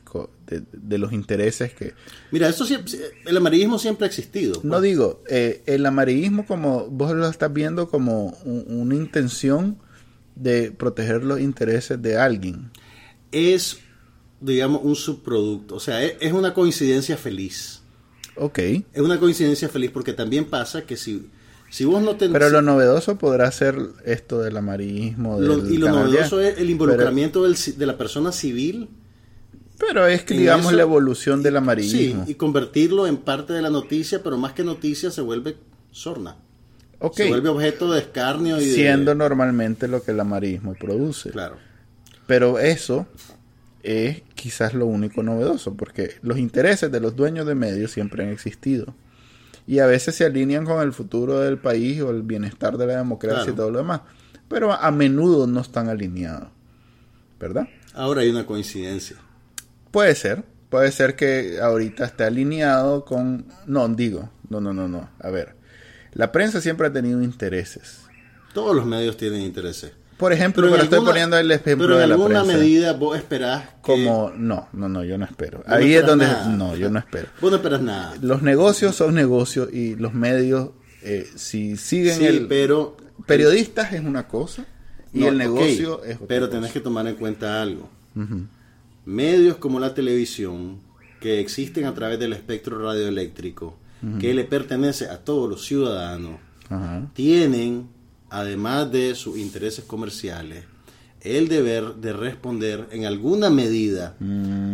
[0.47, 1.95] de, de los intereses que
[2.31, 2.93] mira, eso siempre,
[3.25, 4.53] el amarillismo siempre ha existido.
[4.55, 4.65] pues.
[4.65, 9.79] no digo eh, el amarillismo como vos lo estás viendo como un- una intención
[10.35, 12.71] de proteger los intereses de alguien.
[13.31, 13.79] Es,
[14.41, 15.75] digamos, un subproducto.
[15.77, 17.81] O sea, es, es una coincidencia feliz.
[18.37, 18.59] Ok.
[18.59, 21.29] Es una coincidencia feliz porque también pasa que si,
[21.73, 22.33] si vos no tenés...
[22.35, 25.41] Pero lo novedoso podrá ser esto del amarillismo.
[25.41, 26.53] Lo- del y lo novedoso 10.
[26.55, 28.91] es el involucramiento del ci- de la persona civil
[29.79, 32.25] Pero, pero es digamos eso- la evolución del Sí, amarillismo.
[32.29, 35.57] y convertirlo en parte de la noticia, pero más que noticia se vuelve
[35.91, 36.37] sorna.
[36.99, 37.15] ok.
[37.17, 38.75] Se vuelve objeto de escarnio y de...
[38.75, 41.31] Siendo normalmente lo que el amarillismo produce.
[41.31, 41.57] Claro.
[42.27, 43.07] Pero eso
[43.83, 48.29] es quizás lo único novedoso, porque los intereses de los dueños de medios siempre han
[48.31, 48.95] existido.
[49.67, 52.97] Y a veces se alinean con el futuro del país o el bienestar de la
[52.97, 53.53] democracia Claro.
[53.53, 54.01] y todo lo demás.
[54.49, 56.49] Pero a menudo no están alineados.
[57.39, 57.69] ¿Verdad?
[57.95, 59.17] Ahora hay una coincidencia.
[59.91, 60.45] Puede ser.
[60.69, 63.47] Puede ser que ahorita esté alineado con...
[63.67, 64.31] No, digo.
[64.49, 65.11] No, no, no, no.
[65.21, 65.55] A ver.
[66.13, 68.01] La prensa siempre ha tenido intereses.
[68.55, 69.93] Todos los medios tienen intereses.
[70.23, 72.59] Por ejemplo, en pero, estoy alguna- poniendo el ejemplo pero en de la alguna prensa.
[72.59, 74.31] medida vos esperás que- Como...
[74.37, 75.63] No, no, no, yo no espero.
[75.67, 76.27] No Ahí es donde...
[76.27, 76.49] nada.
[76.49, 77.29] No, yo no espero.
[77.41, 78.15] Vos no esperas nada.
[78.23, 80.71] Los negocios son negocios y los medios,
[81.03, 82.47] eh, si siguen Sí, el...
[82.47, 82.97] pero...
[83.27, 84.65] Periodistas es una cosa
[85.13, 86.59] y No, el negocio es otra Pero cosa.
[86.59, 87.89] tenés que tomar en cuenta algo.
[89.05, 90.79] Medios como la televisión,
[91.21, 93.77] que existen a través del espectro radioeléctrico,
[94.21, 96.39] que le pertenece a todos los ciudadanos,
[97.15, 97.89] tienen,
[98.33, 100.65] además de sus intereses comerciales,
[101.21, 104.17] el deber de responder en alguna medida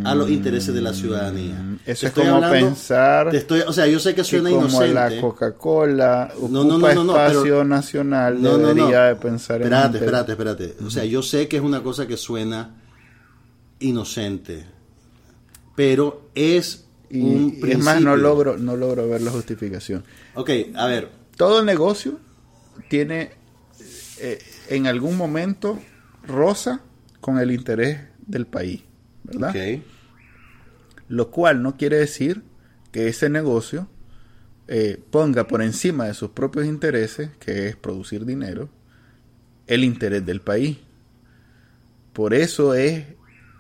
[0.05, 1.56] a los intereses de la ciudadanía.
[1.56, 4.48] Mm, Eso es como hablando- pensar te estoy- o sea, yo sé que que suena
[4.48, 4.94] como inocente.
[4.94, 6.48] la Coca-Cola ocupa
[6.94, 10.05] No, espacio pero- nacional, No, debería de pensar espérate, en...
[10.05, 10.74] espérate, espérate.
[10.86, 12.76] O sea, yo sé que es una cosa que suena
[13.80, 14.64] inocente,
[15.76, 20.02] pero es Y, un y es más, no logro, no logro ver la justificación.
[20.35, 22.18] Ok, a ver, Todo negocio
[22.89, 23.30] tiene
[24.20, 24.39] eh,
[24.69, 25.78] en algún momento
[26.27, 26.82] rosa
[27.20, 28.82] con el interés del país,
[29.24, 29.53] ¿verdad?
[31.09, 32.43] Lo cual no quiere decir
[32.93, 33.89] que ese negocio
[34.66, 38.69] eh, ponga por encima de sus propios intereses, que es producir dinero,
[39.66, 40.78] el interés del país.
[42.12, 43.05] Por eso es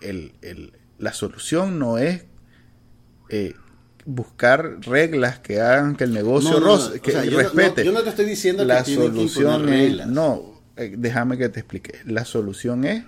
[0.02, 2.24] el, el- la solución no es
[3.30, 3.54] eh,
[4.10, 7.32] buscar reglas que hagan que el negocio No, no, no, roce- o que sea, yo
[7.32, 7.84] no- respete.
[7.84, 10.06] yo no te estoy diciendo la que solución es reglas.
[10.08, 11.98] no, eh, déjame que te explique.
[12.06, 13.04] La solución es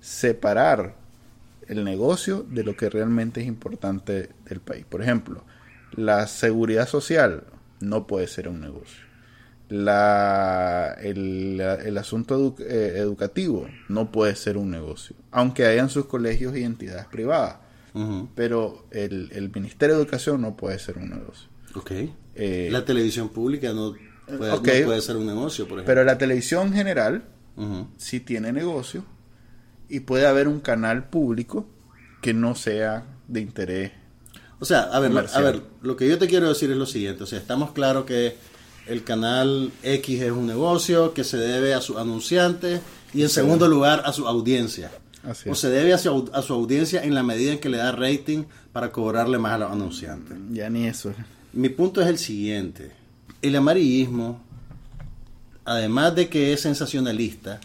[0.00, 0.96] separar
[1.68, 4.86] el negocio de lo que realmente es importante del país.
[4.88, 5.44] Por ejemplo,
[5.92, 7.44] la seguridad social
[7.80, 9.04] no puede ser un negocio.
[9.68, 15.88] La, el, la- el asunto edu- eh, educativo no puede ser un negocio, aunque hayan
[15.90, 17.56] sus colegios y entidades privadas.
[18.34, 21.48] Pero el, el Ministerio de Educación no puede ser un negocio.
[21.74, 21.92] ok.
[22.36, 23.94] Eh, la televisión pública no
[24.38, 24.68] puede, ok.
[24.80, 25.86] no puede ser un negocio, por ejemplo.
[25.86, 27.24] pero la televisión general
[27.98, 29.04] sí tiene negocio
[29.88, 31.66] y puede haber un canal público
[32.22, 33.92] que no sea de interés.
[34.60, 37.24] O sea, a ver, a ver, lo que yo te quiero decir es lo siguiente.
[37.24, 38.36] O sea, estamos claros que
[38.86, 42.80] el canal X es un negocio que se debe a sus anunciantes
[43.12, 44.90] y en segundo lugar a su audiencia.
[45.24, 45.58] Así o es.
[45.58, 48.44] se debe a su, a su audiencia en la medida en que le da rating
[48.72, 50.36] para cobrarle más a los anunciantes.
[50.50, 51.12] Ya ni eso.
[51.52, 52.90] Mi punto es el siguiente.
[53.42, 54.40] El amarillismo,
[55.64, 57.60] además de que es sensacionalista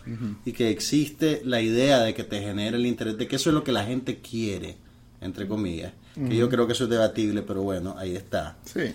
[0.46, 3.54] y que existe la idea de que te genera el interés, de que eso es
[3.54, 4.78] lo que la gente quiere,
[5.22, 8.56] entre comillas, que yo creo que eso es debatible, pero bueno, ahí está.
[8.66, 8.94] Sí.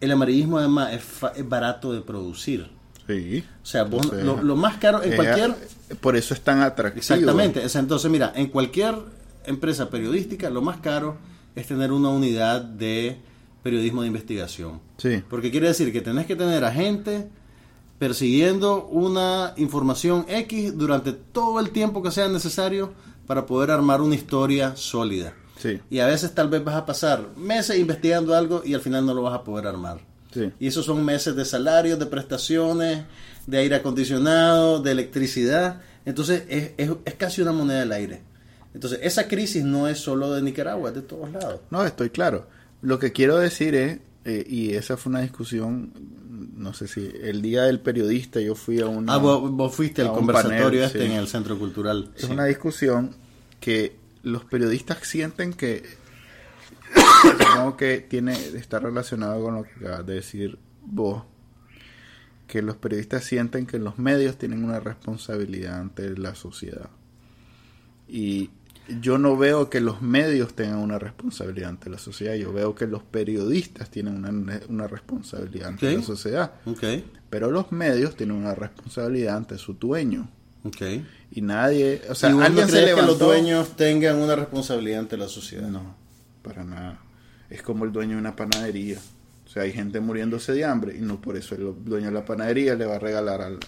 [0.00, 2.68] El amarillismo además es, fa- es barato de producir.
[3.06, 3.44] Sí.
[3.62, 5.54] O sea, vos- lo, lo más caro en eh, cualquier...
[6.00, 7.00] Por eso es tan atractivo.
[7.00, 7.62] Exactamente.
[7.74, 8.94] Entonces, mira, en cualquier
[9.44, 11.16] empresa periodística, lo más caro
[11.54, 13.18] es tener una unidad de
[13.62, 14.80] periodismo de investigación.
[14.98, 15.22] Sí.
[15.28, 17.28] Porque quiere decir que tenés que tener a gente
[17.98, 22.92] persiguiendo una información X durante todo el tiempo que sea necesario
[23.26, 25.34] para poder armar una historia sólida.
[25.58, 25.80] Sí.
[25.90, 29.14] Y a veces tal vez vas a pasar meses investigando algo y al final no
[29.14, 29.98] lo vas a poder armar.
[30.32, 30.52] Sí.
[30.60, 33.04] Y esos son meses de salarios, de prestaciones,
[33.48, 35.80] de aire acondicionado, de electricidad.
[36.04, 38.20] Entonces es, es- es casi una moneda del aire.
[38.74, 41.60] Entonces esa crisis no es solo de Nicaragua, es de todos lados.
[41.70, 42.46] No, estoy claro.
[42.82, 45.92] Lo que quiero decir es, eh, y esa fue una discusión,
[46.56, 49.14] no sé si el día del periodista yo fui a una...
[49.14, 51.04] Ah, vos, vos fuiste al conversatorio panel, este sí.
[51.06, 52.10] en el Centro Cultural.
[52.14, 52.32] Es Sí.
[52.32, 53.16] una discusión
[53.60, 55.82] que los periodistas sienten que
[57.22, 61.22] supongo que tiene está relacionado con lo que acabas de decir vos
[62.48, 66.90] que los periodistas sienten que los medios tienen una responsabilidad ante la sociedad
[68.08, 68.50] y
[69.00, 72.86] yo no veo que los medios tengan una responsabilidad ante la sociedad yo veo que
[72.86, 76.82] los periodistas tienen una, una responsabilidad ante la sociedad Ok,
[77.30, 80.28] pero los medios tienen una responsabilidad ante su dueño
[80.64, 80.82] ok.
[81.30, 85.00] y nadie o sea ¿Y vos no alguien se que los dueños tengan una responsabilidad
[85.00, 85.68] ante la sociedad?
[85.68, 85.94] no,
[86.42, 86.98] para nada.
[87.50, 88.98] Es como el dueño de una panadería.
[89.48, 92.22] O sea, hay gente muriéndose de hambre y no por eso el dueño de la
[92.26, 93.58] panadería le va a regalar al-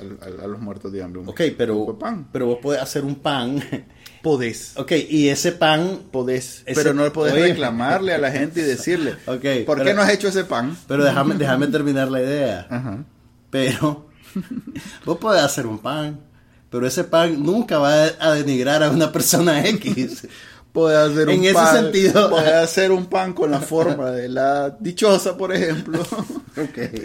[0.43, 2.29] a los muertos de hambre un Ok, pero, de pan.
[2.31, 3.63] pero vos podés hacer un pan.
[4.23, 4.75] Podés.
[4.77, 6.63] ok, y ese pan Podés.
[6.67, 7.45] Ese- pero no podés Oye.
[7.49, 10.77] reclamarle a la gente y decirle, Ok, ¿por qué no has hecho ese pan?
[10.87, 12.67] Pero déjame, déjame terminar la idea.
[12.69, 13.03] Ajá.
[13.49, 14.07] Pero
[15.07, 16.21] vos podés hacer un pan,
[16.69, 20.29] pero ese pan nunca va a denigrar a una persona X.
[20.73, 21.77] Podés hacer un En ese pan.
[21.83, 26.01] sentido- Podés hacer un pan con la forma de la dichosa, por ejemplo.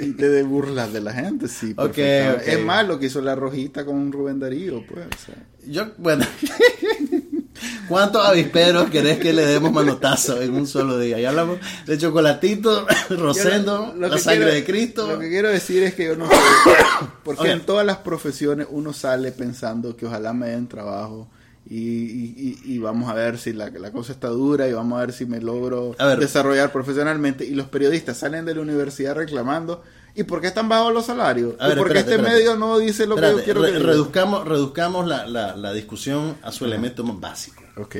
[0.01, 1.71] Y te burlas de la gente, sí.
[1.77, 2.41] Ok, perfectamente.
[2.41, 2.47] ok.
[2.47, 5.05] Es más lo que hizo la rojita con Rubén Darío, pues.
[5.05, 5.35] o sea.
[5.67, 6.25] Yo, bueno,
[7.87, 11.19] ¿cuántos avisperos querés que le demos manotazo en un solo día?
[11.19, 15.07] Ya hablamos de chocolatito, rosendo, lo- lo la sangre quiero- de Cristo.
[15.07, 16.35] Lo que quiero decir es que yo no sé,
[17.23, 17.51] porque Oye.
[17.53, 21.29] en todas las profesiones uno sale pensando que ojalá me den trabajo
[21.67, 24.97] y, y- y- y vamos a ver si la, la cosa está dura y vamos
[24.97, 27.45] a ver si me logro desarrollar profesionalmente.
[27.45, 29.81] Y los periodistas salen de la universidad reclamando,
[30.13, 31.55] ¿y por qué están bajos los salarios?
[31.59, 32.35] A ver, ¿Y por qué este espérate.
[32.35, 33.89] medio no dice lo que yo quiero re- que diga?
[33.91, 37.63] reduzcamos, reduzcamos la, la- la discusión a su elemento más básico.
[37.77, 37.95] Ok.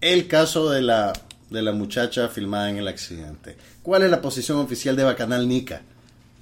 [0.00, 1.12] El caso de la,
[1.50, 3.56] de la muchacha filmada en el accidente.
[3.82, 5.82] ¿Cuál es la posición oficial de Bacanal Nica?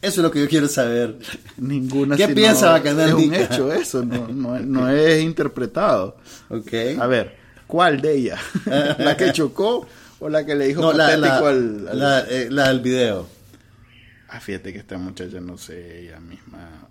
[0.06, 1.18] Eso es lo que yo quiero saber.
[1.56, 2.16] Ninguna.
[2.16, 6.16] ¿Qué piensa Bacanal Es un hecho eso, no, no, no es interpretado.
[6.48, 6.72] Ok.
[6.98, 8.40] A ver, ¿cuál de ellas?
[8.98, 9.86] ¿La que chocó
[10.20, 12.80] o la que le dijo No, la, patético la, al, al- la, eh, la del
[12.80, 13.26] video.
[14.28, 16.88] Ah, fíjate que esta muchacha, no sé, ella misma...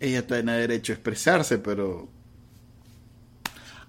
[0.00, 2.08] Ella tiene derecho a expresarse, pero...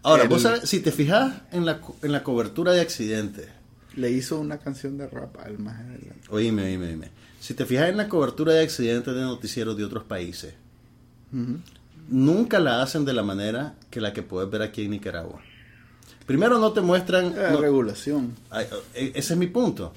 [0.03, 3.47] Ahora, El- vos sabes, si te fijas en la, en la cobertura de accidentes,
[3.95, 6.21] Le hizo una canción de rap al más adelante.
[6.29, 7.09] oíme, oíme, oíme.
[7.45, 10.55] Si te fijas en la cobertura de accidentes de noticieros de otros países,
[12.09, 15.43] nunca la hacen de la manera que la que puedes ver aquí en Nicaragua.
[16.25, 17.27] Primero no te muestran...
[17.37, 18.33] Eh, no- regulación.
[18.49, 18.65] Ay,
[18.95, 19.93] eh, ese es mi punto.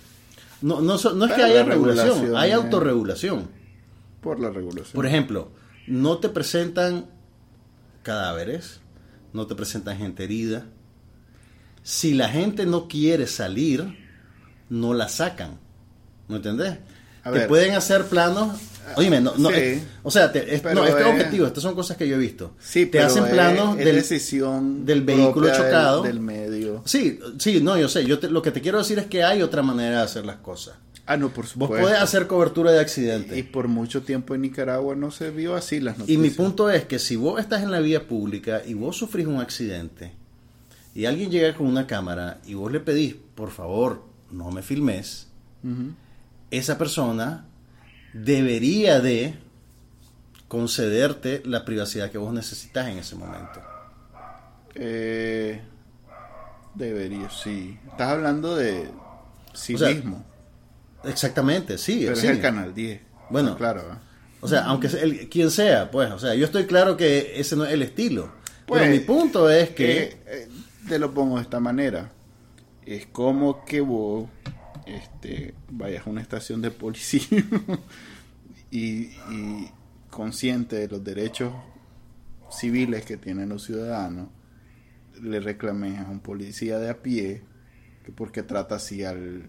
[0.61, 3.49] No, no, es que haya la regulación, regulación hay autorregulación.
[4.21, 4.93] Por la regulación.
[4.93, 5.51] Por ejemplo,
[5.87, 7.07] no te presentan
[8.03, 8.81] cadáveres,
[9.33, 10.67] no te presentan gente herida.
[11.83, 13.97] Si la gente no quiere salir,
[14.69, 15.53] no la sacan.
[16.29, 16.77] ¿Me entendés?
[17.25, 17.49] A te ver.
[17.49, 18.57] pueden hacer planos.
[18.97, 19.57] Oíme, no, no, Sí.
[19.57, 22.19] es- o sea, te- es- no, este es objetivo, estas son cosas que yo he
[22.19, 22.53] visto.
[22.59, 26.03] Sí, te pero hacen planos es del, decisión del vehículo del- chocado.
[26.03, 26.83] Del, medio.
[26.87, 28.07] Sí, sí, no, yo sé.
[28.07, 30.37] Yo te- lo que te quiero decir es que hay otra manera de hacer las
[30.37, 30.77] cosas.
[31.05, 31.77] Ah, no, por Vos supuesto.
[31.87, 33.37] podés hacer cobertura de accidentes.
[33.37, 36.23] Y por mucho tiempo en Nicaragua no se vio así las Y noticias.
[36.23, 39.41] mi punto es que si vos estás en la vía pública y vos sufrís un
[39.41, 40.13] accidente
[40.95, 45.29] y alguien llega con una cámara y vos le pedís, por favor, no me filmes,
[45.65, 45.93] Ujú.
[46.51, 47.47] Esa persona
[48.13, 49.35] debería de
[50.49, 53.61] concederte la privacidad que vos necesitas en ese momento.
[54.75, 55.61] Eh,
[56.75, 57.79] debería, sí.
[57.91, 58.89] Estás hablando de
[59.53, 60.25] sí O sea, mismo.
[61.05, 62.03] Exactamente, sí.
[62.05, 62.27] Pero sí.
[62.27, 63.01] es el canal 10.
[63.31, 63.57] Bueno.
[63.57, 63.81] claro.
[63.81, 63.97] ¿eh?
[64.41, 67.65] O sea, aunque el, quien sea, pues, o sea, yo estoy claro que ese no
[67.65, 68.33] es el estilo.
[68.67, 70.19] Pues, pero mi punto es que...
[70.27, 70.49] Eh,
[70.89, 72.11] te lo pongo de esta manera.
[72.87, 74.29] Es como que vos
[74.97, 77.21] este, vayas a una estación de policía
[78.71, 78.79] y,
[79.31, 79.71] y
[80.11, 81.53] consciente de los derechos
[82.51, 84.29] civiles que tienen los ciudadanos,
[85.23, 87.43] le reclames a un policía de a pie
[88.05, 89.45] que porque trata así al,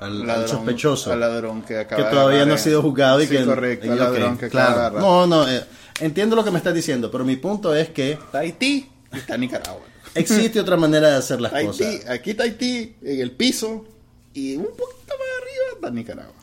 [0.00, 1.12] al, al sospechoso.
[1.12, 3.44] al ladrón que acaba que de todavía agarrar no ha sido juzgado y Sí, que
[3.44, 4.72] correcto, al ladrón que claro.
[4.72, 5.64] acaba de no no eh,
[6.00, 9.38] entiendo lo que me estás diciendo pero mi punto es que Está Haití y está
[9.38, 9.82] Nicaragua.
[10.14, 13.86] existe otra manera de hacer las cosas aquí está Haití, en el piso,
[14.34, 16.34] y un poquito más arriba está Nicaragua.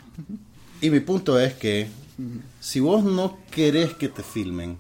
[0.81, 1.87] y mi punto es que
[2.59, 4.77] si vos no querés que te filmen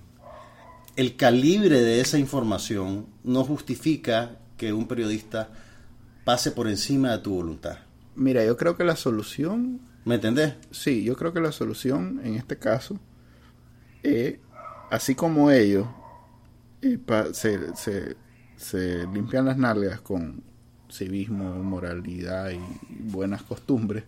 [0.95, 5.49] el calibre de esa información no justifica que un periodista
[6.25, 7.77] pase por encima de tu voluntad
[8.15, 10.55] Mira, yo creo que la solución, ¿me entendés?
[10.71, 12.99] sí, yo creo que la solución en este caso,
[14.03, 14.35] es,
[14.91, 15.87] así como ellos
[16.81, 18.15] eh, pa- se, se,
[18.57, 20.43] se limpian las nalgas con
[20.91, 22.59] civismo, moralidad y
[22.89, 24.03] buenas costumbres,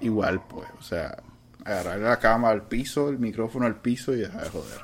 [0.00, 1.22] igual pues, o sea,
[1.64, 4.80] agarrar la cama al piso, el micrófono al piso y dejar de joder.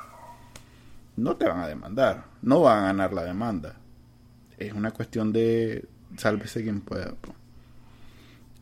[1.17, 3.77] No te van a demandar, no van a ganar la demanda.
[4.59, 5.87] Es una cuestión de
[6.17, 7.15] sálvese quien pueda.
[7.21, 7.37] pues.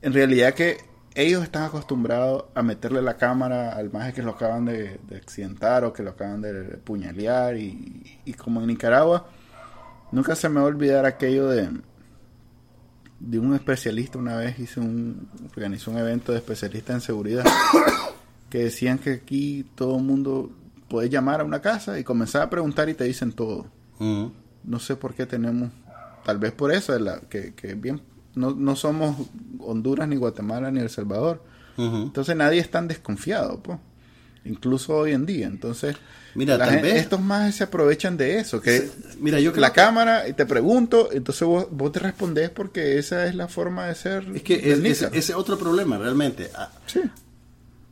[0.02, 0.78] En realidad que
[1.14, 5.84] ellos están acostumbrados a meterle la cámara al maje que lo acaban de, de accidentar
[5.84, 9.26] o que lo acaban de puñalear y, y como en Nicaragua
[10.12, 11.70] nunca se me va a olvidar aquello de
[13.20, 17.44] de un especialista una vez hice un organizó un evento de especialistas en seguridad
[18.50, 20.50] que decían que aquí todo el mundo
[20.88, 23.66] puede llamar a una casa y comenzar a preguntar y te dicen todo
[23.98, 24.32] Ujú.
[24.64, 25.70] no sé por qué tenemos,
[26.24, 28.00] tal vez por eso, la, que, que bien,
[28.34, 29.16] no, no somos
[29.58, 31.42] Honduras, ni Guatemala, ni El Salvador.
[31.76, 33.78] Entonces nadie es tan desconfiado, pues.
[34.48, 35.46] Incluso hoy en día.
[35.46, 35.96] Entonces,
[36.34, 38.60] Mira, la tal gen- vez- estos más se aprovechan de eso.
[38.60, 38.88] Que
[39.20, 42.98] mira yo creo la que- cámara, y te pregunto, entonces vos, vos te respondés porque
[42.98, 44.24] esa es la forma de ser.
[44.34, 47.00] es que es- ese es otro problema realmente Ah, Sí.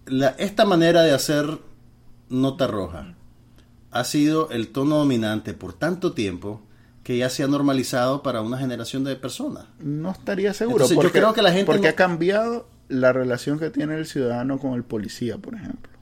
[0.07, 1.59] la- esta manera de hacer
[2.29, 3.15] nota roja
[3.91, 6.63] ha sido el tono dominante por tanto tiempo
[7.03, 9.67] que ya se ha normalizado para una generación de personas.
[9.79, 10.77] No estaría seguro.
[10.79, 13.97] Entonces, yo porque, creo que la gente Porque no- ha cambiado la relación que tiene
[13.97, 15.93] el ciudadano con el policía, por ejemplo.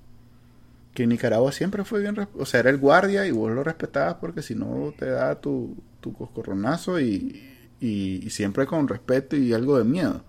[0.95, 2.16] Que en Nicaragua siempre fue bien...
[2.39, 5.77] O sea, era el guardia y vos lo respetabas porque si no te da tu,
[6.01, 7.43] tu coscorronazo y,
[7.81, 10.25] y, y siempre con respeto y algo de miedo.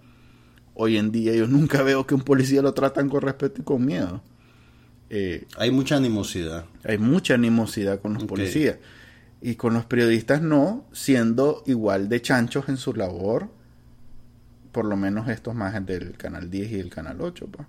[0.73, 3.85] Hoy en día yo nunca veo que un policía lo tratan con respeto y con
[3.85, 4.23] miedo.
[5.11, 6.65] Eh, Hay mucha animosidad.
[6.83, 8.77] hay mucha animosidad con los policías.
[9.41, 13.49] Y con los periodistas no, siendo igual de chanchos en su labor,
[14.71, 17.47] por lo menos estos más del Canal 10 y el Canal 8.
[17.51, 17.67] pues.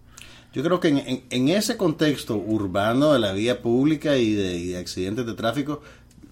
[0.56, 4.66] Yo creo que en, en- ese contexto urbano de la vía pública y de, y
[4.68, 5.82] de accidentes de tráfico,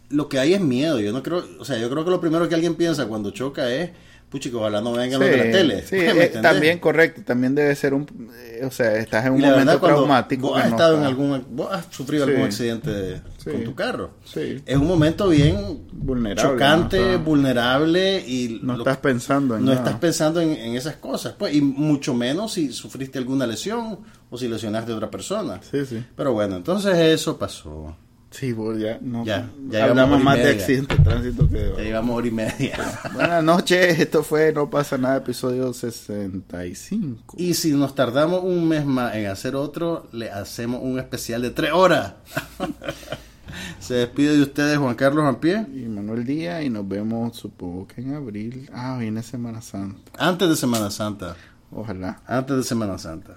[0.08, 0.98] lo que hay es miedo.
[0.98, 3.70] Yo no creo, o sea, yo creo que lo primero que alguien piensa cuando choca
[3.70, 3.90] es,
[4.28, 5.82] puchico, ojalá no vengan los de la tele.
[5.86, 8.06] Sí, eh, también correcto, también debe ser un,
[8.36, 10.48] eh, o sea, estás en un momento traumático.
[10.48, 14.10] Vos has estado en algún, vos has sufrido algún accidente con tu carro.
[14.24, 14.62] Sí.
[14.66, 20.40] Es un momento bien vulnerable, chocante, vulnerable y no estás pensando en no estás pensando
[20.40, 24.96] en, esas cosas, pues, y mucho menos si sufriste alguna lesión o si lesionaste a
[24.96, 25.60] otra persona.
[25.70, 26.04] Sí, sí.
[26.16, 27.96] Pero bueno, entonces eso pasó.
[28.34, 31.72] Sí, pues ya, no, ya, ya hablamos más de accidentes de tránsito que...
[31.76, 32.76] Ya llevamos hora y media.
[33.14, 37.36] Buenas noches, esto fue No pasa nada, episodio 65.
[37.38, 41.50] Y si nos tardamos un mes más en hacer otro, le hacemos un especial de
[41.52, 42.14] tres horas.
[43.78, 45.64] Se despide de ustedes Juan Carlos Ampie.
[45.72, 48.68] Y Manuel Díaz y nos vemos supongo que en abril.
[48.74, 50.10] Ah, viene Semana Santa.
[50.18, 51.36] Antes de Semana Santa.
[51.70, 52.20] Ojalá.
[52.26, 53.36] Antes de Semana Santa.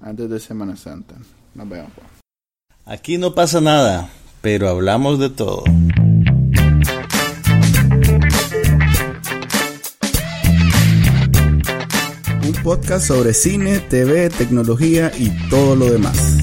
[0.00, 1.16] Antes de Semana Santa.
[1.54, 1.92] Nos vemos.
[1.94, 2.06] Pues.
[2.86, 4.08] Aquí no pasa nada
[4.40, 5.64] pero hablamos de todo.
[12.44, 16.38] Un podcast sobre cine, TV, tecnología y todo lo demás.